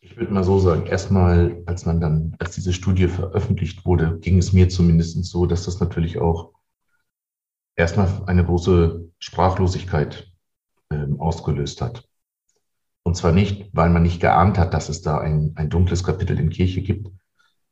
Ich 0.00 0.16
würde 0.16 0.32
mal 0.32 0.44
so 0.44 0.58
sagen, 0.58 0.86
erstmal, 0.86 1.62
als 1.66 1.84
man 1.84 2.00
dann, 2.00 2.36
als 2.38 2.54
diese 2.54 2.72
Studie 2.72 3.08
veröffentlicht 3.08 3.84
wurde, 3.84 4.18
ging 4.20 4.38
es 4.38 4.52
mir 4.52 4.68
zumindest 4.68 5.24
so, 5.24 5.46
dass 5.46 5.64
das 5.64 5.80
natürlich 5.80 6.18
auch 6.18 6.52
erstmal 7.74 8.08
eine 8.26 8.44
große 8.44 9.10
Sprachlosigkeit 9.18 10.22
äh, 10.22 10.35
ausgelöst 11.18 11.80
hat. 11.82 12.08
Und 13.02 13.16
zwar 13.16 13.32
nicht, 13.32 13.70
weil 13.72 13.90
man 13.90 14.02
nicht 14.02 14.20
geahnt 14.20 14.58
hat, 14.58 14.74
dass 14.74 14.88
es 14.88 15.02
da 15.02 15.18
ein, 15.18 15.52
ein 15.56 15.70
dunkles 15.70 16.02
Kapitel 16.04 16.38
in 16.38 16.50
Kirche 16.50 16.82
gibt, 16.82 17.08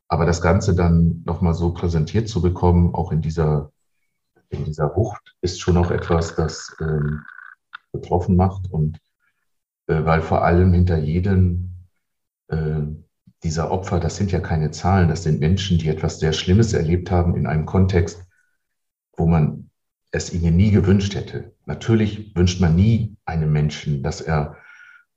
aber 0.09 0.27
das 0.27 0.41
Ganze 0.41 0.75
dann 0.75 1.23
nochmal 1.25 1.55
so 1.55 1.73
präsentiert 1.73 2.29
zu 2.29 2.41
bekommen, 2.43 2.95
auch 2.95 3.11
in 3.13 3.21
dieser 3.21 3.73
in 4.51 4.65
dieser 4.65 4.95
Wucht 4.97 5.35
ist 5.41 5.61
schon 5.61 5.75
noch 5.75 5.91
etwas, 5.91 6.35
das 6.37 6.75
ähm, 6.81 7.23
betroffen 7.93 8.37
macht 8.37 8.71
und 8.71 8.99
äh, 9.87 10.05
weil 10.05 10.23
vor 10.23 10.45
allem 10.45 10.73
hinter 10.73 10.99
jedem 10.99 11.87
äh, 12.49 12.83
dieser 13.43 13.71
Opfer, 13.71 14.01
das 14.01 14.17
sind 14.17 14.33
ja 14.33 14.41
keine 14.41 14.71
Zahlen, 14.71 15.09
das 15.09 15.23
sind 15.23 15.41
Menschen, 15.41 15.79
die 15.79 15.89
etwas 15.89 16.19
sehr 16.19 16.33
Schlimmes 16.33 16.73
erlebt 16.73 17.11
haben 17.11 17.37
in 17.37 17.47
einem 17.47 17.67
Kontext, 17.67 18.27
wo 19.17 19.27
man 19.27 19.71
es 20.11 20.33
ihnen 20.33 20.57
nie 20.57 20.71
gewünscht 20.71 21.15
hätte. 21.15 21.54
Natürlich 21.67 22.35
wünscht 22.37 22.61
man 22.61 22.77
nie 22.77 23.17
einem 23.25 23.53
Menschen, 23.53 24.03
dass 24.03 24.21
er 24.21 24.57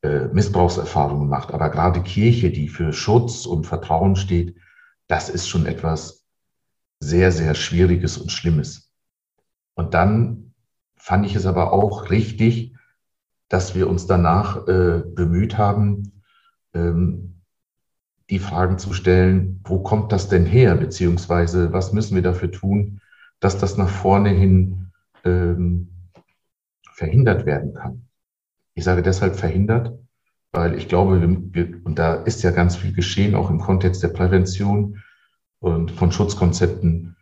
äh, 0.02 0.28
Missbrauchserfahrungen 0.28 1.28
macht, 1.28 1.54
aber 1.54 1.70
gerade 1.70 2.02
Kirche, 2.02 2.52
die 2.52 2.70
für 2.70 2.94
Schutz 2.94 3.46
und 3.46 3.66
Vertrauen 3.66 4.16
steht, 4.16 4.56
das 5.08 5.30
ist 5.30 5.48
schon 5.48 5.66
etwas 5.66 6.26
sehr, 7.00 7.32
sehr 7.32 7.56
Schwieriges 7.56 8.18
und 8.18 8.32
Schlimmes. 8.32 8.92
Und 9.76 9.94
dann 9.94 10.54
fand 10.96 11.26
ich 11.26 11.36
es 11.36 11.46
aber 11.46 11.74
auch 11.74 12.10
richtig, 12.10 12.76
dass 13.50 13.76
wir 13.76 13.90
uns 13.90 14.08
danach 14.08 14.68
äh, 14.68 15.04
bemüht 15.06 15.58
haben, 15.58 16.22
ähm, 16.74 17.42
die 18.30 18.40
Fragen 18.40 18.78
zu 18.78 18.94
stellen, 18.94 19.62
wo 19.64 19.80
kommt 19.80 20.12
das 20.12 20.28
denn 20.28 20.46
her, 20.46 20.76
beziehungsweise 20.76 21.72
was 21.72 21.94
müssen 21.94 22.16
wir 22.16 22.24
dafür 22.24 22.52
tun, 22.52 23.00
dass 23.40 23.58
das 23.58 23.78
nach 23.78 23.90
vorne 23.90 24.30
hin 24.30 24.92
ähm, 25.24 25.90
verhindert 26.98 27.46
werden 27.46 27.76
kann. 27.76 28.08
Ich 28.74 28.84
sage 28.84 29.04
deshalb 29.04 29.36
verhindert, 29.36 29.98
weil 30.52 30.76
ich 30.76 30.88
glaube, 30.88 31.22
wir, 31.22 31.86
und 31.86 32.00
da 32.00 32.16
ist 32.16 32.42
ja 32.42 32.50
ganz 32.50 32.76
viel 32.76 32.92
geschehen, 32.92 33.36
auch 33.36 33.52
im 33.52 33.60
Kontext 33.60 34.02
der 34.02 34.10
Prävention 34.10 35.04
und 35.60 35.92
von 35.92 36.12
Schutzkonzepten. 36.12 37.16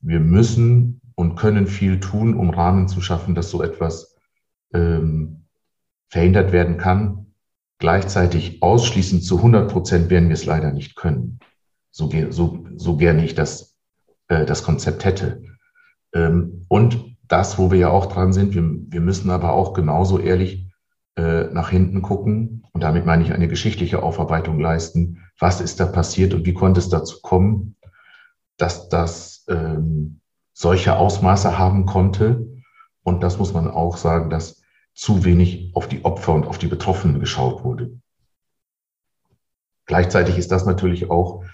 Wir 0.00 0.20
müssen 0.20 1.00
und 1.14 1.36
können 1.36 1.66
viel 1.66 2.00
tun, 2.00 2.34
um 2.34 2.50
Rahmen 2.50 2.86
zu 2.86 3.00
schaffen, 3.00 3.34
dass 3.34 3.50
so 3.50 3.62
etwas 3.62 4.16
ähm, 4.74 5.44
verhindert 6.10 6.52
werden 6.52 6.76
kann. 6.76 7.32
Gleichzeitig 7.78 8.62
ausschließend 8.62 9.24
zu 9.24 9.38
100 9.38 9.72
Prozent 9.72 10.10
werden 10.10 10.28
wir 10.28 10.34
es 10.34 10.44
leider 10.44 10.70
nicht 10.70 10.96
können. 10.96 11.38
So, 11.90 12.10
so, 12.30 12.66
so 12.76 12.96
gerne 12.98 13.24
ich 13.24 13.34
das, 13.34 13.78
äh, 14.28 14.44
das 14.44 14.62
Konzept 14.62 15.06
hätte. 15.06 15.42
Ähm, 16.12 16.66
und 16.68 17.17
das, 17.28 17.58
wo 17.58 17.70
wir 17.70 17.78
ja 17.78 17.90
auch 17.90 18.06
dran 18.06 18.32
sind, 18.32 18.54
wir, 18.54 18.62
wir 18.62 19.00
müssen 19.00 19.30
aber 19.30 19.52
auch 19.52 19.74
genauso 19.74 20.18
ehrlich 20.18 20.66
äh, 21.16 21.44
nach 21.44 21.70
hinten 21.70 22.02
gucken. 22.02 22.66
Und 22.72 22.82
damit 22.82 23.06
meine 23.06 23.22
ich 23.22 23.32
eine 23.32 23.48
geschichtliche 23.48 24.02
Aufarbeitung 24.02 24.58
leisten. 24.58 25.24
Was 25.38 25.60
ist 25.60 25.78
da 25.80 25.86
passiert 25.86 26.34
und 26.34 26.46
wie 26.46 26.54
konnte 26.54 26.80
es 26.80 26.88
dazu 26.88 27.20
kommen, 27.22 27.76
dass 28.56 28.88
das 28.88 29.44
ähm, 29.48 30.20
solche 30.52 30.96
Ausmaße 30.96 31.58
haben 31.58 31.86
konnte. 31.86 32.46
Und 33.02 33.22
das 33.22 33.38
muss 33.38 33.52
man 33.52 33.70
auch 33.70 33.96
sagen, 33.96 34.30
dass 34.30 34.62
zu 34.94 35.24
wenig 35.24 35.70
auf 35.74 35.86
die 35.86 36.04
Opfer 36.04 36.34
und 36.34 36.46
auf 36.46 36.58
die 36.58 36.66
Betroffenen 36.66 37.20
geschaut 37.20 37.62
wurde. 37.62 38.00
Gleichzeitig 39.86 40.36
ist 40.36 40.50
das 40.50 40.66
natürlich 40.66 41.10
auch 41.10 41.44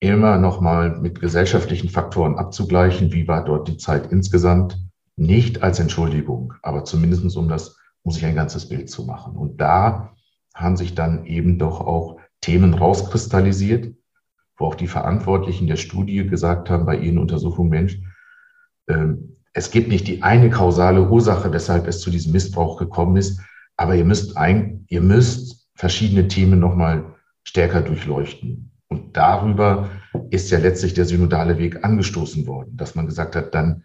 immer 0.00 0.38
nochmal 0.38 0.98
mit 1.00 1.20
gesellschaftlichen 1.20 1.88
Faktoren 1.88 2.36
abzugleichen. 2.36 3.12
Wie 3.12 3.28
war 3.28 3.44
dort 3.44 3.68
die 3.68 3.76
Zeit 3.76 4.12
insgesamt? 4.12 4.78
Nicht 5.16 5.62
als 5.62 5.80
Entschuldigung, 5.80 6.54
aber 6.62 6.84
zumindest 6.84 7.36
um 7.36 7.48
das, 7.48 7.78
um 8.02 8.12
sich 8.12 8.24
ein 8.26 8.34
ganzes 8.34 8.68
Bild 8.68 8.90
zu 8.90 9.04
machen. 9.04 9.36
Und 9.36 9.60
da 9.60 10.14
haben 10.54 10.76
sich 10.76 10.94
dann 10.94 11.24
eben 11.24 11.58
doch 11.58 11.80
auch 11.80 12.18
Themen 12.40 12.74
rauskristallisiert, 12.74 13.94
wo 14.58 14.66
auch 14.66 14.74
die 14.74 14.86
Verantwortlichen 14.86 15.66
der 15.66 15.76
Studie 15.76 16.26
gesagt 16.26 16.70
haben 16.70 16.86
bei 16.86 16.96
ihren 16.98 17.18
Untersuchungen, 17.18 17.70
Mensch, 17.70 17.98
ähm, 18.88 19.36
es 19.52 19.70
gibt 19.70 19.88
nicht 19.88 20.06
die 20.06 20.22
eine 20.22 20.50
kausale 20.50 21.08
Ursache, 21.08 21.50
weshalb 21.50 21.86
es 21.86 22.00
zu 22.00 22.10
diesem 22.10 22.32
Missbrauch 22.32 22.76
gekommen 22.76 23.16
ist, 23.16 23.40
aber 23.78 23.94
ihr 23.94 24.04
müsst 24.04 24.36
ein, 24.36 24.84
ihr 24.88 25.00
müsst 25.00 25.70
verschiedene 25.74 26.28
Themen 26.28 26.60
nochmal 26.60 27.14
stärker 27.42 27.80
durchleuchten. 27.80 28.70
Und 28.88 29.16
darüber 29.16 29.90
ist 30.30 30.50
ja 30.50 30.58
letztlich 30.58 30.94
der 30.94 31.04
synodale 31.04 31.58
Weg 31.58 31.84
angestoßen 31.84 32.46
worden, 32.46 32.76
dass 32.76 32.94
man 32.94 33.06
gesagt 33.06 33.36
hat, 33.36 33.54
dann, 33.54 33.84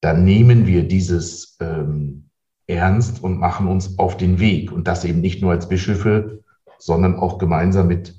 dann 0.00 0.24
nehmen 0.24 0.66
wir 0.66 0.86
dieses 0.86 1.56
ähm, 1.60 2.28
ernst 2.66 3.22
und 3.22 3.38
machen 3.38 3.68
uns 3.68 3.98
auf 3.98 4.16
den 4.16 4.38
Weg. 4.38 4.72
Und 4.72 4.86
das 4.88 5.04
eben 5.04 5.20
nicht 5.20 5.42
nur 5.42 5.52
als 5.52 5.68
Bischöfe, 5.68 6.42
sondern 6.78 7.16
auch 7.16 7.38
gemeinsam 7.38 7.88
mit, 7.88 8.14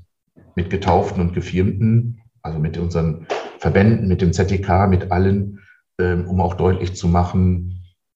mit 0.56 0.70
Getauften 0.70 1.22
und 1.22 1.34
Gefirmten, 1.34 2.22
also 2.42 2.60
mit 2.60 2.78
unseren 2.78 3.28
Verbänden, 3.60 4.08
mit 4.08 4.22
dem 4.22 4.34
ZTK, 4.34 4.88
mit 4.88 5.12
allen, 5.12 5.60
ähm, 6.00 6.28
um 6.28 6.42
auch 6.42 6.56
deutlich 6.56 6.96
zu 6.96 7.08
machen, 7.08 7.74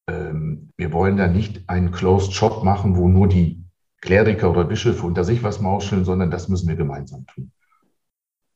ähm, 0.09 0.69
wir 0.77 0.93
wollen 0.93 1.17
da 1.17 1.27
nicht 1.27 1.69
einen 1.69 1.91
Closed 1.91 2.33
Shop 2.33 2.63
machen, 2.63 2.95
wo 2.95 3.07
nur 3.07 3.27
die 3.27 3.63
Kleriker 4.01 4.51
oder 4.51 4.63
Bischöfe 4.63 5.05
unter 5.05 5.23
sich 5.23 5.43
was 5.43 5.59
mauscheln, 5.59 6.05
sondern 6.05 6.31
das 6.31 6.49
müssen 6.49 6.67
wir 6.67 6.75
gemeinsam 6.75 7.25
tun. 7.27 7.51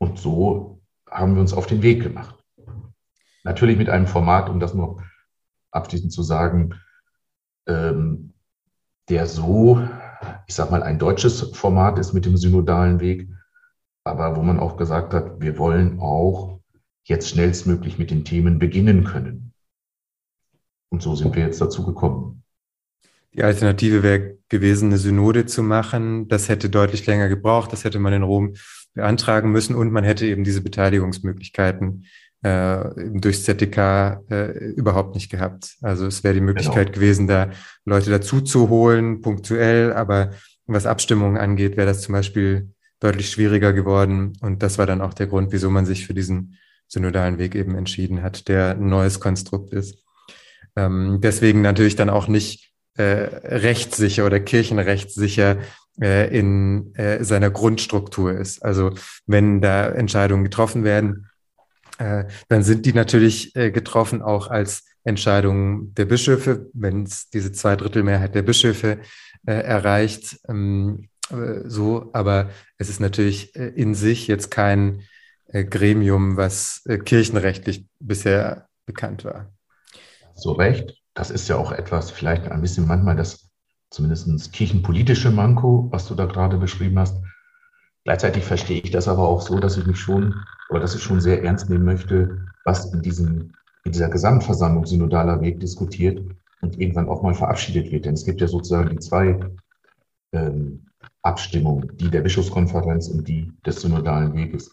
Und 0.02 0.18
so 0.18 0.82
haben 1.08 1.36
wir 1.36 1.42
uns 1.42 1.54
auf 1.54 1.68
den 1.68 1.84
Weg 1.84 2.02
gemacht. 2.02 2.36
Natürlich 3.44 3.78
mit 3.78 3.88
einem 3.88 4.08
Format, 4.08 4.50
um 4.50 4.60
das 4.60 4.74
noch 4.74 5.00
abschließend 5.70 6.12
zu 6.12 6.24
sagen, 6.24 6.74
ähm, 7.68 8.34
der 9.10 9.28
so, 9.28 9.88
ich 10.48 10.56
sag 10.56 10.72
mal, 10.72 10.82
ein 10.82 10.98
deutsches 10.98 11.42
Format 11.52 12.00
ist 12.00 12.14
mit 12.14 12.26
dem 12.26 12.36
synodalen 12.36 13.00
Weg, 13.00 13.30
aber 14.04 14.36
wo 14.36 14.42
man 14.42 14.60
auch 14.60 14.76
gesagt 14.76 15.14
hat, 15.14 15.40
wir 15.40 15.60
wollen 15.60 16.00
auch 16.00 16.60
jetzt 17.04 17.30
schnellstmöglich 17.30 18.00
mit 18.00 18.10
den 18.10 18.26
Themen 18.26 18.58
beginnen 18.58 19.04
können. 19.04 19.54
Und 20.90 21.04
so 21.04 21.14
sind 21.14 21.36
wir 21.36 21.44
jetzt 21.44 21.62
dazu 21.62 21.86
gekommen. 21.86 22.42
Die 23.34 23.44
Alternative 23.44 24.02
wäre 24.02 24.38
gewesen, 24.50 24.88
eine 24.88 24.98
Synode 24.98 25.46
zu 25.46 25.62
machen. 25.62 26.28
Das 26.28 26.50
hätte 26.50 26.72
deutlich 26.72 27.06
länger 27.06 27.30
gebraucht. 27.30 27.72
Das 27.72 27.84
hätte 27.84 28.00
man 28.00 28.14
in 28.14 28.24
Rom 28.24 28.56
beantragen 28.94 29.52
müssen 29.52 29.76
und 29.76 29.92
man 29.92 30.04
hätte 30.04 30.26
eben 30.26 30.44
diese 30.44 30.62
Beteiligungsmöglichkeiten 30.62 32.06
äh, 32.44 32.84
durchs 33.14 33.44
ZDK 33.44 34.24
äh, 34.30 34.52
überhaupt 34.74 35.16
nicht 35.16 35.30
gehabt. 35.30 35.76
Also 35.82 36.08
es 36.08 36.24
wäre 36.24 36.34
die 36.34 36.42
Möglichkeit 36.42 36.88
genau. 36.88 36.96
gewesen, 36.96 37.28
da 37.28 37.52
Leute 37.86 38.10
dazu 38.10 38.42
zu 38.42 38.70
holen, 38.70 39.22
punktuell, 39.22 39.94
aber 39.94 40.32
was 40.66 40.86
Abstimmungen 40.86 41.38
angeht, 41.38 41.78
wäre 41.78 41.88
das 41.88 42.02
zum 42.02 42.14
Beispiel 42.14 42.72
deutlich 43.00 43.30
schwieriger 43.30 43.74
geworden. 43.74 44.34
Und 44.42 44.64
das 44.64 44.78
war 44.78 44.86
dann 44.86 45.02
auch 45.02 45.14
der 45.14 45.28
Grund, 45.28 45.52
wieso 45.52 45.70
man 45.70 45.86
sich 45.86 46.06
für 46.06 46.14
diesen 46.14 46.58
synodalen 46.88 47.38
Weg 47.38 47.56
eben 47.56 47.76
entschieden 47.76 48.22
hat, 48.22 48.48
der 48.48 48.72
ein 48.72 48.88
neues 48.88 49.20
Konstrukt 49.20 49.74
ist. 49.74 50.04
Ähm, 50.76 51.20
deswegen 51.22 51.62
natürlich 51.62 51.96
dann 51.96 52.10
auch 52.10 52.28
nicht 52.28 52.72
äh, 52.96 53.04
rechtssicher 53.04 54.26
oder 54.26 54.40
kirchenrechtssicher 54.40 55.58
äh, 56.02 56.36
in 56.36 56.96
äh, 56.96 57.24
seiner 57.24 57.52
Grundstruktur 57.52 58.34
ist. 58.34 58.64
Also 58.66 58.92
wenn 59.28 59.62
da 59.62 59.88
Entscheidungen 59.90 60.44
getroffen 60.44 60.84
werden, 60.84 61.30
äh, 62.00 62.26
dann 62.50 62.64
sind 62.64 62.88
die 62.88 62.94
natürlich 62.94 63.56
äh, 63.56 63.70
getroffen 63.70 64.24
auch 64.24 64.48
als 64.48 64.86
Entscheidungen 65.04 65.94
der 65.94 66.06
Bischöfe, 66.06 66.70
wenn 66.74 67.04
es 67.04 67.30
diese 67.30 67.52
Zweidrittelmehrheit 67.52 68.34
der 68.34 68.42
Bischöfe 68.42 69.00
äh, 69.46 69.54
erreicht. 69.54 70.40
Ähm, 70.48 71.10
äh, 71.30 71.62
so, 71.66 72.10
aber 72.14 72.50
es 72.78 72.90
ist 72.90 73.00
natürlich 73.00 73.56
in 73.56 73.94
sich 73.94 74.28
jetzt 74.28 74.50
kein 74.50 75.04
Gremium, 75.54 76.38
was 76.38 76.84
kirchenrechtlich 77.04 77.86
bisher 78.00 78.70
bekannt 78.86 79.26
war. 79.26 79.52
So 80.34 80.54
recht. 80.54 80.96
Das 81.14 81.30
ist 81.30 81.50
ja 81.50 81.58
auch 81.58 81.74
etwas, 81.74 82.10
vielleicht 82.10 82.48
ein 82.48 82.62
bisschen 82.62 82.88
manchmal 82.88 83.18
das 83.18 83.51
zumindest 83.92 84.54
kirchenpolitische 84.54 85.30
Manko, 85.30 85.88
was 85.92 86.08
du 86.08 86.16
da 86.16 86.26
gerade 86.26 86.58
beschrieben 86.58 86.98
hast. 86.98 87.22
Gleichzeitig 88.04 88.44
verstehe 88.44 88.82
ich 88.82 88.90
das 88.90 89.08
aber 89.08 89.28
auch 89.28 89.42
so, 89.42 89.60
dass 89.60 89.78
ich 89.78 89.86
mich 89.86 90.00
schon, 90.00 90.44
oder 90.70 90.80
dass 90.80 90.96
ich 90.96 91.04
schon 91.04 91.22
sehr 91.22 91.44
ernst 91.44 91.70
nehmen 91.70 91.86
möchte, 91.86 92.46
was 92.66 92.92
in 92.94 93.02
diesem, 93.02 93.54
in 93.84 93.92
dieser 93.92 94.10
Gesamtversammlung 94.10 94.86
synodaler 94.86 95.42
Weg 95.42 95.60
diskutiert 95.60 96.24
und 96.62 96.80
irgendwann 96.80 97.10
auch 97.10 97.22
mal 97.22 97.36
verabschiedet 97.36 97.92
wird. 97.92 98.06
Denn 98.06 98.16
es 98.16 98.26
gibt 98.26 98.42
ja 98.42 98.48
sozusagen 98.48 98.90
die 98.90 99.00
zwei 99.00 99.40
ähm, 100.32 100.88
Abstimmung, 101.22 101.92
die 101.98 102.10
der 102.10 102.22
Bischofskonferenz 102.22 103.10
und 103.10 103.28
die 103.28 103.52
des 103.66 103.82
synodalen 103.82 104.34
Weges. 104.34 104.72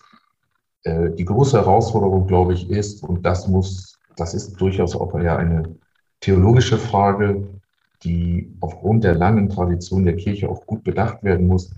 Äh, 0.85 1.11
die 1.11 1.25
große 1.25 1.59
Herausforderung, 1.59 2.27
glaube 2.27 2.55
ich, 2.55 2.71
ist, 2.71 3.03
und 3.03 3.27
das 3.27 3.49
muss, 3.49 3.99
das 4.17 4.33
ist 4.33 4.59
durchaus 4.61 4.95
auch 4.95 5.13
ja 5.21 5.37
eine 5.37 5.77
theologische 6.21 6.79
Frage, 6.79 7.58
die 8.05 8.55
aufgrund 8.61 9.05
der 9.05 9.15
langen 9.15 9.49
Tradition 9.49 10.05
der 10.05 10.17
Kirche 10.17 10.49
auch 10.49 10.67
gut 10.67 10.85
bedacht 10.85 11.23
werden 11.23 11.47
muss, 11.47 11.73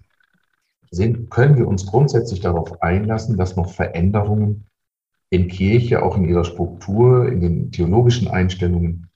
sind, 0.91 1.31
können 1.31 1.57
wir 1.57 1.69
uns 1.69 1.87
grundsätzlich 1.87 2.41
darauf 2.41 2.83
einlassen, 2.83 3.37
dass 3.37 3.57
noch 3.57 3.71
Veränderungen 3.71 4.67
in 5.31 5.47
Kirche, 5.47 6.03
auch 6.03 6.17
in 6.17 6.29
ihrer 6.29 6.45
Struktur, 6.45 7.29
in 7.29 7.41
den 7.41 7.73
theologischen 7.73 8.29
Einstellungen 8.29 9.09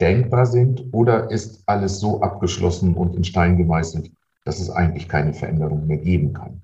denkbar 0.00 0.46
sind? 0.46 0.84
Oder 0.92 1.30
ist 1.30 1.62
alles 1.66 2.00
so 2.00 2.22
abgeschlossen 2.22 2.94
und 2.94 3.14
in 3.14 3.24
Stein 3.24 3.58
gemeißelt, 3.58 4.10
dass 4.44 4.58
es 4.58 4.70
eigentlich 4.70 5.08
keine 5.08 5.34
Veränderung 5.34 5.86
mehr 5.86 5.98
geben 5.98 6.32
kann. 6.32 6.62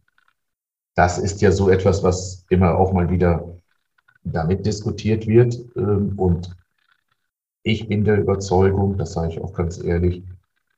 Das 0.95 1.19
ist 1.19 1.43
ja 1.43 1.53
so 1.53 1.69
etwas, 1.69 2.03
was 2.03 2.47
immer 2.49 2.79
auch 2.79 2.93
mal 2.95 3.11
wieder 3.11 3.57
damit 4.25 4.65
diskutiert 4.65 5.27
wird. 5.27 5.59
Ähm, 5.77 6.15
und 6.17 6.57
ich 7.67 7.89
bin 7.89 8.05
der 8.05 8.21
Überzeugung, 8.21 8.97
das 8.97 9.15
sage 9.15 9.33
ich 9.33 9.41
auch 9.41 9.53
ganz 9.53 9.83
ehrlich, 9.83 10.23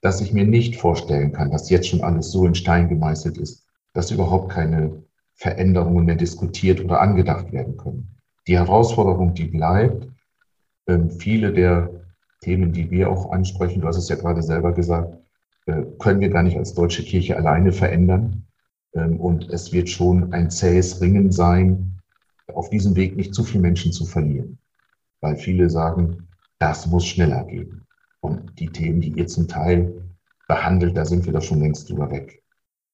dass 0.01 0.23
ich 0.23 0.33
mir 0.33 0.47
nicht 0.47 0.77
vorstellen 0.77 1.33
kann, 1.33 1.51
dass 1.51 1.69
jetzt 1.69 1.89
schon 1.89 2.01
alles 2.01 2.33
so 2.33 2.47
in 2.47 2.55
Stein 2.55 2.89
gemeißelt 2.89 3.37
ist, 3.37 3.67
dass 3.93 4.11
überhaupt 4.11 4.51
keine 4.51 5.03
Veränderungen 5.35 6.07
mehr 6.07 6.17
diskutiert 6.17 6.83
oder 6.83 7.03
angedacht 7.03 7.53
werden 7.53 7.77
können. 7.77 8.09
Die 8.47 8.57
Herausforderung, 8.57 9.35
die 9.35 9.45
bleibt, 9.45 10.09
ähm, 10.87 11.11
viele 11.11 11.53
der 11.53 11.91
Themen, 12.41 12.73
die 12.73 12.91
wir 12.91 13.11
auch 13.11 13.33
ansprechen, 13.33 13.83
du 13.83 13.87
hast 13.87 13.99
es 13.99 14.09
ja 14.09 14.17
gerade 14.17 14.43
selber 14.43 14.73
gesagt, 14.73 15.15
äh, 15.67 15.83
können 15.99 16.21
wir 16.21 16.31
gar 16.31 16.43
nicht 16.43 16.57
als 16.57 16.73
deutsche 16.73 17.03
Kirche 17.03 17.37
alleine 17.37 17.73
verändern. 17.73 18.47
Ähm, 18.95 19.21
und 19.21 19.51
es 19.51 19.75
wird 19.75 19.91
schon 19.91 20.33
ein 20.33 20.51
zähes 20.51 21.03
Ringen 21.03 21.33
sein, 21.33 22.01
auf 22.55 22.71
diesem 22.71 22.97
Weg 22.97 23.15
nicht 23.15 23.35
zu 23.35 23.45
viele 23.45 23.61
Menschen 23.61 23.93
zu 23.93 24.07
verlieren. 24.07 24.57
Weil 25.21 25.37
viele 25.37 25.69
sagen, 25.69 26.28
das 26.59 26.87
muss 26.87 27.07
schneller 27.07 27.45
gehen. 27.45 27.87
Und 28.21 28.59
die 28.59 28.69
Themen, 28.69 29.01
die 29.01 29.13
ihr 29.13 29.27
zum 29.27 29.49
Teil 29.49 30.03
behandelt, 30.49 30.97
da 30.97 31.05
sind 31.05 31.25
wir 31.25 31.33
doch 31.33 31.43
schon 31.43 31.61
längst 31.61 31.89
drüber 31.89 32.11
weg. 32.11 32.43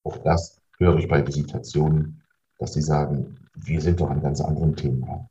Auch 0.02 0.18
das 0.18 0.60
höre 0.78 0.98
ich 0.98 1.08
bei 1.08 1.26
Visitationen, 1.26 2.22
dass 2.58 2.74
sie 2.74 2.82
sagen, 2.82 3.38
wir 3.54 3.80
sind 3.80 4.00
doch 4.00 4.10
an 4.10 4.22
ganz 4.22 4.40
anderen 4.40 4.76
Themen 4.76 5.02
dran. 5.02 5.28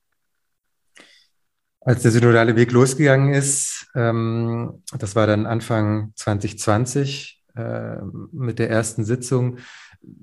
Als 1.81 2.01
der 2.01 2.11
synodale 2.11 2.55
Weg 2.55 2.71
losgegangen 2.71 3.33
ist, 3.33 3.87
ähm, 3.93 4.83
das 4.97 5.15
war 5.15 5.27
dann 5.27 5.45
Anfang 5.45 6.13
2020 6.15 7.43
äh, 7.55 7.97
mit 8.31 8.57
der 8.57 8.69
ersten 8.69 9.03
Sitzung. 9.03 9.57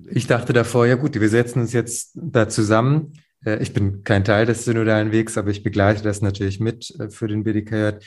Ich 0.09 0.27
dachte 0.27 0.55
davor, 0.55 0.87
ja 0.87 0.95
gut, 0.95 1.21
wir 1.21 1.29
setzen 1.29 1.61
uns 1.61 1.73
jetzt 1.75 2.13
da 2.15 2.49
zusammen. 2.49 3.13
Äh, 3.45 3.63
ich 3.63 3.73
bin 3.73 4.05
kein 4.05 4.25
Teil 4.25 4.47
des 4.47 4.65
synodalen 4.65 5.13
Wegs, 5.13 5.39
aber 5.39 5.51
ich 5.51 5.63
begleite 5.63 6.03
das 6.03 6.21
natürlich 6.21 6.61
mit 6.61 6.95
äh, 6.99 7.11
für 7.11 7.29
den 7.29 7.45
BDKJ. 7.45 7.99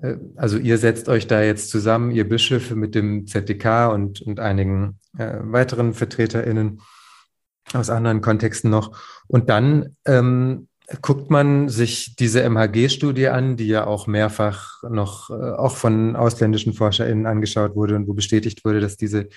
Äh, 0.00 0.16
also 0.36 0.58
ihr 0.58 0.78
setzt 0.78 1.08
euch 1.08 1.26
da 1.26 1.42
jetzt 1.42 1.70
zusammen, 1.70 2.10
ihr 2.10 2.28
Bischöfe 2.28 2.76
mit 2.76 2.94
dem 2.94 3.26
ZDK 3.26 3.92
und, 3.92 4.22
und 4.22 4.40
einigen 4.40 4.98
äh, 5.18 5.38
weiteren 5.40 5.94
VertreterInnen 5.94 6.80
aus 7.72 7.90
anderen 7.90 8.20
Kontexten 8.20 8.70
noch. 8.70 8.98
Und 9.26 9.48
dann 9.48 9.96
ähm, 10.06 10.68
guckt 11.00 11.30
man 11.30 11.68
sich 11.68 12.14
diese 12.16 12.42
MHG-Studie 12.48 13.28
an, 13.28 13.56
die 13.56 13.68
ja 13.68 13.86
auch 13.86 14.06
mehrfach 14.06 14.82
noch 14.82 15.30
äh, 15.30 15.32
auch 15.32 15.76
von 15.76 16.14
ausländischen 16.14 16.74
ForscherInnen 16.74 17.26
angeschaut 17.26 17.74
wurde 17.74 17.96
und 17.96 18.06
wo 18.06 18.12
bestätigt 18.12 18.64
wurde, 18.64 18.80
dass 18.80 18.96
diese 18.96 19.28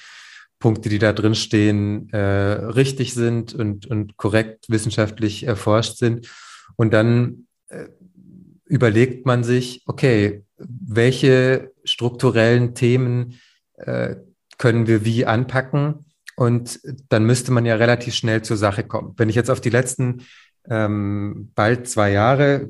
Punkte, 0.59 0.89
die 0.89 0.99
da 0.99 1.13
drin 1.13 1.35
stehen, 1.35 2.09
äh, 2.11 2.17
richtig 2.17 3.13
sind 3.13 3.53
und, 3.53 3.85
und 3.85 4.17
korrekt 4.17 4.65
wissenschaftlich 4.69 5.43
erforscht 5.43 5.97
sind. 5.97 6.29
Und 6.75 6.93
dann 6.93 7.47
äh, 7.69 7.85
überlegt 8.65 9.25
man 9.25 9.43
sich, 9.43 9.83
okay, 9.85 10.43
welche 10.57 11.71
strukturellen 11.83 12.73
Themen 12.73 13.39
äh, 13.77 14.15
können 14.57 14.87
wir 14.87 15.05
wie 15.05 15.25
anpacken? 15.25 16.05
Und 16.35 16.79
dann 17.09 17.25
müsste 17.25 17.51
man 17.51 17.65
ja 17.65 17.75
relativ 17.75 18.13
schnell 18.13 18.41
zur 18.41 18.57
Sache 18.57 18.83
kommen. 18.83 19.13
Wenn 19.17 19.29
ich 19.29 19.35
jetzt 19.35 19.49
auf 19.49 19.61
die 19.61 19.69
letzten 19.69 20.23
ähm, 20.69 21.51
bald 21.55 21.87
zwei 21.87 22.11
Jahre, 22.11 22.67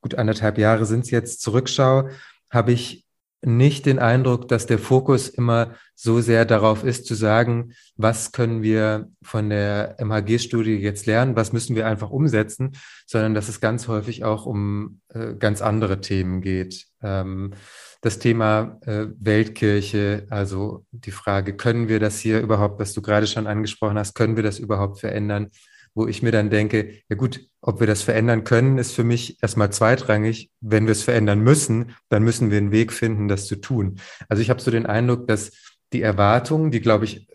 gut 0.00 0.14
anderthalb 0.14 0.58
Jahre 0.58 0.86
sind 0.86 1.04
es 1.04 1.10
jetzt, 1.10 1.40
zurückschaue, 1.42 2.10
habe 2.50 2.72
ich 2.72 3.05
nicht 3.46 3.86
den 3.86 4.00
Eindruck, 4.00 4.48
dass 4.48 4.66
der 4.66 4.80
Fokus 4.80 5.28
immer 5.28 5.76
so 5.94 6.20
sehr 6.20 6.44
darauf 6.44 6.82
ist, 6.82 7.06
zu 7.06 7.14
sagen, 7.14 7.74
was 7.96 8.32
können 8.32 8.62
wir 8.62 9.08
von 9.22 9.48
der 9.50 9.96
MHG-Studie 9.98 10.74
jetzt 10.74 11.06
lernen, 11.06 11.36
was 11.36 11.52
müssen 11.52 11.76
wir 11.76 11.86
einfach 11.86 12.10
umsetzen, 12.10 12.72
sondern 13.06 13.34
dass 13.34 13.48
es 13.48 13.60
ganz 13.60 13.86
häufig 13.86 14.24
auch 14.24 14.46
um 14.46 15.00
äh, 15.10 15.34
ganz 15.34 15.62
andere 15.62 16.00
Themen 16.00 16.40
geht. 16.40 16.86
Ähm, 17.02 17.52
das 18.00 18.18
Thema 18.18 18.80
äh, 18.84 19.06
Weltkirche, 19.18 20.26
also 20.28 20.84
die 20.90 21.12
Frage, 21.12 21.56
können 21.56 21.88
wir 21.88 22.00
das 22.00 22.18
hier 22.18 22.40
überhaupt, 22.40 22.80
was 22.80 22.94
du 22.94 23.00
gerade 23.00 23.28
schon 23.28 23.46
angesprochen 23.46 23.96
hast, 23.96 24.14
können 24.14 24.34
wir 24.34 24.42
das 24.42 24.58
überhaupt 24.58 24.98
verändern? 24.98 25.50
Wo 25.96 26.06
ich 26.06 26.22
mir 26.22 26.30
dann 26.30 26.50
denke, 26.50 26.92
ja 27.08 27.16
gut, 27.16 27.48
ob 27.62 27.80
wir 27.80 27.86
das 27.86 28.02
verändern 28.02 28.44
können, 28.44 28.76
ist 28.76 28.92
für 28.92 29.02
mich 29.02 29.42
erstmal 29.42 29.72
zweitrangig. 29.72 30.50
Wenn 30.60 30.84
wir 30.84 30.92
es 30.92 31.02
verändern 31.02 31.40
müssen, 31.40 31.96
dann 32.10 32.22
müssen 32.22 32.50
wir 32.50 32.58
einen 32.58 32.70
Weg 32.70 32.92
finden, 32.92 33.28
das 33.28 33.46
zu 33.46 33.56
tun. 33.56 33.98
Also 34.28 34.42
ich 34.42 34.50
habe 34.50 34.60
so 34.60 34.70
den 34.70 34.84
Eindruck, 34.84 35.26
dass 35.26 35.52
die 35.94 36.02
Erwartungen, 36.02 36.70
die, 36.70 36.80
glaube 36.80 37.06
ich, 37.06 37.26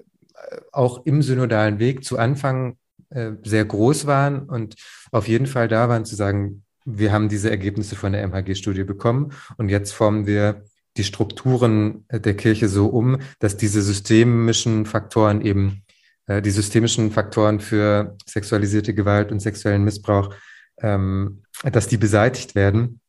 auch 0.72 1.06
im 1.06 1.24
synodalen 1.24 1.80
Weg 1.80 2.04
zu 2.04 2.20
Anfang 2.20 2.78
äh, 3.10 3.32
sehr 3.44 3.66
groß 3.66 4.06
waren 4.06 4.44
und 4.44 4.76
auf 5.12 5.28
jeden 5.28 5.48
Fall 5.48 5.68
da 5.68 5.90
waren 5.90 6.06
zu 6.06 6.16
sagen, 6.16 6.64
wir 6.86 7.12
haben 7.12 7.30
diese 7.30 7.50
Ergebnisse 7.50 7.96
von 7.96 8.12
der 8.12 8.24
MHG-Studie 8.28 8.84
bekommen 8.84 9.34
und 9.58 9.70
jetzt 9.70 9.92
formen 9.92 10.28
wir 10.28 10.64
die 10.98 11.04
Strukturen 11.04 12.06
der 12.12 12.36
Kirche 12.36 12.68
so 12.68 12.88
um, 12.88 13.20
dass 13.40 13.58
diese 13.58 13.82
systemischen 13.82 14.86
Faktoren 14.86 15.42
eben 15.42 15.84
äh, 16.28 16.42
die 16.42 16.52
systemischen 16.52 17.12
Faktoren 17.12 17.60
für 17.60 18.16
sexualisierte 18.26 18.94
Gewalt 18.94 19.32
und 19.32 19.40
sexuellen 19.40 19.84
Missbrauch, 19.84 20.34
ähm, 20.82 21.44
dass 21.64 21.88
die 21.88 21.98
beseitigt 21.98 22.56
werden. 22.56 23.02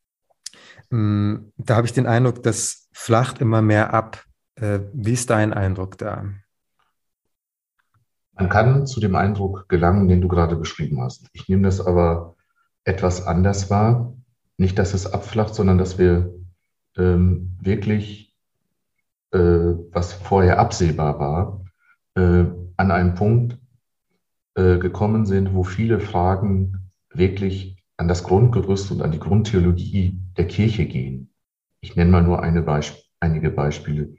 hm, 0.91 1.53
da 1.57 1.77
habe 1.77 1.87
ich 1.87 1.93
den 1.93 2.07
Eindruck, 2.07 2.43
das 2.43 2.89
flacht 2.93 3.41
immer 3.41 3.63
mehr 3.63 3.95
ab. 3.95 4.25
Äh, 4.57 4.81
wie 4.93 5.13
ist 5.13 5.31
dein 5.31 5.53
Eindruck 5.53 5.99
da? 5.99 6.25
Man 8.35 8.49
kann 8.49 8.87
zu 8.87 9.01
dem 9.01 9.15
Eindruck 9.15 9.69
gelangen, 9.69 10.09
den 10.09 10.21
du 10.21 10.29
gerade 10.29 10.57
beschrieben 10.57 11.01
hast. 11.03 11.29
Ich 11.33 11.49
nehme 11.49 11.63
das 11.63 11.81
aber 11.81 12.37
etwas 12.85 13.27
anders 13.27 13.71
wahr. 13.71 14.15
Nicht, 14.57 14.79
dass 14.79 14.95
es 14.95 15.07
abflacht, 15.07 15.55
sondern 15.55 15.79
dass 15.79 15.99
wir 15.99 16.35
ähm, 16.97 17.57
wirklich, 17.61 18.35
äh, 19.33 19.39
was 19.39 20.13
vorher 20.13 20.59
absehbar 20.59 21.19
war, 21.19 21.65
äh, 22.15 22.45
an 22.77 22.91
einem 22.91 23.15
Punkt 23.15 23.59
äh, 24.55 24.79
gekommen 24.79 25.27
sind, 25.27 25.55
wo 25.55 25.65
viele 25.65 26.01
Fragen 26.01 26.91
wirklich 27.11 27.77
an 27.97 28.09
das 28.09 28.25
Grundgerüst 28.25 28.91
und 28.91 29.03
an 29.03 29.13
die 29.13 29.21
Grundtheologie 29.21 30.19
der 30.37 30.47
Kirche 30.47 30.87
gehen. 30.87 31.31
Ich 31.81 31.97
nenne 31.97 32.11
mal 32.11 32.23
nur 32.23 32.41
Beisp 32.63 32.97
einige 33.21 33.51
Beispiele. 33.51 34.15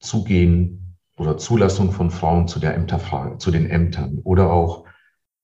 Zugehen 0.00 0.96
oder 1.16 1.38
Zulassung 1.38 1.92
von 1.92 2.10
Frauen 2.10 2.48
zu 2.48 2.58
der 2.60 2.74
Ämterfrage, 2.74 3.38
zu 3.38 3.50
den 3.50 3.68
Ämtern 3.68 4.18
oder 4.24 4.50
auch 4.50 4.84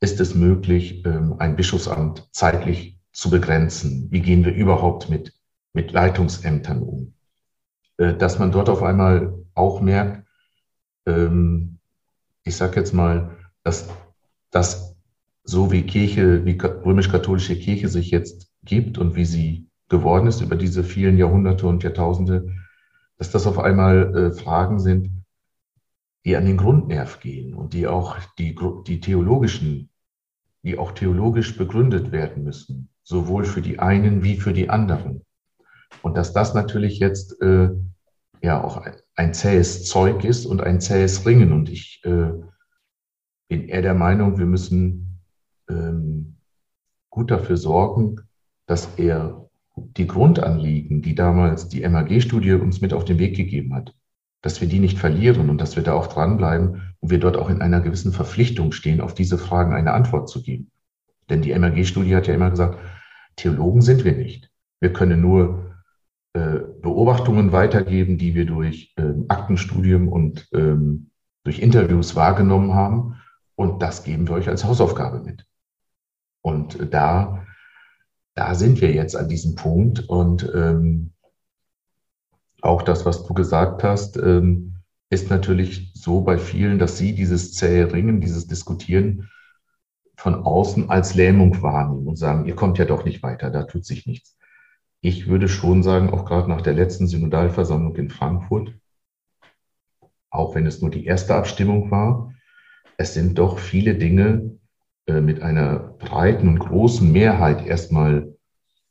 ist 0.01 0.21
es 0.21 0.35
möglich, 0.35 1.05
ähm, 1.07 1.37
ein 1.39 1.57
Bischofsamt 1.57 2.29
zeitlich 2.33 2.99
zu 3.13 3.31
begrenzen? 3.31 4.09
Wie 4.11 4.21
gehen 4.21 4.45
wir 4.45 4.55
überhaupt 4.55 5.09
mit, 5.09 5.33
mit 5.73 5.93
Leitungsämtern 5.93 6.83
um? 6.83 7.15
Äh, 7.97 8.15
dass 8.15 8.39
man 8.39 8.53
dort 8.53 8.69
auf 8.69 8.83
einmal 8.83 9.35
auch 9.55 9.81
merkt, 9.81 10.27
ähm, 11.07 11.78
ich 12.49 12.57
sage 12.57 12.77
jetzt 12.77 12.95
mal, 12.95 13.37
dass, 13.63 13.89
dass 14.51 14.97
so 15.45 15.71
wie 15.71 15.83
Kirche, 15.83 16.45
wie 16.45 16.59
römisch-katholische 16.59 17.59
Kirche 17.59 17.89
sich 17.89 18.11
jetzt 18.11 18.51
gibt 18.65 18.99
und 18.99 19.15
wie 19.15 19.25
sie 19.25 19.69
geworden 19.89 20.27
ist 20.27 20.41
über 20.41 20.57
diese 20.57 20.83
vielen 20.83 21.19
Jahrhunderte 21.19 21.67
und 21.67 21.83
Jahrtausende, 21.83 22.53
dass 23.19 23.31
das 23.31 23.47
auf 23.47 23.59
einmal 23.59 24.17
äh, 24.17 24.31
Fragen 24.33 24.79
sind, 24.81 25.11
die 26.25 26.37
an 26.37 26.47
den 26.47 26.57
Grundnerv 26.57 27.21
gehen 27.21 27.55
und 27.55 27.73
die 27.73 27.87
auch 27.87 28.17
die, 28.39 28.57
die 28.87 29.01
theologischen, 29.01 29.91
die 30.63 30.79
auch 30.79 30.93
theologisch 30.93 31.57
begründet 31.57 32.13
werden 32.13 32.45
müssen, 32.45 32.89
sowohl 33.03 33.45
für 33.45 33.63
die 33.63 33.79
einen 33.79 34.23
wie 34.23 34.37
für 34.37 34.53
die 34.53 34.69
anderen. 34.69 35.25
Und 36.03 36.17
dass 36.17 36.33
das 36.33 36.55
natürlich 36.55 36.99
jetzt 36.99 37.41
äh, 37.41 37.71
ja 38.43 38.63
auch 38.63 38.83
ein, 39.17 39.35
zähes 39.35 39.85
Zeug 39.85 40.25
ist 40.25 40.47
und 40.47 40.61
ein 40.61 40.81
zähes 40.81 41.27
Ringen. 41.27 41.53
Und 41.53 41.69
ich 41.69 42.03
äh, 42.05 42.33
bin 43.49 43.69
eher 43.69 43.83
der 43.83 43.95
Meinung, 43.95 44.39
wir 44.39 44.47
müssen 44.47 45.21
ähm, 45.69 46.37
gut 47.11 47.31
dafür 47.31 47.57
sorgen, 47.57 48.21
dass 48.67 48.89
er 48.97 49.49
die 49.77 50.07
Grundanliegen, 50.07 51.03
die 51.03 51.15
damals 51.15 51.69
die 51.69 51.87
MAG-Studie 51.89 52.53
uns 52.53 52.81
mit 52.81 52.93
auf 52.93 53.05
den 53.05 53.19
Weg 53.19 53.37
gegeben 53.37 53.75
hat, 53.75 53.95
dass 54.43 54.61
wir 54.61 54.69
die 54.69 54.81
nicht 54.81 54.99
verlieren 54.99 55.51
und 55.51 55.61
dass 55.61 55.77
wir 55.77 55.83
da 55.83 55.95
auch 55.95 56.09
dranbleiben 56.09 56.95
und 57.01 57.11
wir 57.11 57.19
dort 57.19 57.37
auch 57.37 57.49
in 57.49 57.63
einer 57.63 57.81
gewissen 57.81 58.13
Verpflichtung 58.13 58.73
stehen, 58.73 59.01
auf 59.01 59.15
diese 59.15 59.39
Fragen 59.39 59.73
eine 59.73 59.93
Antwort 59.93 60.29
zu 60.29 60.43
geben. 60.43 60.71
Denn 61.31 61.43
die 61.43 61.57
MAG-Studie 61.57 62.17
hat 62.17 62.27
ja 62.27 62.35
immer 62.35 62.51
gesagt, 62.51 62.79
Theologen 63.37 63.83
sind 63.83 64.05
wir 64.05 64.13
nicht. 64.13 64.51
Wir 64.81 64.93
können 64.93 65.21
nur 65.21 65.68
Beobachtungen 66.33 67.53
weitergeben, 67.53 68.19
die 68.19 68.35
wir 68.35 68.47
durch 68.47 68.95
äh, 68.97 69.15
Aktenstudium 69.29 70.09
und 70.09 70.49
ähm, 70.53 71.11
durch 71.45 71.61
Interviews 71.61 72.17
wahrgenommen 72.17 72.75
haben. 72.75 73.17
Und 73.55 73.83
das 73.83 74.05
geben 74.05 74.29
wir 74.29 74.35
euch 74.35 74.49
als 74.49 74.65
Hausaufgabe 74.65 75.21
mit. 75.21 75.47
Und 76.43 76.93
da, 76.93 77.45
da 78.35 78.55
sind 78.55 78.81
wir 78.81 78.93
jetzt 78.93 79.17
an 79.17 79.29
diesem 79.29 79.55
Punkt. 79.55 80.09
Und 80.09 80.49
ähm, 80.55 81.13
auch 82.63 82.83
das, 82.83 83.05
was 83.07 83.25
du 83.25 83.35
gesagt 83.35 83.83
hast, 83.83 84.17
ähm, 84.17 84.77
ist 85.11 85.31
natürlich 85.31 85.93
so 85.95 86.21
bei 86.21 86.39
vielen, 86.39 86.79
dass 86.79 86.99
sie 86.99 87.15
dieses 87.15 87.55
zähe 87.55 87.93
Ringen, 87.93 88.21
dieses 88.21 88.47
Diskutieren 88.47 89.31
von 90.17 90.35
außen 90.35 90.91
als 90.91 91.15
Lähmung 91.15 91.63
wahrnehmen 91.63 92.07
und 92.07 92.17
sagen, 92.17 92.47
ihr 92.47 92.57
kommt 92.57 92.79
ja 92.79 92.85
doch 92.85 93.05
nicht 93.05 93.23
weiter, 93.23 93.51
da 93.51 93.63
tut 93.63 93.85
sich 93.85 94.07
nichts. 94.07 94.38
Ich 95.01 95.29
würde 95.29 95.49
schon 95.49 95.83
sagen, 95.83 96.11
auch 96.11 96.25
gerade 96.25 96.49
nach 96.49 96.63
der 96.63 96.75
letzten 96.75 97.07
Synodalversammlung 97.07 97.95
in 97.97 98.11
Frankfurt, 98.11 98.75
auch 100.31 100.55
wenn 100.55 100.67
es 100.67 100.83
nur 100.83 100.91
die 100.91 101.07
erste 101.07 101.35
Abstimmung 101.35 101.91
war, 101.91 102.35
es 102.97 103.15
sind 103.15 103.39
doch 103.39 103.59
viele 103.59 103.95
Dinge, 103.95 104.59
äh, 105.07 105.21
mit 105.21 105.41
einer 105.41 105.79
breiten 105.79 106.49
und 106.49 106.59
großen 106.59 107.11
Mehrheit 107.11 107.67
erstmal, 107.67 108.35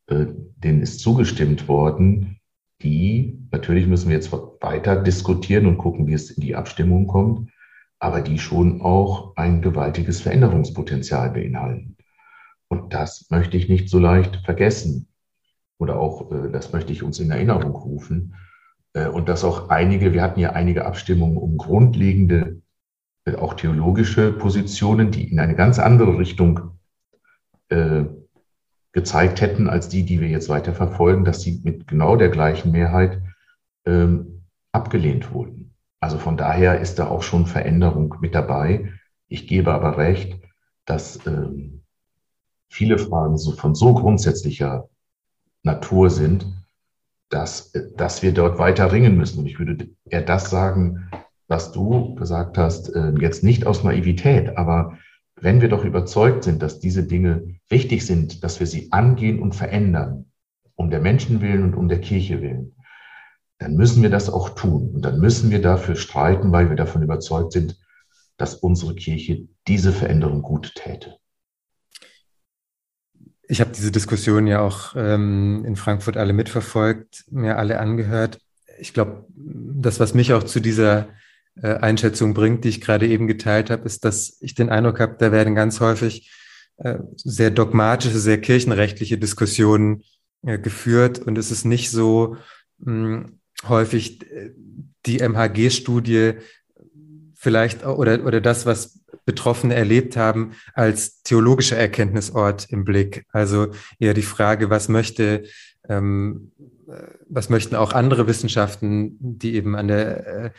äh, 0.08 0.26
denen 0.58 0.82
ist 0.82 1.00
zugestimmt 1.00 1.68
worden, 1.68 2.40
die, 2.82 3.38
natürlich 3.52 3.86
müssen 3.86 4.10
wir 4.10 4.16
jetzt 4.16 4.32
weiter 4.32 5.02
diskutieren 5.02 5.66
und 5.66 5.78
gucken, 5.78 6.08
wie 6.08 6.14
es 6.14 6.32
in 6.32 6.42
die 6.42 6.56
Abstimmung 6.56 7.08
kommt, 7.08 7.52
aber 8.00 8.22
die 8.22 8.40
schon 8.40 8.82
auch 8.82 9.36
ein 9.36 9.62
gewaltiges 9.62 10.22
Veränderungspotenzial 10.22 11.32
beinhalten. 11.32 11.98
Und 12.68 12.94
das 12.94 13.28
möchte 13.30 13.58
ich 13.58 13.70
nicht 13.70 13.90
so 13.90 14.00
leicht 14.00 14.38
vergessen. 14.38 15.08
Oder 15.80 16.00
auch, 16.00 16.32
äh, 16.32 16.50
das 16.52 16.74
möchte 16.74 16.92
ich 16.92 17.04
uns 17.04 17.20
in 17.20 17.32
Erinnerung 17.32 17.76
rufen. 17.76 18.36
Und 19.14 19.30
dass 19.30 19.44
auch 19.44 19.70
einige, 19.70 20.14
wir 20.14 20.24
hatten 20.24 20.40
ja 20.40 20.54
einige 20.54 20.86
Abstimmungen 20.86 21.38
um 21.38 21.58
grundlegende 21.58 22.62
auch 23.36 23.54
theologische 23.54 24.32
Positionen, 24.32 25.12
die 25.12 25.30
in 25.30 25.40
eine 25.40 25.56
ganz 25.56 25.78
andere 25.78 26.18
Richtung 26.18 26.72
äh, 27.70 28.06
gezeigt 28.94 29.42
hätten 29.42 29.70
als 29.70 29.90
die, 29.90 30.04
die 30.04 30.22
wir 30.22 30.30
jetzt 30.30 30.50
weiter 30.50 30.74
verfolgen, 30.74 31.26
dass 31.26 31.42
sie 31.42 31.62
mit 31.64 31.88
genau 31.88 32.16
der 32.16 32.30
gleichen 32.30 32.72
Mehrheit 32.72 33.22
ähm, 33.86 34.46
abgelehnt 34.72 35.32
wurden. 35.34 35.76
Also 36.00 36.18
von 36.18 36.38
daher 36.38 36.80
ist 36.80 36.98
da 37.00 37.08
auch 37.08 37.22
schon 37.22 37.46
Veränderung 37.46 38.16
mit 38.22 38.34
dabei. 38.34 38.94
Ich 39.28 39.48
gebe 39.48 39.74
aber 39.74 39.98
recht, 39.98 40.40
dass 40.86 41.26
ähm, 41.28 41.84
viele 42.70 42.98
Fragen 42.98 43.38
so 43.38 43.52
von 43.52 43.76
so 43.76 43.94
grundsätzlicher 43.94 44.90
Natur 45.68 46.10
sind, 46.10 46.48
dass, 47.30 47.72
dass 47.96 48.24
wir 48.24 48.34
dort 48.34 48.58
weiter 48.58 48.92
ringen 48.92 49.18
müssen. 49.18 49.40
Und 49.40 49.46
ich 49.46 49.60
würde 49.60 49.90
eher 50.06 50.24
das 50.24 50.50
sagen, 50.50 51.10
was 51.48 51.72
du 51.72 52.16
gesagt 52.16 52.58
hast, 52.58 52.90
äh, 52.96 53.14
jetzt 53.20 53.44
nicht 53.44 53.68
aus 53.68 53.84
Naivität, 53.84 54.58
aber 54.58 54.98
wenn 55.40 55.62
wir 55.62 55.70
doch 55.70 55.86
überzeugt 55.86 56.44
sind, 56.44 56.62
dass 56.64 56.80
diese 56.80 57.04
Dinge 57.04 57.56
wichtig 57.70 58.06
sind, 58.06 58.44
dass 58.44 58.60
wir 58.60 58.66
sie 58.66 58.92
angehen 58.92 59.40
und 59.40 59.54
verändern, 59.54 60.26
um 60.76 60.90
der 60.90 61.00
Menschen 61.00 61.42
willen 61.42 61.64
und 61.64 61.76
um 61.76 61.88
der 61.88 62.02
Kirche 62.02 62.42
willen, 62.42 62.76
dann 63.60 63.76
müssen 63.76 64.02
wir 64.02 64.10
das 64.10 64.30
auch 64.30 64.50
tun. 64.50 64.92
Und 64.96 65.04
dann 65.04 65.20
müssen 65.20 65.52
wir 65.52 65.62
dafür 65.62 65.96
streiten, 65.96 66.52
weil 66.52 66.70
wir 66.70 66.76
davon 66.76 67.04
überzeugt 67.04 67.54
sind, 67.54 67.80
dass 68.38 68.56
unsere 68.56 68.96
Kirche 68.96 69.48
diese 69.68 69.92
Veränderung 69.92 70.42
gut 70.42 70.74
täte. 70.76 71.18
Ich 73.48 73.62
habe 73.62 73.72
diese 73.72 73.92
Diskussion 73.92 74.46
ja 74.48 74.60
auch 74.62 74.94
ähm, 74.96 75.64
in 75.66 75.76
Frankfurt 75.76 76.18
alle 76.18 76.34
mitverfolgt, 76.34 77.26
mir 77.30 77.58
alle 77.58 77.80
angehört. 77.80 78.40
Ich 78.80 78.94
glaube, 78.94 79.26
das, 79.36 80.00
was 80.00 80.14
mich 80.14 80.34
auch 80.34 80.44
zu 80.44 80.60
dieser 80.60 81.08
äh, 81.62 81.76
Einschätzung 81.76 82.34
bringt, 82.34 82.64
die 82.64 82.70
ich 82.70 82.82
gerade 82.82 83.08
eben 83.08 83.28
geteilt 83.28 83.70
habe, 83.70 83.86
ist, 83.86 84.06
dass 84.06 84.38
ich 84.42 84.54
den 84.54 84.70
Eindruck 84.70 85.00
habe, 85.00 85.16
da 85.18 85.32
werden 85.32 85.56
ganz 85.56 85.80
häufig 85.80 86.32
äh, 86.78 87.00
sehr 87.16 87.50
dogmatische, 87.50 88.20
sehr 88.20 88.40
kirchenrechtliche 88.40 89.18
Diskussionen 89.18 90.04
äh, 90.46 90.60
geführt 90.60 91.20
und 91.20 91.38
es 91.38 91.50
ist 91.50 91.66
nicht 91.66 91.90
so 91.90 92.38
mh, 92.80 93.30
häufig 93.68 94.20
die 95.06 95.20
MHG-Studie 95.20 96.34
vielleicht 97.34 97.86
oder, 97.86 98.24
oder 98.26 98.42
das, 98.42 98.66
was 98.66 99.00
Betroffene 99.28 99.76
erlebt 99.76 100.16
haben, 100.16 100.54
als 100.74 101.22
theologischer 101.22 101.76
Erkenntnisort 101.76 102.70
im 102.70 102.86
Blick. 102.86 103.26
Also 103.34 103.68
eher 104.00 104.14
die 104.14 104.22
Frage, 104.22 104.70
was 104.70 104.88
möchte, 104.88 105.44
ähm, 105.90 106.54
was 107.28 107.50
möchten 107.50 107.76
auch 107.76 107.92
andere 107.92 108.26
Wissenschaften, 108.26 109.18
die 109.20 109.56
eben 109.56 109.76
an 109.76 109.90
der 109.90 110.28
äh, 110.28 110.50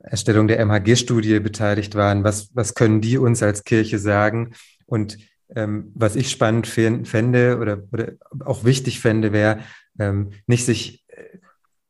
Erstellung 0.00 0.46
der 0.46 0.60
MHG-Studie 0.60 1.40
beteiligt 1.40 1.94
waren. 1.94 2.22
Was, 2.22 2.50
was 2.54 2.74
können 2.74 3.00
die 3.00 3.16
uns 3.16 3.42
als 3.42 3.64
Kirche 3.64 3.98
sagen? 3.98 4.52
Und 4.84 5.16
ähm, 5.56 5.90
was 5.94 6.14
ich 6.14 6.30
spannend 6.30 6.66
fände 6.66 7.58
oder, 7.58 7.82
oder 7.92 8.12
auch 8.44 8.64
wichtig 8.64 9.00
fände, 9.00 9.32
wäre, 9.32 9.60
ähm, 9.98 10.32
nicht 10.46 10.66
sich 10.66 11.02
äh, 11.08 11.38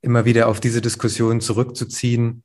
immer 0.02 0.24
wieder 0.24 0.46
auf 0.46 0.60
diese 0.60 0.80
Diskussion 0.80 1.40
zurückzuziehen, 1.40 2.44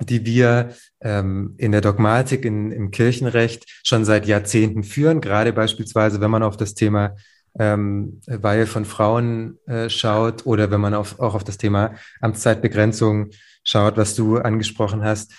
die 0.00 0.26
wir 0.26 0.74
ähm, 1.00 1.54
in 1.58 1.72
der 1.72 1.80
Dogmatik, 1.80 2.44
in, 2.44 2.72
im 2.72 2.90
Kirchenrecht 2.90 3.64
schon 3.84 4.04
seit 4.04 4.26
Jahrzehnten 4.26 4.82
führen, 4.82 5.20
gerade 5.20 5.52
beispielsweise, 5.52 6.20
wenn 6.20 6.30
man 6.30 6.42
auf 6.42 6.56
das 6.56 6.74
Thema 6.74 7.16
ähm, 7.58 8.20
Weihe 8.26 8.66
von 8.66 8.84
Frauen 8.84 9.58
äh, 9.66 9.88
schaut 9.88 10.44
oder 10.46 10.70
wenn 10.70 10.80
man 10.80 10.94
auf, 10.94 11.20
auch 11.20 11.34
auf 11.34 11.44
das 11.44 11.58
Thema 11.58 11.94
Amtszeitbegrenzung 12.20 13.30
schaut, 13.62 13.96
was 13.96 14.14
du 14.14 14.38
angesprochen 14.38 15.04
hast. 15.04 15.32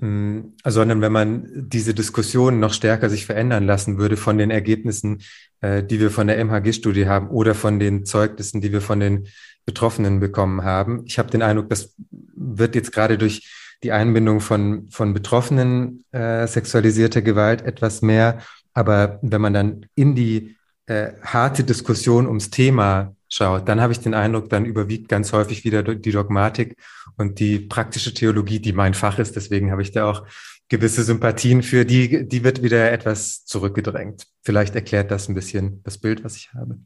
Mm, 0.00 0.40
sondern 0.64 1.00
wenn 1.00 1.12
man 1.12 1.48
diese 1.54 1.94
Diskussion 1.94 2.58
noch 2.58 2.72
stärker 2.72 3.08
sich 3.08 3.26
verändern 3.26 3.64
lassen 3.64 3.96
würde 3.96 4.16
von 4.16 4.38
den 4.38 4.50
Ergebnissen, 4.50 5.22
äh, 5.60 5.82
die 5.84 6.00
wir 6.00 6.10
von 6.10 6.26
der 6.26 6.38
MHG-Studie 6.44 7.06
haben 7.06 7.28
oder 7.28 7.54
von 7.54 7.78
den 7.78 8.04
Zeugnissen, 8.04 8.60
die 8.60 8.72
wir 8.72 8.80
von 8.80 8.98
den 9.00 9.28
Betroffenen 9.64 10.20
bekommen 10.20 10.64
haben. 10.64 11.04
Ich 11.06 11.18
habe 11.18 11.30
den 11.30 11.42
Eindruck, 11.42 11.70
das 11.70 11.94
wird 12.10 12.74
jetzt 12.74 12.92
gerade 12.92 13.16
durch 13.16 13.63
die 13.84 13.92
Einbindung 13.92 14.40
von, 14.40 14.88
von 14.90 15.12
Betroffenen 15.14 16.04
äh, 16.10 16.46
sexualisierter 16.46 17.22
Gewalt 17.22 17.62
etwas 17.62 18.02
mehr. 18.02 18.38
Aber 18.72 19.18
wenn 19.22 19.40
man 19.40 19.52
dann 19.52 19.86
in 19.94 20.14
die 20.14 20.56
äh, 20.86 21.12
harte 21.22 21.62
Diskussion 21.62 22.26
ums 22.26 22.50
Thema 22.50 23.14
schaut, 23.28 23.68
dann 23.68 23.80
habe 23.80 23.92
ich 23.92 24.00
den 24.00 24.14
Eindruck, 24.14 24.48
dann 24.48 24.64
überwiegt 24.64 25.08
ganz 25.08 25.32
häufig 25.32 25.64
wieder 25.64 25.82
die 25.82 26.10
Dogmatik 26.10 26.76
und 27.16 27.38
die 27.38 27.60
praktische 27.60 28.14
Theologie, 28.14 28.58
die 28.58 28.72
mein 28.72 28.94
Fach 28.94 29.18
ist. 29.18 29.36
Deswegen 29.36 29.70
habe 29.70 29.82
ich 29.82 29.92
da 29.92 30.10
auch 30.10 30.26
gewisse 30.68 31.04
Sympathien 31.04 31.62
für. 31.62 31.84
Die, 31.84 32.26
die 32.26 32.42
wird 32.42 32.62
wieder 32.62 32.90
etwas 32.90 33.44
zurückgedrängt. 33.44 34.26
Vielleicht 34.42 34.74
erklärt 34.74 35.10
das 35.10 35.28
ein 35.28 35.34
bisschen 35.34 35.82
das 35.84 35.98
Bild, 35.98 36.24
was 36.24 36.36
ich 36.36 36.52
habe. 36.54 36.78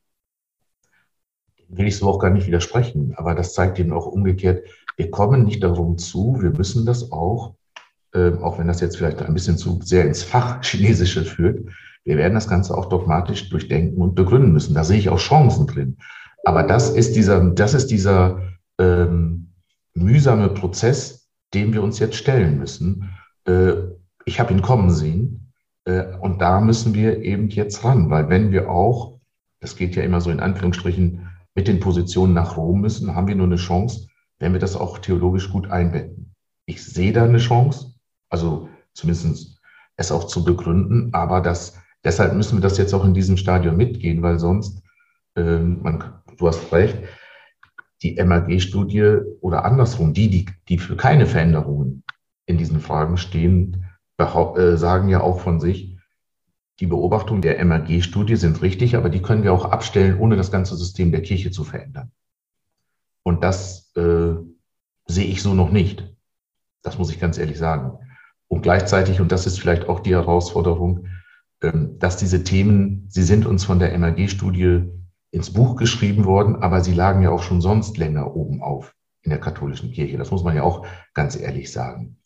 Will 1.69 1.87
ich 1.87 1.99
so 1.99 2.09
auch 2.09 2.19
gar 2.19 2.31
nicht 2.31 2.47
widersprechen, 2.47 3.13
aber 3.17 3.35
das 3.35 3.55
zeigt 3.55 3.79
eben 3.79 3.93
auch 3.93 4.07
umgekehrt, 4.07 4.65
wir 4.97 5.11
kommen 5.11 5.45
nicht 5.45 5.63
darum 5.63 5.99
zu, 5.99 6.39
wir 6.41 6.51
müssen 6.51 6.85
das 6.87 7.13
auch, 7.13 7.55
äh, 8.15 8.33
auch 8.33 8.59
wenn 8.59 8.67
das 8.67 8.81
jetzt 8.81 8.97
vielleicht 8.97 9.23
ein 9.23 9.35
bisschen 9.35 9.59
zu 9.59 9.79
sehr 9.83 10.05
ins 10.05 10.23
Fach 10.23 10.63
Chinesische 10.63 11.25
führt, 11.25 11.69
wir 12.05 12.17
werden 12.17 12.35
das 12.35 12.49
Ganze 12.49 12.77
auch 12.77 12.87
dogmatisch 12.87 13.51
durchdenken 13.51 14.01
und 14.01 14.15
begründen 14.15 14.53
müssen. 14.53 14.75
Da 14.75 14.83
sehe 14.83 14.99
ich 14.99 15.11
auch 15.11 15.19
Chancen 15.19 15.67
drin. 15.67 15.99
Aber 16.45 16.63
das 16.63 16.91
ist 16.91 17.15
dieser, 17.15 17.51
das 17.51 17.75
ist 17.75 17.89
dieser 17.89 18.41
ähm, 18.79 19.53
mühsame 19.95 20.49
Prozess, 20.49 21.29
dem 21.53 21.75
wir 21.75 21.83
uns 21.83 21.99
jetzt 21.99 22.17
stellen 22.17 22.59
müssen. 22.59 23.11
Äh, 23.45 23.73
ich 24.25 24.41
habe 24.41 24.53
ihn 24.53 24.63
kommen 24.63 24.91
sehen 24.91 25.53
äh, 25.85 26.05
und 26.21 26.41
da 26.41 26.61
müssen 26.61 26.95
wir 26.95 27.23
eben 27.23 27.49
jetzt 27.51 27.85
ran, 27.85 28.11
weil 28.11 28.29
wenn 28.29 28.53
wir 28.53 28.71
auch, 28.71 29.19
das 29.61 29.77
geht 29.77 29.95
ja 29.95 30.03
immer 30.03 30.21
so 30.21 30.31
in 30.31 30.41
Anführungsstrichen, 30.41 31.28
mit 31.59 31.67
den 31.67 31.81
Positionen 31.81 32.35
nach 32.35 32.57
Rom 32.57 32.83
müssen, 32.83 33.17
haben 33.17 33.27
wir 33.27 33.35
nur 33.35 33.49
eine 33.49 33.57
Chance, 33.57 34.07
wenn 34.39 34.53
wir 34.53 34.61
das 34.61 34.77
auch 34.77 34.99
theologisch 34.99 35.51
gut 35.51 35.69
einbetten. 35.69 36.33
Ich 36.67 36.85
sehe 36.85 37.13
da 37.13 37.25
eine 37.25 37.39
Chance, 37.39 37.95
also 38.29 38.69
zumindest 38.95 39.59
es 39.97 40.13
auch 40.13 40.29
zu 40.29 40.45
begründen, 40.45 41.13
aber 41.13 41.41
das, 41.41 41.77
deshalb 42.05 42.35
müssen 42.35 42.59
wir 42.59 42.63
das 42.63 42.79
jetzt 42.79 42.95
auch 42.95 43.05
in 43.05 43.13
diesem 43.13 43.37
Stadium 43.37 43.77
mitgehen, 43.77 44.23
weil 44.23 44.39
sonst, 44.39 44.81
ähm, 45.35 45.83
man 45.83 46.23
du 46.37 46.47
hast 46.47 46.71
recht, 46.71 46.99
die 48.03 48.15
MAG-Studie 48.23 49.19
oder 49.41 49.65
andersrum, 49.65 50.15
die, 50.15 50.31
die, 50.31 50.47
die 50.69 50.79
für 50.79 50.95
keine 50.95 51.27
Veränderungen 51.27 52.05
in 52.47 52.57
diesen 52.57 52.79
Fragen 52.79 53.17
stehen, 53.17 53.85
äh, 54.17 54.77
sagen 54.77 55.09
ja 55.09 55.23
auch 55.23 55.41
von 55.41 55.59
sich, 55.59 55.98
die 56.81 56.87
Beobachtungen 56.87 57.43
der 57.43 57.65
MAG-Studie 57.65 58.37
sind 58.37 58.63
richtig, 58.63 58.97
aber 58.97 59.11
die 59.11 59.23
können 59.23 59.43
wir 59.43 59.53
auch 59.53 59.65
abstellen, 59.65 60.19
ohne 60.19 60.37
das 60.37 60.53
ganze 60.53 60.77
System 60.77 61.11
der 61.11 61.23
Kirche 61.23 61.51
zu 61.51 61.65
verändern. 61.65 62.13
Und 63.25 63.43
das 63.43 63.93
äh, 63.97 64.35
sehe 65.07 65.27
ich 65.27 65.43
so 65.43 65.55
noch 65.55 65.71
nicht. 65.71 66.15
Das 66.83 66.99
muss 66.99 67.11
ich 67.11 67.19
ganz 67.19 67.37
ehrlich 67.37 67.59
sagen. 67.59 67.99
Und 68.47 68.63
gleichzeitig, 68.63 69.21
und 69.21 69.33
das 69.33 69.47
ist 69.47 69.59
vielleicht 69.59 69.89
auch 69.89 70.01
die 70.01 70.15
Herausforderung, 70.15 71.09
ähm, 71.63 71.99
dass 71.99 72.17
diese 72.17 72.45
Themen, 72.45 73.07
sie 73.09 73.25
sind 73.25 73.45
uns 73.45 73.65
von 73.65 73.81
der 73.81 73.97
MAG-Studie 73.99 74.85
ins 75.31 75.53
Buch 75.53 75.77
geschrieben 75.77 76.25
worden, 76.25 76.57
aber 76.57 76.81
sie 76.81 76.95
lagen 76.95 77.23
ja 77.23 77.31
auch 77.31 77.43
schon 77.43 77.61
sonst 77.61 77.99
länger 77.99 78.35
oben 78.35 78.63
auf 78.63 78.95
in 79.23 79.31
der 79.31 79.41
katholischen 79.41 79.93
Kirche. 79.93 80.17
Das 80.17 80.31
muss 80.31 80.45
man 80.45 80.57
ja 80.57 80.63
auch 80.63 80.87
ganz 81.13 81.39
ehrlich 81.39 81.73
sagen. 81.73 82.17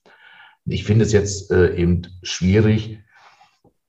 Ich 0.66 0.84
finde 0.84 1.04
es 1.04 1.12
jetzt 1.12 1.50
äh, 1.50 1.74
eben 1.74 2.02
schwierig, 2.22 3.01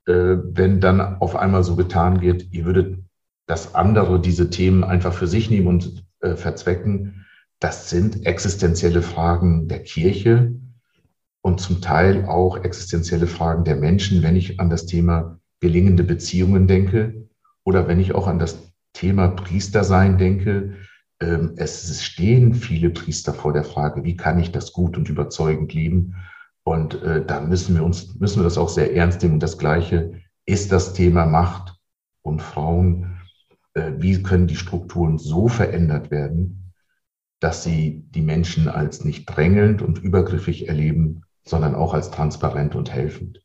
wenn 0.05 0.81
dann 0.81 0.99
auf 0.99 1.35
einmal 1.35 1.63
so 1.63 1.75
getan 1.75 2.21
wird, 2.21 2.51
ihr 2.51 2.65
würdet 2.65 2.97
das 3.45 3.75
andere, 3.75 4.19
diese 4.19 4.49
Themen 4.49 4.83
einfach 4.83 5.13
für 5.13 5.27
sich 5.27 5.49
nehmen 5.49 5.67
und 5.67 6.05
äh, 6.21 6.35
verzwecken. 6.35 7.25
Das 7.59 7.89
sind 7.89 8.25
existenzielle 8.25 9.01
Fragen 9.01 9.67
der 9.67 9.83
Kirche 9.83 10.53
und 11.41 11.59
zum 11.59 11.81
Teil 11.81 12.25
auch 12.25 12.63
existenzielle 12.63 13.27
Fragen 13.27 13.63
der 13.63 13.75
Menschen, 13.75 14.23
wenn 14.23 14.35
ich 14.35 14.59
an 14.59 14.69
das 14.69 14.85
Thema 14.85 15.39
gelingende 15.59 16.03
Beziehungen 16.03 16.67
denke 16.67 17.27
oder 17.63 17.87
wenn 17.87 17.99
ich 17.99 18.15
auch 18.15 18.27
an 18.27 18.39
das 18.39 18.57
Thema 18.93 19.29
Priestersein 19.29 20.17
denke, 20.17 20.75
ähm, 21.19 21.53
es 21.57 22.01
stehen 22.03 22.53
viele 22.53 22.89
Priester 22.89 23.33
vor 23.33 23.53
der 23.53 23.63
Frage, 23.63 24.03
wie 24.03 24.17
kann 24.17 24.39
ich 24.39 24.51
das 24.51 24.73
gut 24.73 24.97
und 24.97 25.09
überzeugend 25.09 25.73
leben? 25.73 26.15
Und 26.63 27.01
äh, 27.03 27.25
da 27.25 27.41
müssen 27.41 27.75
wir 27.75 27.83
uns, 27.83 28.15
müssen 28.15 28.39
wir 28.39 28.45
das 28.45 28.57
auch 28.57 28.69
sehr 28.69 28.95
ernst 28.95 29.21
nehmen. 29.21 29.35
Und 29.35 29.43
das 29.43 29.57
Gleiche 29.57 30.21
ist 30.45 30.71
das 30.71 30.93
Thema 30.93 31.25
Macht 31.25 31.75
und 32.21 32.41
Frauen. 32.41 33.19
Äh, 33.73 33.93
wie 33.97 34.23
können 34.23 34.47
die 34.47 34.55
Strukturen 34.55 35.17
so 35.17 35.47
verändert 35.47 36.11
werden, 36.11 36.73
dass 37.39 37.63
sie 37.63 38.05
die 38.11 38.21
Menschen 38.21 38.69
als 38.69 39.03
nicht 39.03 39.25
drängelnd 39.25 39.81
und 39.81 39.99
übergriffig 39.99 40.69
erleben, 40.69 41.23
sondern 41.43 41.75
auch 41.75 41.93
als 41.93 42.11
transparent 42.11 42.75
und 42.75 42.91
helfend? 42.91 43.43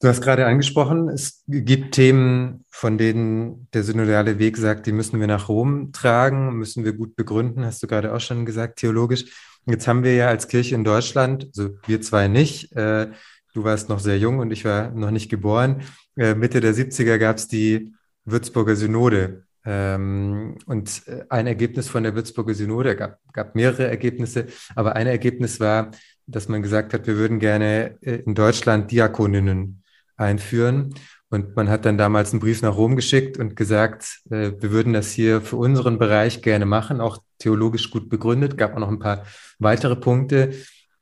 Du 0.00 0.08
hast 0.08 0.20
gerade 0.20 0.44
angesprochen, 0.44 1.08
es 1.08 1.42
gibt 1.46 1.94
Themen, 1.94 2.66
von 2.68 2.98
denen 2.98 3.68
der 3.72 3.82
synodale 3.82 4.38
Weg 4.38 4.58
sagt, 4.58 4.86
die 4.86 4.92
müssen 4.92 5.20
wir 5.20 5.26
nach 5.26 5.48
Rom 5.48 5.90
tragen, 5.92 6.58
müssen 6.58 6.84
wir 6.84 6.92
gut 6.92 7.16
begründen, 7.16 7.64
hast 7.64 7.82
du 7.82 7.86
gerade 7.86 8.12
auch 8.12 8.20
schon 8.20 8.44
gesagt, 8.44 8.78
theologisch. 8.78 9.55
Jetzt 9.66 9.88
haben 9.88 10.04
wir 10.04 10.14
ja 10.14 10.28
als 10.28 10.46
Kirche 10.46 10.76
in 10.76 10.84
Deutschland, 10.84 11.46
also 11.46 11.70
wir 11.86 12.00
zwei 12.00 12.28
nicht, 12.28 12.72
äh, 12.76 13.08
du 13.52 13.64
warst 13.64 13.88
noch 13.88 13.98
sehr 13.98 14.18
jung 14.18 14.38
und 14.38 14.52
ich 14.52 14.64
war 14.64 14.90
noch 14.90 15.10
nicht 15.10 15.28
geboren, 15.28 15.82
äh, 16.16 16.34
Mitte 16.34 16.60
der 16.60 16.72
70er 16.72 17.18
gab 17.18 17.36
es 17.36 17.48
die 17.48 17.92
Würzburger 18.24 18.76
Synode. 18.76 19.44
Ähm, 19.64 20.56
und 20.66 21.02
äh, 21.08 21.24
ein 21.28 21.48
Ergebnis 21.48 21.88
von 21.88 22.04
der 22.04 22.14
Würzburger 22.14 22.54
Synode, 22.54 22.94
gab, 22.94 23.18
gab 23.32 23.56
mehrere 23.56 23.88
Ergebnisse, 23.88 24.46
aber 24.76 24.94
ein 24.94 25.08
Ergebnis 25.08 25.58
war, 25.58 25.90
dass 26.26 26.48
man 26.48 26.62
gesagt 26.62 26.94
hat, 26.94 27.08
wir 27.08 27.16
würden 27.16 27.40
gerne 27.40 27.98
äh, 28.02 28.16
in 28.24 28.36
Deutschland 28.36 28.90
Diakoninnen 28.92 29.82
einführen. 30.16 30.94
Und 31.28 31.56
man 31.56 31.68
hat 31.68 31.84
dann 31.84 31.98
damals 31.98 32.32
einen 32.32 32.40
Brief 32.40 32.62
nach 32.62 32.76
Rom 32.76 32.94
geschickt 32.94 33.36
und 33.38 33.56
gesagt, 33.56 34.20
äh, 34.30 34.52
wir 34.60 34.70
würden 34.70 34.92
das 34.92 35.10
hier 35.10 35.40
für 35.40 35.56
unseren 35.56 35.98
Bereich 35.98 36.42
gerne 36.42 36.66
machen, 36.66 37.00
auch 37.00 37.18
theologisch 37.38 37.90
gut 37.90 38.08
begründet. 38.08 38.56
Gab 38.58 38.74
auch 38.74 38.80
noch 38.80 38.88
ein 38.88 38.98
paar 38.98 39.24
weitere 39.58 39.96
Punkte, 39.96 40.52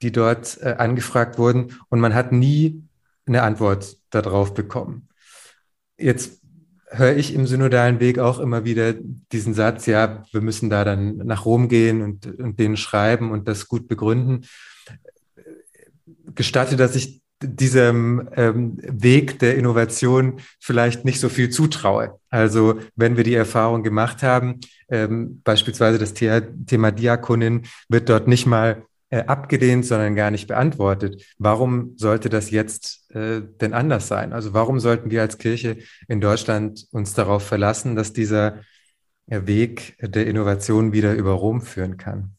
die 0.03 0.13
dort 0.13 0.59
äh, 0.61 0.75
angefragt 0.79 1.39
wurden. 1.39 1.79
Und 1.89 2.01
man 2.01 2.15
hat 2.15 2.33
nie 2.33 2.83
eine 3.27 3.43
Antwort 3.43 3.97
darauf 4.11 4.55
bekommen. 4.55 5.09
Jetzt 5.97 6.41
höre 6.89 7.17
ich 7.17 7.35
im 7.35 7.47
synodalen 7.47 8.01
Weg 8.01 8.19
auch 8.19 8.39
immer 8.39 8.65
wieder 8.65 8.95
diesen 9.33 9.55
Satz, 9.55 9.87
ja, 9.87 10.25
wir 10.33 10.41
müssen 10.41 10.71
da 10.71 10.85
dann 10.85 11.17
nach 11.19 11.45
Rom 11.45 11.69
gehen 11.69 12.03
und, 12.03 12.27
und 12.39 12.59
denen 12.59 12.77
schreiben 12.77 13.31
und 13.31 13.49
das 13.49 13.69
gut 13.69 13.89
begründen. 13.89 14.47
Gestatte, 16.35 16.77
dass 16.77 16.97
ich 16.97 17.24
diesem 17.45 18.29
ähm, 18.37 18.77
Weg 18.79 19.39
der 19.39 19.57
Innovation 19.57 20.41
vielleicht 20.61 21.05
nicht 21.05 21.21
so 21.21 21.29
viel 21.29 21.51
zutraue. 21.51 22.19
Also 22.31 22.81
wenn 22.97 23.17
wir 23.17 23.25
die 23.25 23.35
Erfahrung 23.35 23.83
gemacht 23.83 24.23
haben, 24.23 24.61
ähm, 24.89 25.41
beispielsweise 25.45 25.99
das 25.99 26.15
The 26.17 26.43
Thema 26.67 26.91
Diakonin 26.91 27.63
wird 27.89 28.09
dort 28.09 28.29
nicht 28.29 28.47
mal 28.47 28.85
äh, 29.11 29.25
abgelehnt, 29.27 29.87
sondern 29.87 30.17
gar 30.17 30.31
nicht 30.31 30.49
beantwortet. 30.49 31.25
Warum 31.39 31.93
sollte 31.97 32.29
das 32.29 32.51
jetzt 32.51 33.11
äh, 33.15 33.43
denn 33.61 33.73
anders 33.73 34.09
sein? 34.09 34.33
Also 34.33 34.55
warum 34.55 34.81
sollten 34.81 35.11
wir 35.11 35.23
als 35.23 35.39
Kirche 35.39 35.79
in 36.09 36.21
Deutschland 36.21 36.87
uns 36.91 37.15
darauf 37.15 37.45
verlassen, 37.45 37.95
dass 37.95 38.13
dieser 38.13 38.61
äh, 39.27 39.43
Weg 39.45 39.97
der 40.01 40.27
Innovation 40.27 40.93
wieder 40.93 41.15
über 41.15 41.33
Rom 41.33 41.61
führen 41.61 41.97
kann? 41.97 42.35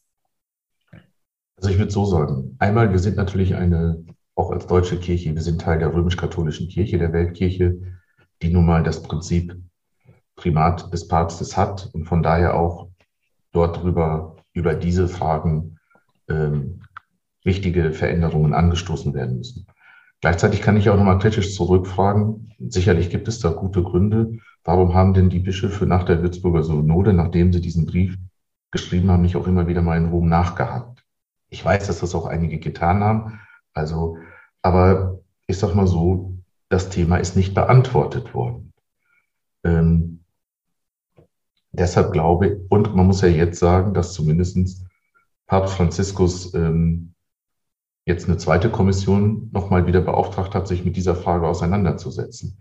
Also 1.58 1.70
ich 1.70 1.78
würde 1.78 1.92
so 1.92 2.06
sagen, 2.06 2.56
einmal, 2.60 2.92
wir 2.92 3.00
sind 3.00 3.16
natürlich 3.16 3.56
eine 3.56 4.04
auch 4.36 4.52
als 4.52 4.68
deutsche 4.68 5.00
Kirche, 5.00 5.34
wir 5.34 5.42
sind 5.42 5.62
Teil 5.62 5.80
der 5.80 5.94
römisch-katholischen 5.94 6.68
Kirche, 6.68 6.98
der 6.98 7.14
Weltkirche, 7.14 7.78
die 8.42 8.50
nun 8.52 8.66
mal 8.66 8.84
das 8.84 9.02
Prinzip 9.02 9.56
Primat 10.36 10.94
des 10.94 11.08
Papstes 11.08 11.56
hat 11.56 11.90
und 11.94 12.06
von 12.06 12.22
daher 12.22 12.56
auch 12.56 12.90
dort 13.54 13.82
drüber, 13.82 14.36
über 14.52 14.74
diese 14.74 15.08
Fragen 15.08 15.78
ähm, 16.28 16.82
wichtige 17.44 17.94
Veränderungen 17.94 18.54
angestoßen 18.54 19.14
werden 19.14 19.38
müssen. 19.38 19.68
Gleichzeitig 20.20 20.62
kann 20.62 20.76
ich 20.76 20.90
auch 20.90 20.98
nochmal 20.98 21.20
kritisch 21.20 21.56
zurückfragen, 21.56 22.54
sicherlich 22.60 23.10
gibt 23.10 23.28
es 23.28 23.40
da 23.40 23.52
gute 23.52 23.84
Gründe, 23.84 24.40
warum 24.64 24.94
haben 24.94 25.14
denn 25.14 25.30
die 25.30 25.40
Bischöfe 25.40 25.86
nach 25.86 26.04
der 26.04 26.22
Würzburger 26.22 26.64
Synode, 26.64 27.14
nachdem 27.14 27.54
sie 27.54 27.62
diesen 27.62 27.86
Brief 27.86 28.18
geschrieben 28.72 29.10
haben, 29.12 29.22
nicht 29.22 29.38
auch 29.38 29.48
immer 29.48 29.68
wieder 29.68 29.82
mal 29.82 29.98
in 29.98 30.10
Rom 30.10 30.28
nachgehakt? 30.28 31.06
Ich 31.50 31.64
weiß, 31.64 31.88
dass 31.88 32.00
das 32.00 32.16
auch 32.16 32.26
einige 32.26 32.60
getan 32.60 33.04
haben, 33.04 33.40
also, 33.76 34.18
aber 34.66 35.20
ich 35.46 35.60
sag 35.60 35.76
mal 35.76 35.86
so, 35.86 36.40
das 36.70 36.90
Thema 36.90 37.18
ist 37.18 37.36
nicht 37.36 37.54
beantwortet 37.54 38.34
worden. 38.34 38.74
Ähm, 39.64 40.22
deshalb 41.72 42.12
glaube 42.12 42.66
und 42.70 42.96
man 42.96 43.06
muss 43.06 43.22
ja 43.22 43.28
jetzt 43.28 43.60
sagen, 43.60 43.94
dass 43.94 44.14
zumindest 44.14 44.84
Papst 45.46 45.76
Franziskus 45.76 46.56
ähm, 46.56 47.14
jetzt 48.06 48.28
eine 48.28 48.38
zweite 48.38 48.72
Kommission 48.72 49.52
nochmal 49.54 49.86
wieder 49.86 50.02
beauftragt 50.02 50.56
hat, 50.56 50.68
sich 50.68 50.84
mit 50.84 50.96
dieser 50.96 51.16
Frage 51.16 51.48
auseinanderzusetzen. 51.48 52.58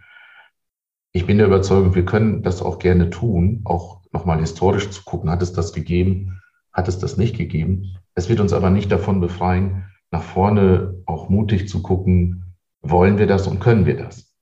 Ich 1.12 1.24
bin 1.24 1.38
der 1.38 1.46
Überzeugung, 1.46 1.94
wir 1.94 2.04
können 2.04 2.42
das 2.42 2.60
auch 2.60 2.78
gerne 2.78 3.08
tun, 3.08 3.62
auch 3.64 4.02
nochmal 4.12 4.40
historisch 4.40 4.90
zu 4.90 5.04
gucken, 5.04 5.30
hat 5.30 5.40
es 5.40 5.54
das 5.54 5.72
gegeben, 5.72 6.42
hat 6.70 6.86
es 6.86 6.98
das 6.98 7.16
nicht 7.16 7.34
gegeben. 7.34 7.96
Es 8.14 8.28
wird 8.28 8.40
uns 8.40 8.52
aber 8.52 8.68
nicht 8.68 8.92
davon 8.92 9.22
befreien, 9.22 9.86
nach 10.14 10.22
vorne 10.22 11.02
auch 11.06 11.28
mutig 11.28 11.68
zu 11.68 11.82
gucken, 11.82 12.44
wollen 12.82 13.18
wir 13.18 13.26
das 13.26 13.48
und 13.48 13.58
können 13.58 13.84
wir 13.84 13.96
das. 13.96 14.32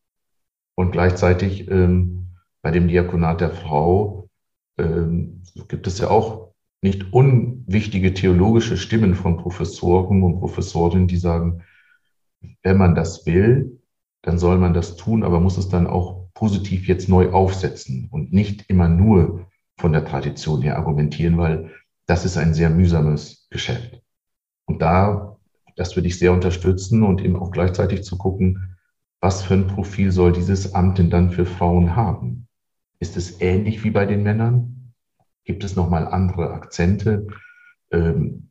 Und 0.75 0.93
gleichzeitig 0.93 1.71
ähm, 1.71 2.35
bei 2.61 2.71
dem 2.71 2.89
Diakonat 2.89 3.41
der 3.41 3.53
Frau 3.53 4.29
ähm, 4.77 5.43
gibt 5.69 5.87
es 5.87 5.99
ja 5.99 6.11
auch 6.11 6.53
nicht 6.83 7.15
unwichtige 7.15 8.13
theologische 8.13 8.77
Stimmen 8.77 9.15
von 9.15 9.39
Professoren 9.39 10.23
und 10.23 10.41
Professorinnen, 10.41 11.09
die 11.09 11.17
sagen, 11.17 11.63
wenn 12.63 12.77
man 12.77 12.95
das 12.95 13.25
will, 13.25 13.81
dann 14.21 14.39
soll 14.39 14.59
man 14.59 14.75
das 14.75 14.97
tun, 14.97 15.23
aber 15.23 15.41
muss 15.41 15.57
es 15.57 15.71
dann 15.71 15.87
auch 15.87 16.29
positiv 16.35 16.87
jetzt 16.87 17.09
neu 17.09 17.31
aufsetzen 17.31 18.09
und 18.11 18.31
nicht 18.31 18.69
immer 18.69 18.89
nur 18.89 19.47
von 19.79 19.93
der 19.95 20.05
Tradition 20.05 20.61
her 20.61 20.77
argumentieren, 20.77 21.39
weil 21.39 21.71
das 22.05 22.27
ist 22.27 22.37
ein 22.37 22.53
sehr 22.53 22.69
mühsames 22.69 23.47
Geschäft. 23.49 24.03
Und 24.67 24.83
da, 24.83 25.32
das 25.77 25.97
würde 25.97 26.09
ich 26.09 26.19
sehr 26.19 26.33
unterstützen 26.33 27.03
und 27.03 27.23
eben 27.23 27.37
auch 27.37 27.51
gleichzeitig 27.51 28.05
zu 28.05 28.19
gucken, 28.19 28.77
was 29.21 29.43
für 29.43 29.55
ein 29.55 29.69
Profil 29.69 30.11
soll 30.11 30.33
dieses 30.33 30.75
Amt 30.75 30.99
denn 30.99 31.11
dann 31.11 31.31
für 31.31 31.47
Frauen 31.47 31.95
haben? 31.95 32.49
Ist 32.99 33.17
es 33.17 33.41
ähnlich 33.41 33.85
wie 33.85 33.91
bei 33.91 34.05
den 34.05 34.23
Männern? 34.23 34.93
Gibt 35.45 35.65
es 35.65 35.77
nochmal 35.77 36.07
andere 36.07 36.53
Akzente? 36.53 37.27
Ähm, 37.91 38.49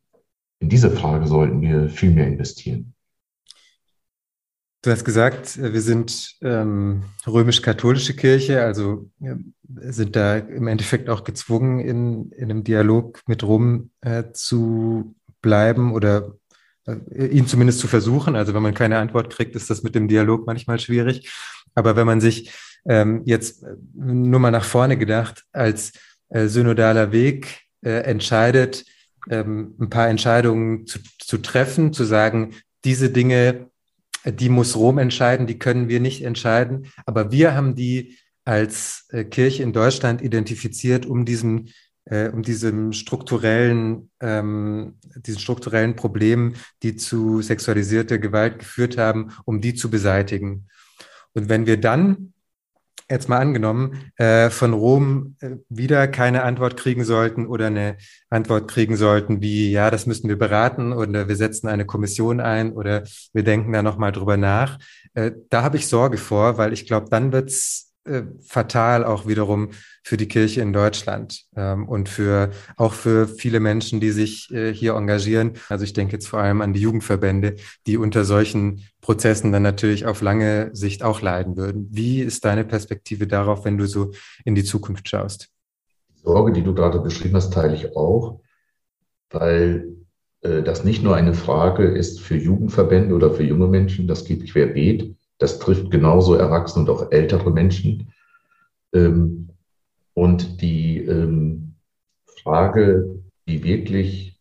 in 0.60 0.70
diese 0.70 0.92
Frage 0.92 1.28
sollten 1.28 1.62
wir 1.62 1.90
viel 1.90 2.12
mehr 2.12 2.28
investieren. 2.28 2.94
Du 4.84 4.90
hast 4.90 5.06
gesagt, 5.06 5.62
wir 5.62 5.82
sind 5.82 6.38
ähm, 6.42 7.04
römisch-katholische 7.28 8.16
Kirche, 8.16 8.64
also 8.64 9.12
äh, 9.22 9.36
sind 9.92 10.16
da 10.16 10.38
im 10.38 10.68
Endeffekt 10.68 11.08
auch 11.08 11.24
gezwungen, 11.24 11.80
in, 11.80 12.32
in 12.32 12.50
einem 12.50 12.64
Dialog 12.64 13.22
mit 13.28 13.44
Rom 13.44 13.92
äh, 14.02 14.32
zu 14.34 15.16
bleiben 15.42 15.94
oder 15.94 16.36
ihn 17.16 17.48
zumindest 17.48 17.80
zu 17.80 17.88
versuchen. 17.88 18.36
Also 18.36 18.54
wenn 18.54 18.64
man 18.64 18.74
keine 18.74 18.98
Antwort 18.98 19.32
kriegt, 19.32 19.56
ist 19.56 19.70
das 19.70 19.84
mit 19.84 19.96
dem 19.96 20.08
Dialog 20.08 20.46
manchmal 20.48 20.80
schwierig. 20.80 21.32
Aber 21.76 21.96
wenn 21.96 22.08
man 22.08 22.22
sich 22.22 22.52
ähm, 22.86 23.22
jetzt 23.26 23.64
äh, 23.64 23.76
nur 23.94 24.40
mal 24.40 24.52
nach 24.52 24.64
vorne 24.64 24.98
gedacht 24.98 25.46
als 25.52 25.94
äh, 26.30 26.48
synodaler 26.48 27.12
Weg 27.12 27.62
äh, 27.82 28.02
entscheidet, 28.04 28.86
ähm, 29.30 29.76
ein 29.80 29.90
paar 29.90 30.10
Entscheidungen 30.10 30.88
zu, 30.88 31.00
zu 31.20 31.38
treffen, 31.38 31.94
zu 31.94 32.04
sagen, 32.04 32.56
diese 32.84 33.12
Dinge 33.12 33.72
die 34.26 34.50
muss 34.50 34.76
Rom 34.76 34.98
entscheiden, 34.98 35.48
die 35.48 35.58
können 35.58 35.88
wir 35.88 36.00
nicht 36.00 36.24
entscheiden. 36.24 36.92
Aber 37.06 37.32
wir 37.32 37.56
haben 37.56 37.76
die 37.76 38.18
als 38.46 39.08
äh, 39.10 39.24
Kirche 39.24 39.64
in 39.64 39.74
Deutschland 39.74 40.22
identifiziert, 40.22 41.06
um 41.06 41.26
diesen 41.26 41.70
äh, 42.06 42.30
um 42.30 42.42
diesem 42.42 42.94
strukturellen, 42.94 44.10
ähm, 44.20 44.96
diesen 45.26 45.40
strukturellen 45.40 45.96
Problemen, 45.96 46.56
die 46.84 46.96
zu 46.96 47.42
sexualisierter 47.42 48.18
Gewalt 48.18 48.60
geführt 48.60 48.98
haben, 48.98 49.32
um 49.46 49.62
die 49.62 49.74
zu 49.74 49.90
beseitigen. 49.90 50.68
Und 51.34 51.50
wenn 51.50 51.66
wir 51.66 51.78
dann 51.78 52.34
jetzt 53.12 53.30
mal 53.30 53.40
angenommen, 53.40 54.12
äh, 54.16 54.50
von 54.50 54.74
Rom 54.74 55.36
äh, 55.42 55.58
wieder 55.70 56.08
keine 56.08 56.44
Antwort 56.44 56.78
kriegen 56.78 57.04
sollten 57.04 57.46
oder 57.46 57.68
eine 57.68 57.98
Antwort 58.30 58.70
kriegen 58.72 58.96
sollten 58.96 59.42
wie, 59.42 59.70
ja, 59.70 59.92
das 59.92 60.06
müssen 60.06 60.30
wir 60.30 60.38
beraten 60.38 60.94
oder 60.94 61.28
wir 61.28 61.36
setzen 61.36 61.68
eine 61.68 61.86
Kommission 61.86 62.40
ein 62.40 62.72
oder 62.72 63.04
wir 63.34 63.44
denken 63.44 63.74
da 63.74 63.84
nochmal 63.84 64.14
drüber 64.14 64.38
nach. 64.38 64.80
Äh, 65.14 65.32
da 65.50 65.62
habe 65.62 65.78
ich 65.78 65.88
Sorge 65.88 66.18
vor, 66.18 66.58
weil 66.58 66.74
ich 66.74 66.88
glaube, 66.88 67.08
dann 67.10 67.34
wird's 67.34 67.91
äh, 68.04 68.24
fatal 68.42 69.06
auch 69.06 69.28
wiederum 69.28 69.70
für 70.04 70.18
die 70.18 70.28
Kirche 70.28 70.62
in 70.62 70.74
Deutschland 70.74 71.44
ähm, 71.56 71.88
und 71.88 72.10
für 72.10 72.50
auch 72.76 72.94
für 72.94 73.28
viele 73.28 73.60
Menschen, 73.60 74.00
die 74.00 74.10
sich 74.10 74.52
äh, 74.52 74.74
hier 74.74 74.96
engagieren. 74.96 75.54
Also 75.70 75.84
ich 75.84 75.94
denke 75.94 76.14
jetzt 76.14 76.28
vor 76.28 76.40
allem 76.40 76.62
an 76.62 76.74
die 76.74 76.82
Jugendverbände, 76.82 77.58
die 77.86 77.98
unter 77.98 78.26
solchen 78.26 78.84
Prozessen 79.02 79.52
dann 79.52 79.62
natürlich 79.62 80.08
auf 80.08 80.22
lange 80.22 80.72
Sicht 80.74 81.04
auch 81.04 81.22
leiden 81.22 81.58
würden. 81.58 81.90
Wie 81.92 82.22
ist 82.22 82.44
deine 82.44 82.64
Perspektive 82.64 83.28
darauf, 83.28 83.66
wenn 83.66 83.78
du 83.78 83.86
so 83.86 84.12
in 84.46 84.56
die 84.56 84.64
Zukunft 84.64 85.08
schaust? 85.08 85.50
Die 86.10 86.22
Sorge, 86.24 86.54
die 86.54 86.64
du 86.64 86.74
gerade 86.74 87.00
beschrieben 87.02 87.36
hast, 87.36 87.54
teile 87.54 87.76
ich 87.76 87.96
auch, 87.96 88.42
weil 89.30 89.96
äh, 90.42 90.64
das 90.64 90.84
nicht 90.84 91.04
nur 91.04 91.16
eine 91.16 91.36
Frage 91.36 91.84
ist 91.84 92.20
für 92.20 92.36
Jugendverbände 92.36 93.14
oder 93.14 93.32
für 93.32 93.44
junge 93.44 93.68
Menschen, 93.68 94.08
das 94.08 94.26
geht 94.26 94.52
querbeet 94.52 95.16
das 95.42 95.58
trifft 95.58 95.90
genauso 95.90 96.36
Erwachsene 96.36 96.86
und 96.86 96.96
auch 96.96 97.12
ältere 97.12 97.50
Menschen. 97.52 98.14
Ähm, 98.94 99.50
und 100.14 100.62
die 100.62 101.00
ähm, 101.00 101.74
Frage, 102.44 103.24
die 103.48 103.64
wirklich 103.64 104.40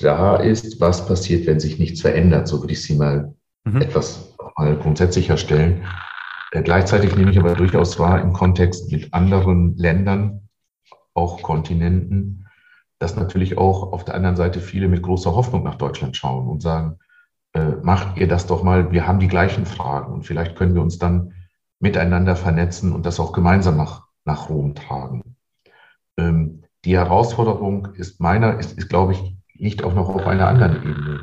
da 0.00 0.36
ist, 0.36 0.80
was 0.80 1.06
passiert, 1.06 1.46
wenn 1.46 1.58
sich 1.58 1.80
nichts 1.80 2.00
verändert, 2.00 2.46
so 2.46 2.60
würde 2.60 2.74
ich 2.74 2.82
sie 2.82 2.94
mal 2.94 3.34
mhm. 3.64 3.82
etwas 3.82 4.36
mal 4.56 4.76
grundsätzlicher 4.76 5.36
stellen. 5.36 5.84
Äh, 6.52 6.62
gleichzeitig 6.62 7.16
nehme 7.16 7.32
ich 7.32 7.38
aber 7.40 7.54
durchaus 7.54 7.98
wahr 7.98 8.20
im 8.20 8.32
Kontext 8.32 8.92
mit 8.92 9.12
anderen 9.12 9.76
Ländern, 9.76 10.48
auch 11.12 11.42
Kontinenten, 11.42 12.46
dass 13.00 13.16
natürlich 13.16 13.58
auch 13.58 13.92
auf 13.92 14.04
der 14.04 14.14
anderen 14.14 14.36
Seite 14.36 14.60
viele 14.60 14.86
mit 14.86 15.02
großer 15.02 15.34
Hoffnung 15.34 15.64
nach 15.64 15.74
Deutschland 15.74 16.16
schauen 16.16 16.46
und 16.46 16.62
sagen, 16.62 16.98
äh, 17.56 17.76
macht 17.82 18.18
ihr 18.18 18.28
das 18.28 18.46
doch 18.46 18.62
mal, 18.62 18.92
wir 18.92 19.06
haben 19.06 19.18
die 19.18 19.28
gleichen 19.28 19.64
Fragen 19.64 20.12
und 20.12 20.26
vielleicht 20.26 20.56
können 20.56 20.74
wir 20.74 20.82
uns 20.82 20.98
dann 20.98 21.32
miteinander 21.80 22.36
vernetzen 22.36 22.92
und 22.92 23.06
das 23.06 23.18
auch 23.18 23.32
gemeinsam 23.32 23.78
nach, 23.78 24.08
nach 24.26 24.50
Rom 24.50 24.74
tragen. 24.74 25.22
Ähm, 26.18 26.64
die 26.84 26.96
Herausforderung 26.96 27.94
ist 27.94 28.20
meiner, 28.20 28.58
ist, 28.58 28.76
ist, 28.76 28.90
glaube 28.90 29.14
ich, 29.14 29.36
liegt 29.54 29.82
auch 29.84 29.94
noch 29.94 30.10
auf 30.10 30.26
einer 30.26 30.48
anderen 30.48 30.76
Ebene. 30.82 31.20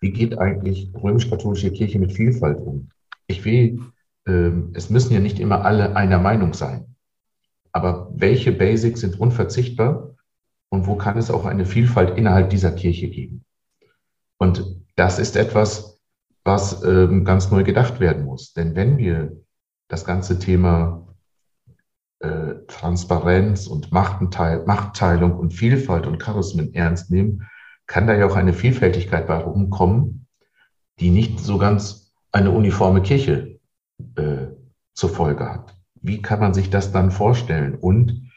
Wie 0.00 0.10
geht 0.10 0.36
eigentlich 0.36 0.92
römisch-katholische 1.00 1.70
Kirche 1.70 2.00
mit 2.00 2.12
Vielfalt 2.12 2.58
um? 2.58 2.90
Ich 3.28 3.44
will, 3.44 3.80
ähm, 4.26 4.72
es 4.74 4.90
müssen 4.90 5.14
ja 5.14 5.20
nicht 5.20 5.38
immer 5.38 5.64
alle 5.64 5.94
einer 5.94 6.18
Meinung 6.18 6.54
sein. 6.54 6.96
Aber 7.70 8.10
welche 8.16 8.50
Basics 8.50 9.00
sind 9.00 9.20
unverzichtbar 9.20 10.16
und 10.70 10.88
wo 10.88 10.96
kann 10.96 11.16
es 11.18 11.30
auch 11.30 11.46
eine 11.46 11.66
Vielfalt 11.66 12.18
innerhalb 12.18 12.50
dieser 12.50 12.72
Kirche 12.72 13.08
geben? 13.08 13.44
Und 14.38 14.81
das 14.96 15.18
ist 15.18 15.36
etwas, 15.36 16.00
was 16.44 16.82
ähm, 16.82 17.24
ganz 17.24 17.50
neu 17.50 17.62
gedacht 17.62 18.00
werden 18.00 18.24
muss. 18.24 18.52
Denn 18.52 18.74
wenn 18.74 18.98
wir 18.98 19.36
das 19.88 20.04
ganze 20.04 20.38
Thema 20.38 21.06
äh, 22.20 22.54
Transparenz 22.66 23.66
und 23.66 23.92
Machtenteil, 23.92 24.64
Machtteilung 24.66 25.36
und 25.36 25.52
Vielfalt 25.52 26.06
und 26.06 26.18
Charismen 26.18 26.74
ernst 26.74 27.10
nehmen, 27.10 27.48
kann 27.86 28.06
da 28.06 28.14
ja 28.14 28.26
auch 28.26 28.36
eine 28.36 28.52
Vielfältigkeit 28.52 29.26
bei 29.26 29.36
rumkommen, 29.36 30.26
die 31.00 31.10
nicht 31.10 31.40
so 31.40 31.58
ganz 31.58 32.12
eine 32.32 32.50
uniforme 32.50 33.02
Kirche 33.02 33.58
äh, 34.16 34.46
zur 34.94 35.10
Folge 35.10 35.48
hat. 35.48 35.76
Wie 36.00 36.22
kann 36.22 36.40
man 36.40 36.54
sich 36.54 36.70
das 36.70 36.92
dann 36.92 37.10
vorstellen? 37.10 37.74
Und 37.74 38.30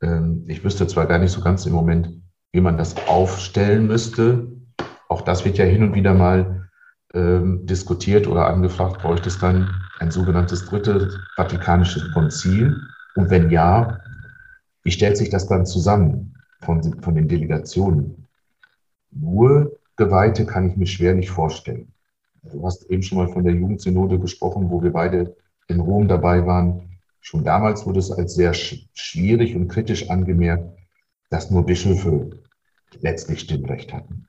ähm, 0.00 0.44
ich 0.48 0.64
wüsste 0.64 0.86
zwar 0.86 1.06
gar 1.06 1.18
nicht 1.18 1.32
so 1.32 1.40
ganz 1.40 1.66
im 1.66 1.72
Moment, 1.72 2.22
wie 2.52 2.60
man 2.60 2.78
das 2.78 2.96
aufstellen 3.08 3.86
müsste, 3.86 4.52
auch 5.08 5.22
das 5.22 5.44
wird 5.44 5.58
ja 5.58 5.64
hin 5.64 5.82
und 5.82 5.94
wieder 5.94 6.14
mal 6.14 6.68
ähm, 7.14 7.64
diskutiert 7.66 8.26
oder 8.26 8.46
angefragt, 8.46 9.02
bräuchte 9.02 9.28
es 9.28 9.38
dann 9.38 9.72
ein 10.00 10.10
sogenanntes 10.10 10.66
drittes 10.66 11.16
Vatikanisches 11.36 12.12
Konzil? 12.12 12.76
Und 13.14 13.30
wenn 13.30 13.50
ja, 13.50 14.00
wie 14.82 14.90
stellt 14.90 15.16
sich 15.16 15.30
das 15.30 15.46
dann 15.46 15.66
zusammen 15.66 16.34
von, 16.60 17.00
von 17.00 17.14
den 17.14 17.28
Delegationen? 17.28 18.26
Nur 19.10 19.78
Geweihte 19.96 20.44
kann 20.44 20.68
ich 20.68 20.76
mir 20.76 20.86
schwerlich 20.86 21.30
vorstellen. 21.30 21.92
Du 22.42 22.66
hast 22.66 22.90
eben 22.90 23.02
schon 23.02 23.18
mal 23.18 23.28
von 23.28 23.44
der 23.44 23.54
Jugendsynode 23.54 24.18
gesprochen, 24.18 24.70
wo 24.70 24.82
wir 24.82 24.92
beide 24.92 25.36
in 25.68 25.80
Rom 25.80 26.08
dabei 26.08 26.44
waren. 26.44 26.98
Schon 27.20 27.44
damals 27.44 27.86
wurde 27.86 28.00
es 28.00 28.10
als 28.10 28.34
sehr 28.34 28.52
schwierig 28.52 29.54
und 29.56 29.68
kritisch 29.68 30.10
angemerkt, 30.10 30.68
dass 31.30 31.50
nur 31.50 31.64
Bischöfe 31.64 32.30
letztlich 33.00 33.40
Stimmrecht 33.40 33.92
hatten. 33.92 34.26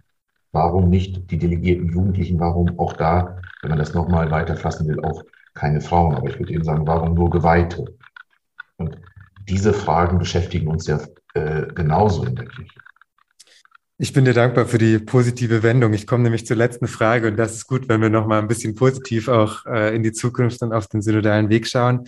Warum 0.55 0.89
nicht 0.89 1.29
die 1.29 1.37
delegierten 1.37 1.89
Jugendlichen? 1.89 2.39
Warum 2.39 2.79
auch 2.79 2.93
da, 2.93 3.41
wenn 3.61 3.71
man 3.71 3.77
das 3.77 3.93
nochmal 3.93 4.31
weiterfassen 4.31 4.87
will, 4.87 5.03
auch 5.03 5.21
keine 5.53 5.81
Frauen? 5.81 6.15
Aber 6.15 6.29
ich 6.29 6.39
würde 6.39 6.53
eben 6.53 6.63
sagen, 6.63 6.87
warum 6.87 7.13
nur 7.13 7.29
Geweihte? 7.29 7.83
Und 8.77 8.97
diese 9.49 9.73
Fragen 9.73 10.17
beschäftigen 10.17 10.67
uns 10.67 10.87
ja 10.87 11.01
äh, 11.33 11.67
genauso 11.75 12.23
in 12.23 12.37
der 12.37 12.45
Kirche. 12.45 12.79
Ich 13.97 14.13
bin 14.13 14.23
dir 14.23 14.33
dankbar 14.33 14.65
für 14.65 14.77
die 14.77 14.97
positive 14.97 15.61
Wendung. 15.61 15.91
Ich 15.91 16.07
komme 16.07 16.23
nämlich 16.23 16.47
zur 16.47 16.55
letzten 16.55 16.87
Frage 16.87 17.27
und 17.27 17.35
das 17.35 17.55
ist 17.55 17.67
gut, 17.67 17.89
wenn 17.89 18.01
wir 18.01 18.09
noch 18.09 18.25
mal 18.25 18.39
ein 18.39 18.47
bisschen 18.47 18.75
positiv 18.75 19.27
auch 19.27 19.65
äh, 19.65 19.93
in 19.93 20.03
die 20.03 20.13
Zukunft 20.13 20.61
und 20.61 20.71
auf 20.71 20.87
den 20.87 21.01
synodalen 21.01 21.49
Weg 21.49 21.67
schauen. 21.67 22.05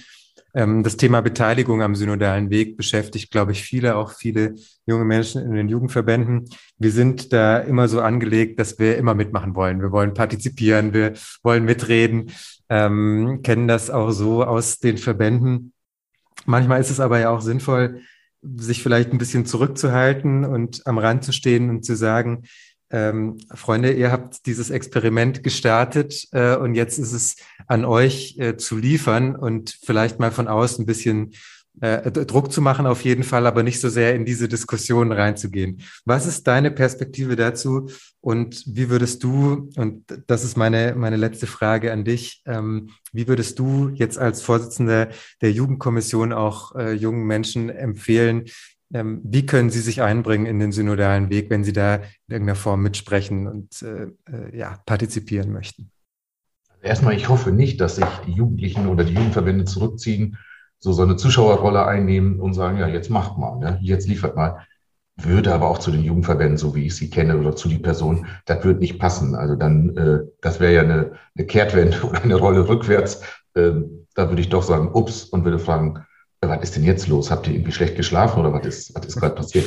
Ähm, 0.57 0.81
das 0.81 0.97
Thema 0.97 1.21
Beteiligung 1.21 1.83
am 1.83 1.93
synodalen 1.93 2.49
Weg 2.49 2.77
beschäftigt, 2.77 3.29
glaube 3.29 3.51
ich, 3.51 3.61
viele, 3.61 3.95
auch 3.95 4.11
viele 4.11 4.55
junge 4.87 5.05
Menschen 5.05 5.43
in 5.43 5.53
den 5.53 5.69
Jugendverbänden. 5.69 6.49
Wir 6.79 6.91
sind 6.91 7.31
da 7.31 7.59
immer 7.59 7.87
so 7.87 8.01
angelegt, 8.01 8.59
dass 8.59 8.79
wir 8.79 8.97
immer 8.97 9.13
mitmachen 9.13 9.53
wollen. 9.53 9.83
Wir 9.83 9.91
wollen 9.91 10.15
partizipieren, 10.15 10.93
wir 10.95 11.13
wollen 11.43 11.63
mitreden, 11.63 12.31
ähm, 12.69 13.41
kennen 13.43 13.67
das 13.67 13.91
auch 13.91 14.09
so 14.09 14.43
aus 14.43 14.79
den 14.79 14.97
Verbänden. 14.97 15.73
Manchmal 16.45 16.81
ist 16.81 16.89
es 16.89 16.99
aber 16.99 17.19
ja 17.19 17.29
auch 17.29 17.41
sinnvoll, 17.41 18.01
sich 18.41 18.81
vielleicht 18.81 19.11
ein 19.11 19.19
bisschen 19.19 19.45
zurückzuhalten 19.45 20.43
und 20.43 20.87
am 20.87 20.97
Rand 20.97 21.23
zu 21.23 21.33
stehen 21.33 21.69
und 21.69 21.85
zu 21.85 21.95
sagen, 21.95 22.45
ähm, 22.89 23.37
Freunde, 23.53 23.91
ihr 23.93 24.11
habt 24.11 24.45
dieses 24.45 24.69
Experiment 24.69 25.43
gestartet 25.43 26.27
äh, 26.31 26.55
und 26.55 26.75
jetzt 26.75 26.97
ist 26.97 27.11
es 27.11 27.35
an 27.67 27.85
euch 27.85 28.37
äh, 28.39 28.57
zu 28.57 28.77
liefern 28.77 29.35
und 29.35 29.77
vielleicht 29.83 30.19
mal 30.19 30.31
von 30.31 30.47
außen 30.47 30.83
ein 30.83 30.87
bisschen 30.87 31.33
äh, 31.81 32.11
Druck 32.11 32.51
zu 32.51 32.61
machen 32.61 32.87
auf 32.87 33.03
jeden 33.03 33.23
Fall, 33.23 33.45
aber 33.45 33.61
nicht 33.61 33.79
so 33.79 33.89
sehr 33.89 34.15
in 34.15 34.25
diese 34.25 34.47
Diskussion 34.47 35.11
reinzugehen. 35.11 35.81
Was 36.05 36.25
ist 36.25 36.47
deine 36.47 36.71
Perspektive 36.71 37.35
dazu 37.35 37.89
und 38.21 38.63
wie 38.65 38.89
würdest 38.89 39.23
du, 39.23 39.69
und 39.75 40.05
das 40.27 40.43
ist 40.43 40.57
meine, 40.57 40.95
meine 40.95 41.17
letzte 41.17 41.45
Frage 41.45 41.91
an 41.91 42.03
dich, 42.03 42.41
ähm, 42.45 42.89
wie 43.11 43.27
würdest 43.27 43.59
du 43.59 43.89
jetzt 43.93 44.17
als 44.17 44.41
Vorsitzender 44.41 45.09
der 45.41 45.51
Jugendkommission 45.51 46.33
auch 46.33 46.75
äh, 46.75 46.93
jungen 46.93 47.25
Menschen 47.25 47.69
empfehlen, 47.69 48.45
ähm, 48.93 49.21
wie 49.23 49.45
können 49.45 49.69
Sie 49.69 49.81
sich 49.81 50.01
einbringen 50.01 50.45
in 50.45 50.59
den 50.59 50.71
synodalen 50.71 51.29
Weg, 51.29 51.49
wenn 51.49 51.63
Sie 51.63 51.73
da 51.73 51.95
in 51.95 52.01
irgendeiner 52.29 52.55
Form 52.55 52.81
mitsprechen 52.81 53.47
und 53.47 53.81
äh, 53.81 54.07
äh, 54.31 54.57
ja, 54.57 54.77
partizipieren 54.85 55.51
möchten? 55.51 55.91
Erstmal, 56.81 57.15
ich 57.15 57.27
hoffe 57.27 57.51
nicht, 57.51 57.81
dass 57.81 57.97
sich 57.97 58.05
die 58.25 58.31
Jugendlichen 58.31 58.87
oder 58.87 59.03
die 59.03 59.13
Jugendverbände 59.13 59.65
zurückziehen, 59.65 60.37
so 60.79 60.93
so 60.93 61.01
eine 61.01 61.15
Zuschauerrolle 61.15 61.85
einnehmen 61.85 62.39
und 62.39 62.53
sagen, 62.53 62.77
ja, 62.77 62.87
jetzt 62.87 63.09
macht 63.09 63.37
mal, 63.37 63.57
ne? 63.57 63.79
jetzt 63.81 64.07
liefert 64.07 64.35
mal. 64.35 64.65
Würde 65.19 65.51
aber 65.51 65.67
auch 65.67 65.79
zu 65.79 65.89
den 65.89 66.03
Jugendverbänden, 66.03 66.57
so 66.57 66.75
wie 66.75 66.85
ich 66.85 66.95
sie 66.95 67.09
kenne, 67.09 67.39
oder 67.39 67.55
zu 67.55 67.67
die 67.67 67.79
Person, 67.79 68.27
das 68.45 68.63
würde 68.63 68.79
nicht 68.79 68.99
passen. 68.99 69.33
Also 69.33 69.55
dann, 69.55 69.97
äh, 69.97 70.19
das 70.41 70.59
wäre 70.59 70.73
ja 70.73 70.81
eine, 70.81 71.13
eine 71.35 71.47
Kehrtwende 71.47 72.03
oder 72.07 72.21
eine 72.21 72.35
Rolle 72.35 72.69
rückwärts. 72.69 73.21
Ähm, 73.55 74.05
da 74.13 74.29
würde 74.29 74.41
ich 74.41 74.49
doch 74.49 74.61
sagen, 74.61 74.91
ups, 74.93 75.23
und 75.23 75.43
würde 75.43 75.57
fragen, 75.57 76.05
was 76.41 76.61
ist 76.61 76.75
denn 76.75 76.83
jetzt 76.83 77.07
los? 77.07 77.31
Habt 77.31 77.47
ihr 77.47 77.53
irgendwie 77.53 77.71
schlecht 77.71 77.95
geschlafen 77.95 78.39
oder 78.39 78.53
was 78.53 78.65
ist, 78.65 78.95
was 78.95 79.05
ist 79.05 79.19
gerade 79.19 79.35
passiert? 79.35 79.65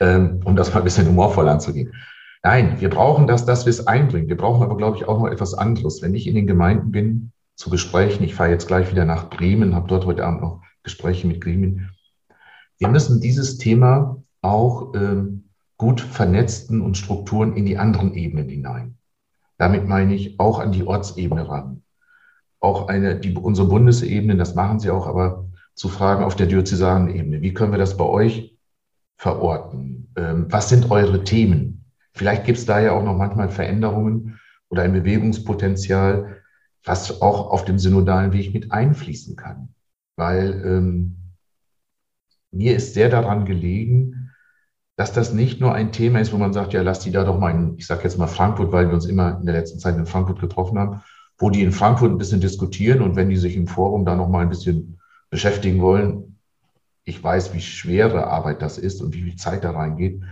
Ähm, 0.00 0.40
um 0.44 0.56
das 0.56 0.72
mal 0.72 0.80
ein 0.80 0.84
bisschen 0.84 1.06
humorvoll 1.06 1.48
anzugehen. 1.48 1.92
Nein, 2.42 2.80
wir 2.80 2.90
brauchen 2.90 3.26
das, 3.26 3.46
dass 3.46 3.64
wir 3.64 3.70
es 3.70 3.86
einbringen. 3.86 4.28
Wir 4.28 4.36
brauchen 4.36 4.62
aber, 4.62 4.76
glaube 4.76 4.96
ich, 4.96 5.08
auch 5.08 5.18
noch 5.18 5.28
etwas 5.28 5.54
anderes. 5.54 6.02
Wenn 6.02 6.14
ich 6.14 6.26
in 6.26 6.34
den 6.34 6.46
Gemeinden 6.46 6.90
bin, 6.90 7.32
zu 7.56 7.70
Gesprächen, 7.70 8.24
ich 8.24 8.34
fahre 8.34 8.50
jetzt 8.50 8.66
gleich 8.66 8.90
wieder 8.90 9.04
nach 9.04 9.30
Bremen, 9.30 9.74
habe 9.74 9.88
dort 9.88 10.06
heute 10.06 10.26
Abend 10.26 10.42
noch 10.42 10.60
Gespräche 10.82 11.26
mit 11.26 11.40
Gremien. 11.40 11.90
Wir 12.78 12.88
müssen 12.88 13.20
dieses 13.20 13.58
Thema 13.58 14.22
auch 14.42 14.94
ähm, 14.94 15.48
gut 15.78 16.00
vernetzten 16.00 16.80
und 16.80 16.98
Strukturen 16.98 17.56
in 17.56 17.64
die 17.64 17.78
anderen 17.78 18.14
Ebenen 18.14 18.48
hinein. 18.48 18.98
Damit 19.56 19.86
meine 19.86 20.14
ich 20.14 20.38
auch 20.40 20.58
an 20.58 20.72
die 20.72 20.86
Ortsebene 20.86 21.48
ran. 21.48 21.82
Auch 22.60 22.88
eine, 22.88 23.16
die, 23.18 23.34
unsere 23.34 23.68
Bundesebene, 23.68 24.36
das 24.36 24.54
machen 24.54 24.80
sie 24.80 24.90
auch, 24.90 25.06
aber 25.06 25.43
zu 25.74 25.88
fragen 25.88 26.24
auf 26.24 26.36
der 26.36 26.46
diözesanen 26.46 27.14
Ebene. 27.14 27.42
Wie 27.42 27.54
können 27.54 27.72
wir 27.72 27.78
das 27.78 27.96
bei 27.96 28.04
euch 28.04 28.56
verorten? 29.16 30.12
Ähm, 30.16 30.46
was 30.50 30.68
sind 30.68 30.90
eure 30.90 31.24
Themen? 31.24 31.84
Vielleicht 32.12 32.44
gibt 32.44 32.58
es 32.58 32.66
da 32.66 32.80
ja 32.80 32.92
auch 32.92 33.02
noch 33.02 33.16
manchmal 33.16 33.48
Veränderungen 33.48 34.38
oder 34.68 34.82
ein 34.82 34.92
Bewegungspotenzial, 34.92 36.42
was 36.84 37.22
auch 37.22 37.50
auf 37.50 37.64
dem 37.64 37.78
synodalen 37.78 38.32
Weg 38.32 38.54
mit 38.54 38.70
einfließen 38.70 39.36
kann. 39.36 39.74
Weil 40.16 40.62
ähm, 40.64 41.16
mir 42.52 42.76
ist 42.76 42.94
sehr 42.94 43.08
daran 43.08 43.44
gelegen, 43.44 44.30
dass 44.96 45.12
das 45.12 45.32
nicht 45.32 45.60
nur 45.60 45.74
ein 45.74 45.90
Thema 45.90 46.20
ist, 46.20 46.32
wo 46.32 46.36
man 46.36 46.52
sagt, 46.52 46.72
ja, 46.72 46.82
lass 46.82 47.00
die 47.00 47.10
da 47.10 47.24
doch 47.24 47.38
mal 47.38 47.50
in, 47.50 47.74
ich 47.78 47.86
sage 47.86 48.04
jetzt 48.04 48.16
mal 48.16 48.28
Frankfurt, 48.28 48.70
weil 48.70 48.86
wir 48.86 48.94
uns 48.94 49.06
immer 49.06 49.38
in 49.40 49.46
der 49.46 49.56
letzten 49.56 49.80
Zeit 49.80 49.96
in 49.96 50.06
Frankfurt 50.06 50.40
getroffen 50.40 50.78
haben, 50.78 51.00
wo 51.36 51.50
die 51.50 51.62
in 51.62 51.72
Frankfurt 51.72 52.12
ein 52.12 52.18
bisschen 52.18 52.40
diskutieren 52.40 53.02
und 53.02 53.16
wenn 53.16 53.28
die 53.28 53.36
sich 53.36 53.56
im 53.56 53.66
Forum 53.66 54.04
da 54.04 54.14
noch 54.14 54.28
mal 54.28 54.42
ein 54.42 54.50
bisschen 54.50 55.00
beschäftigen 55.34 55.82
wollen. 55.82 56.38
Ich 57.02 57.22
weiß, 57.22 57.54
wie 57.54 57.60
schwere 57.60 58.28
Arbeit 58.28 58.62
das 58.62 58.78
ist 58.78 59.02
und 59.02 59.14
wie 59.14 59.22
viel 59.22 59.34
Zeit 59.34 59.64
da 59.64 59.72
reingeht. 59.72 60.22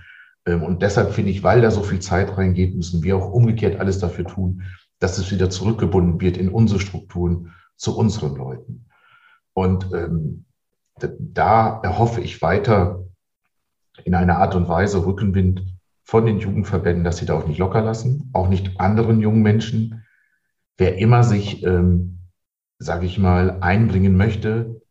Ähm, 0.47 0.63
und 0.63 0.81
deshalb 0.81 1.13
finde 1.13 1.33
ich, 1.33 1.43
weil 1.43 1.61
da 1.61 1.73
so 1.73 1.83
viel 1.83 1.99
Zeit 1.99 2.39
reingeht, 2.39 2.77
müssen 2.77 3.03
wir 3.03 3.17
auch 3.17 3.33
umgekehrt 3.33 3.81
alles 3.81 3.99
dafür 3.99 4.27
tun, 4.27 4.63
dass 5.01 5.19
es 5.19 5.33
wieder 5.33 5.51
zurückgebunden 5.51 6.21
wird 6.21 6.37
in 6.37 6.49
unsere 6.49 6.79
Strukturen 6.79 7.53
zu 7.75 7.99
unseren 7.99 8.37
Leuten. 8.37 8.87
Und 9.55 9.93
ähm, 9.93 10.45
da 11.19 11.81
erhoffe 11.83 12.21
ich 12.21 12.41
weiter 12.41 13.05
in 14.05 14.15
einer 14.15 14.39
Art 14.39 14.55
und 14.55 14.69
Weise 14.69 15.05
Rückenwind 15.05 15.65
von 16.05 16.27
den 16.27 16.39
Jugendverbänden, 16.39 17.03
dass 17.03 17.17
sie 17.17 17.27
da 17.27 17.35
auch 17.35 17.49
nicht 17.49 17.59
locker 17.59 17.83
lassen, 17.83 18.31
auch 18.35 18.49
nicht 18.49 18.79
anderen 18.79 19.21
jungen 19.21 19.43
Menschen. 19.43 20.05
Wer 20.79 20.97
immer 20.99 21.25
sich, 21.25 21.65
ähm, 21.65 22.21
sage 22.79 23.05
ich 23.05 23.19
mal, 23.19 23.59
einbringen 23.63 24.17
möchte, 24.17 24.82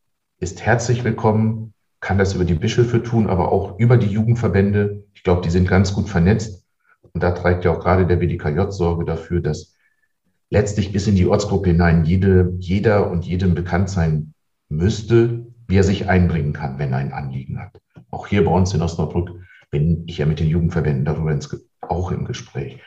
ist 0.42 0.66
herzlich 0.66 1.04
willkommen, 1.04 1.74
kann 2.00 2.18
das 2.18 2.34
über 2.34 2.46
die 2.46 2.56
Bischöfe 2.56 3.04
tun, 3.04 3.30
aber 3.30 3.52
auch 3.52 3.78
über 3.78 3.96
die 3.96 4.08
Jugendverbände. 4.08 5.06
Ich 5.14 5.22
glaube, 5.22 5.42
die 5.42 5.52
sind 5.52 5.68
ganz 5.68 5.94
gut 5.94 6.10
vernetzt. 6.10 6.66
Und 7.14 7.22
da 7.22 7.30
trägt 7.32 7.64
ja 7.64 7.72
auch 7.72 7.80
gerade 7.80 8.08
der 8.08 8.16
BDKJ 8.16 8.72
Sorge 8.72 9.06
dafür, 9.06 9.39
dass 9.39 9.76
letztlich 10.50 10.92
bis 10.92 11.06
in 11.06 11.16
die 11.16 11.28
Ortsgruppe 11.28 11.70
hinein 11.70 12.06
jede, 12.06 12.56
jeder 12.58 13.12
und 13.12 13.24
jedem 13.24 13.54
bekannt 13.54 13.92
sein 13.92 14.34
müsste, 14.68 15.46
wie 15.68 15.78
er 15.78 15.84
sich 15.84 16.10
einbringen 16.10 16.54
kann, 16.54 16.80
wenn 16.80 16.92
er 16.92 16.98
ein 16.98 17.14
Anliegen 17.14 17.60
hat. 17.60 17.80
Auch 18.10 18.26
hier 18.26 18.44
bei 18.44 18.52
uns 18.52 18.74
in 18.74 18.82
Osnabrück 18.82 19.30
bin 19.70 20.06
ich 20.08 20.18
ja 20.18 20.26
mit 20.26 20.39
den 20.39 20.48
Jugendverbänden 20.48 21.06
darüber 21.06 21.32
ins, 21.32 21.56
auch 21.82 22.12
im 22.12 22.26
Gespräch. 22.26 22.80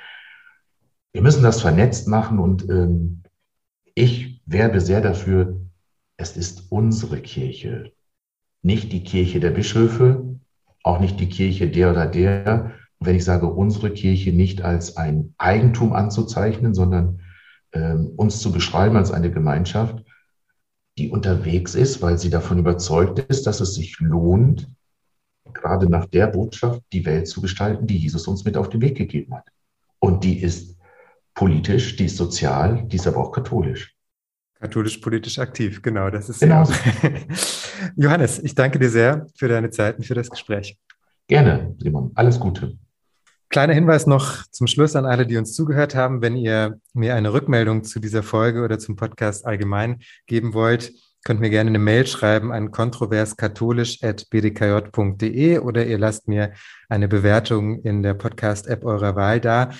Wir 1.12 1.22
müssen 1.22 1.44
das 1.44 1.61
vernetzt 1.61 2.09
machen 2.09 2.40
und 2.40 2.68
ähm, 2.68 3.22
ich 3.94 4.42
werbe 4.44 4.80
sehr 4.80 5.00
dafür, 5.00 5.61
es 6.16 6.36
ist 6.36 6.70
unsere 6.70 7.20
Kirche, 7.20 7.92
nicht 8.62 8.92
die 8.92 9.04
Kirche 9.04 9.40
der 9.40 9.50
Bischöfe, 9.50 10.38
auch 10.82 11.00
nicht 11.00 11.18
die 11.20 11.28
Kirche 11.28 11.68
der 11.68 11.90
oder 11.90 12.06
der. 12.06 12.72
Und 12.98 13.06
wenn 13.06 13.16
ich 13.16 13.24
sage 13.24 13.46
unsere 13.46 13.90
Kirche, 13.90 14.32
nicht 14.32 14.62
als 14.62 14.96
ein 14.96 15.34
Eigentum 15.38 15.92
anzuzeichnen, 15.92 16.74
sondern 16.74 17.20
ähm, 17.72 18.12
uns 18.16 18.40
zu 18.40 18.52
beschreiben 18.52 18.96
als 18.96 19.10
eine 19.10 19.30
Gemeinschaft, 19.30 20.04
die 20.96 21.10
unterwegs 21.10 21.74
ist, 21.74 22.02
weil 22.02 22.18
sie 22.18 22.30
davon 22.30 22.58
überzeugt 22.58 23.18
ist, 23.18 23.46
dass 23.46 23.60
es 23.60 23.74
sich 23.74 23.98
lohnt, 23.98 24.70
gerade 25.52 25.88
nach 25.88 26.06
der 26.06 26.28
Botschaft 26.28 26.82
die 26.92 27.04
Welt 27.04 27.26
zu 27.26 27.40
gestalten, 27.40 27.86
die 27.86 27.98
Jesus 27.98 28.26
uns 28.28 28.44
mit 28.44 28.56
auf 28.56 28.68
den 28.68 28.80
Weg 28.80 28.96
gegeben 28.96 29.34
hat. 29.34 29.46
Und 29.98 30.22
die 30.24 30.40
ist 30.40 30.76
politisch, 31.34 31.96
die 31.96 32.04
ist 32.04 32.16
sozial, 32.16 32.84
die 32.86 32.96
ist 32.96 33.06
aber 33.06 33.18
auch 33.18 33.32
katholisch. 33.32 33.93
Katholisch-politisch 34.64 35.38
aktiv, 35.38 35.82
genau, 35.82 36.08
das 36.08 36.30
ist 36.30 36.40
genau. 36.40 36.66
Johannes, 37.96 38.38
ich 38.38 38.54
danke 38.54 38.78
dir 38.78 38.88
sehr 38.88 39.26
für 39.36 39.46
deine 39.46 39.68
Zeit 39.68 39.98
und 39.98 40.04
für 40.04 40.14
das 40.14 40.30
Gespräch. 40.30 40.78
Gerne, 41.28 41.76
Simon. 41.78 42.12
Alles 42.14 42.40
Gute. 42.40 42.78
Kleiner 43.50 43.74
Hinweis 43.74 44.06
noch 44.06 44.46
zum 44.50 44.66
Schluss 44.66 44.96
an 44.96 45.04
alle, 45.04 45.26
die 45.26 45.36
uns 45.36 45.52
zugehört 45.52 45.94
haben. 45.94 46.22
Wenn 46.22 46.34
ihr 46.34 46.80
mir 46.94 47.14
eine 47.14 47.34
Rückmeldung 47.34 47.84
zu 47.84 48.00
dieser 48.00 48.22
Folge 48.22 48.64
oder 48.64 48.78
zum 48.78 48.96
Podcast 48.96 49.44
allgemein 49.44 50.00
geben 50.26 50.54
wollt, 50.54 50.94
könnt 51.24 51.40
mir 51.40 51.50
gerne 51.50 51.68
eine 51.68 51.78
Mail 51.78 52.06
schreiben 52.06 52.50
an 52.50 52.70
kontroverskatholisch.bdkj.de 52.70 55.58
oder 55.58 55.84
ihr 55.84 55.98
lasst 55.98 56.26
mir 56.26 56.54
eine 56.88 57.06
Bewertung 57.06 57.82
in 57.82 58.02
der 58.02 58.14
Podcast-App 58.14 58.82
eurer 58.82 59.14
Wahl 59.14 59.40
da. 59.40 59.72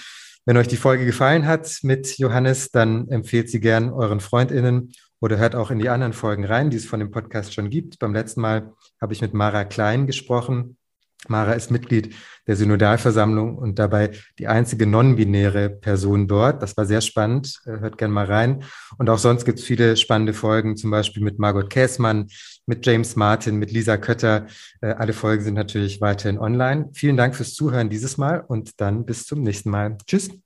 Wenn 0.47 0.59
euch 0.59 0.69
die 0.69 0.77
Folge 0.77 1.07
gefallen 1.07 1.47
hat 1.47 1.79
mit 1.83 2.19
Johannes, 2.19 2.71
dann 2.71 3.09
empfehlt 3.09 3.49
sie 3.49 3.61
gern 3.61 3.91
euren 3.91 4.21
FreundInnen 4.21 4.93
oder 5.19 5.39
hört 5.39 5.55
auch 5.55 5.71
in 5.71 5.79
die 5.79 5.89
anderen 5.89 6.13
Folgen 6.13 6.45
rein, 6.45 6.69
die 6.69 6.77
es 6.77 6.85
von 6.85 7.01
dem 7.01 7.11
Podcast 7.11 7.55
schon 7.55 7.71
gibt. 7.71 7.99
Beim 7.99 8.13
letzten 8.13 8.43
Mal 8.43 8.75
habe 9.01 9.15
ich 9.15 9.23
mit 9.23 9.33
Mara 9.33 9.65
Klein 9.65 10.07
gesprochen. 10.07 10.77
Mara 11.29 11.53
ist 11.53 11.71
Mitglied 11.71 12.15
der 12.47 12.57
Synodalversammlung 12.57 13.57
und 13.57 13.79
dabei 13.79 14.11
die 14.39 14.47
einzige 14.47 14.87
non-binäre 14.87 15.71
Person 15.71 16.29
dort. 16.29 16.63
Das 16.63 16.77
war 16.77 16.85
sehr 16.85 17.01
spannend. 17.01 17.61
Äh, 17.65 17.81
hört 17.81 17.97
gern 17.97 18.11
mal 18.11 18.27
rein. 18.27 18.65
Und 18.99 19.09
auch 19.09 19.17
sonst 19.17 19.47
gibt 19.47 19.61
es 19.61 19.65
viele 19.65 19.97
spannende 19.97 20.35
Folgen, 20.35 20.77
zum 20.77 20.91
Beispiel 20.91 21.23
mit 21.23 21.39
Margot 21.39 21.71
Käßmann, 21.71 22.29
mit 22.67 22.85
James 22.87 23.17
Martin, 23.17 23.57
mit 23.57 23.73
Lisa 23.73 23.97
Kötter. 23.97 24.47
Äh, 24.81 24.89
alle 24.93 25.13
Folgen 25.13 25.45
sind 25.45 25.55
natürlich 25.55 26.01
weiterhin 26.01 26.39
online. 26.39 26.91
Vielen 26.93 27.17
Dank 27.17 27.35
fürs 27.35 27.55
Zuhören 27.55 27.91
dieses 27.91 28.17
Mal 28.17 28.41
und 28.41 28.81
dann 28.81 29.05
bis 29.05 29.27
zum 29.27 29.43
nächsten 29.43 29.71
Mal. 29.71 29.97
Tschüss. 30.07 30.44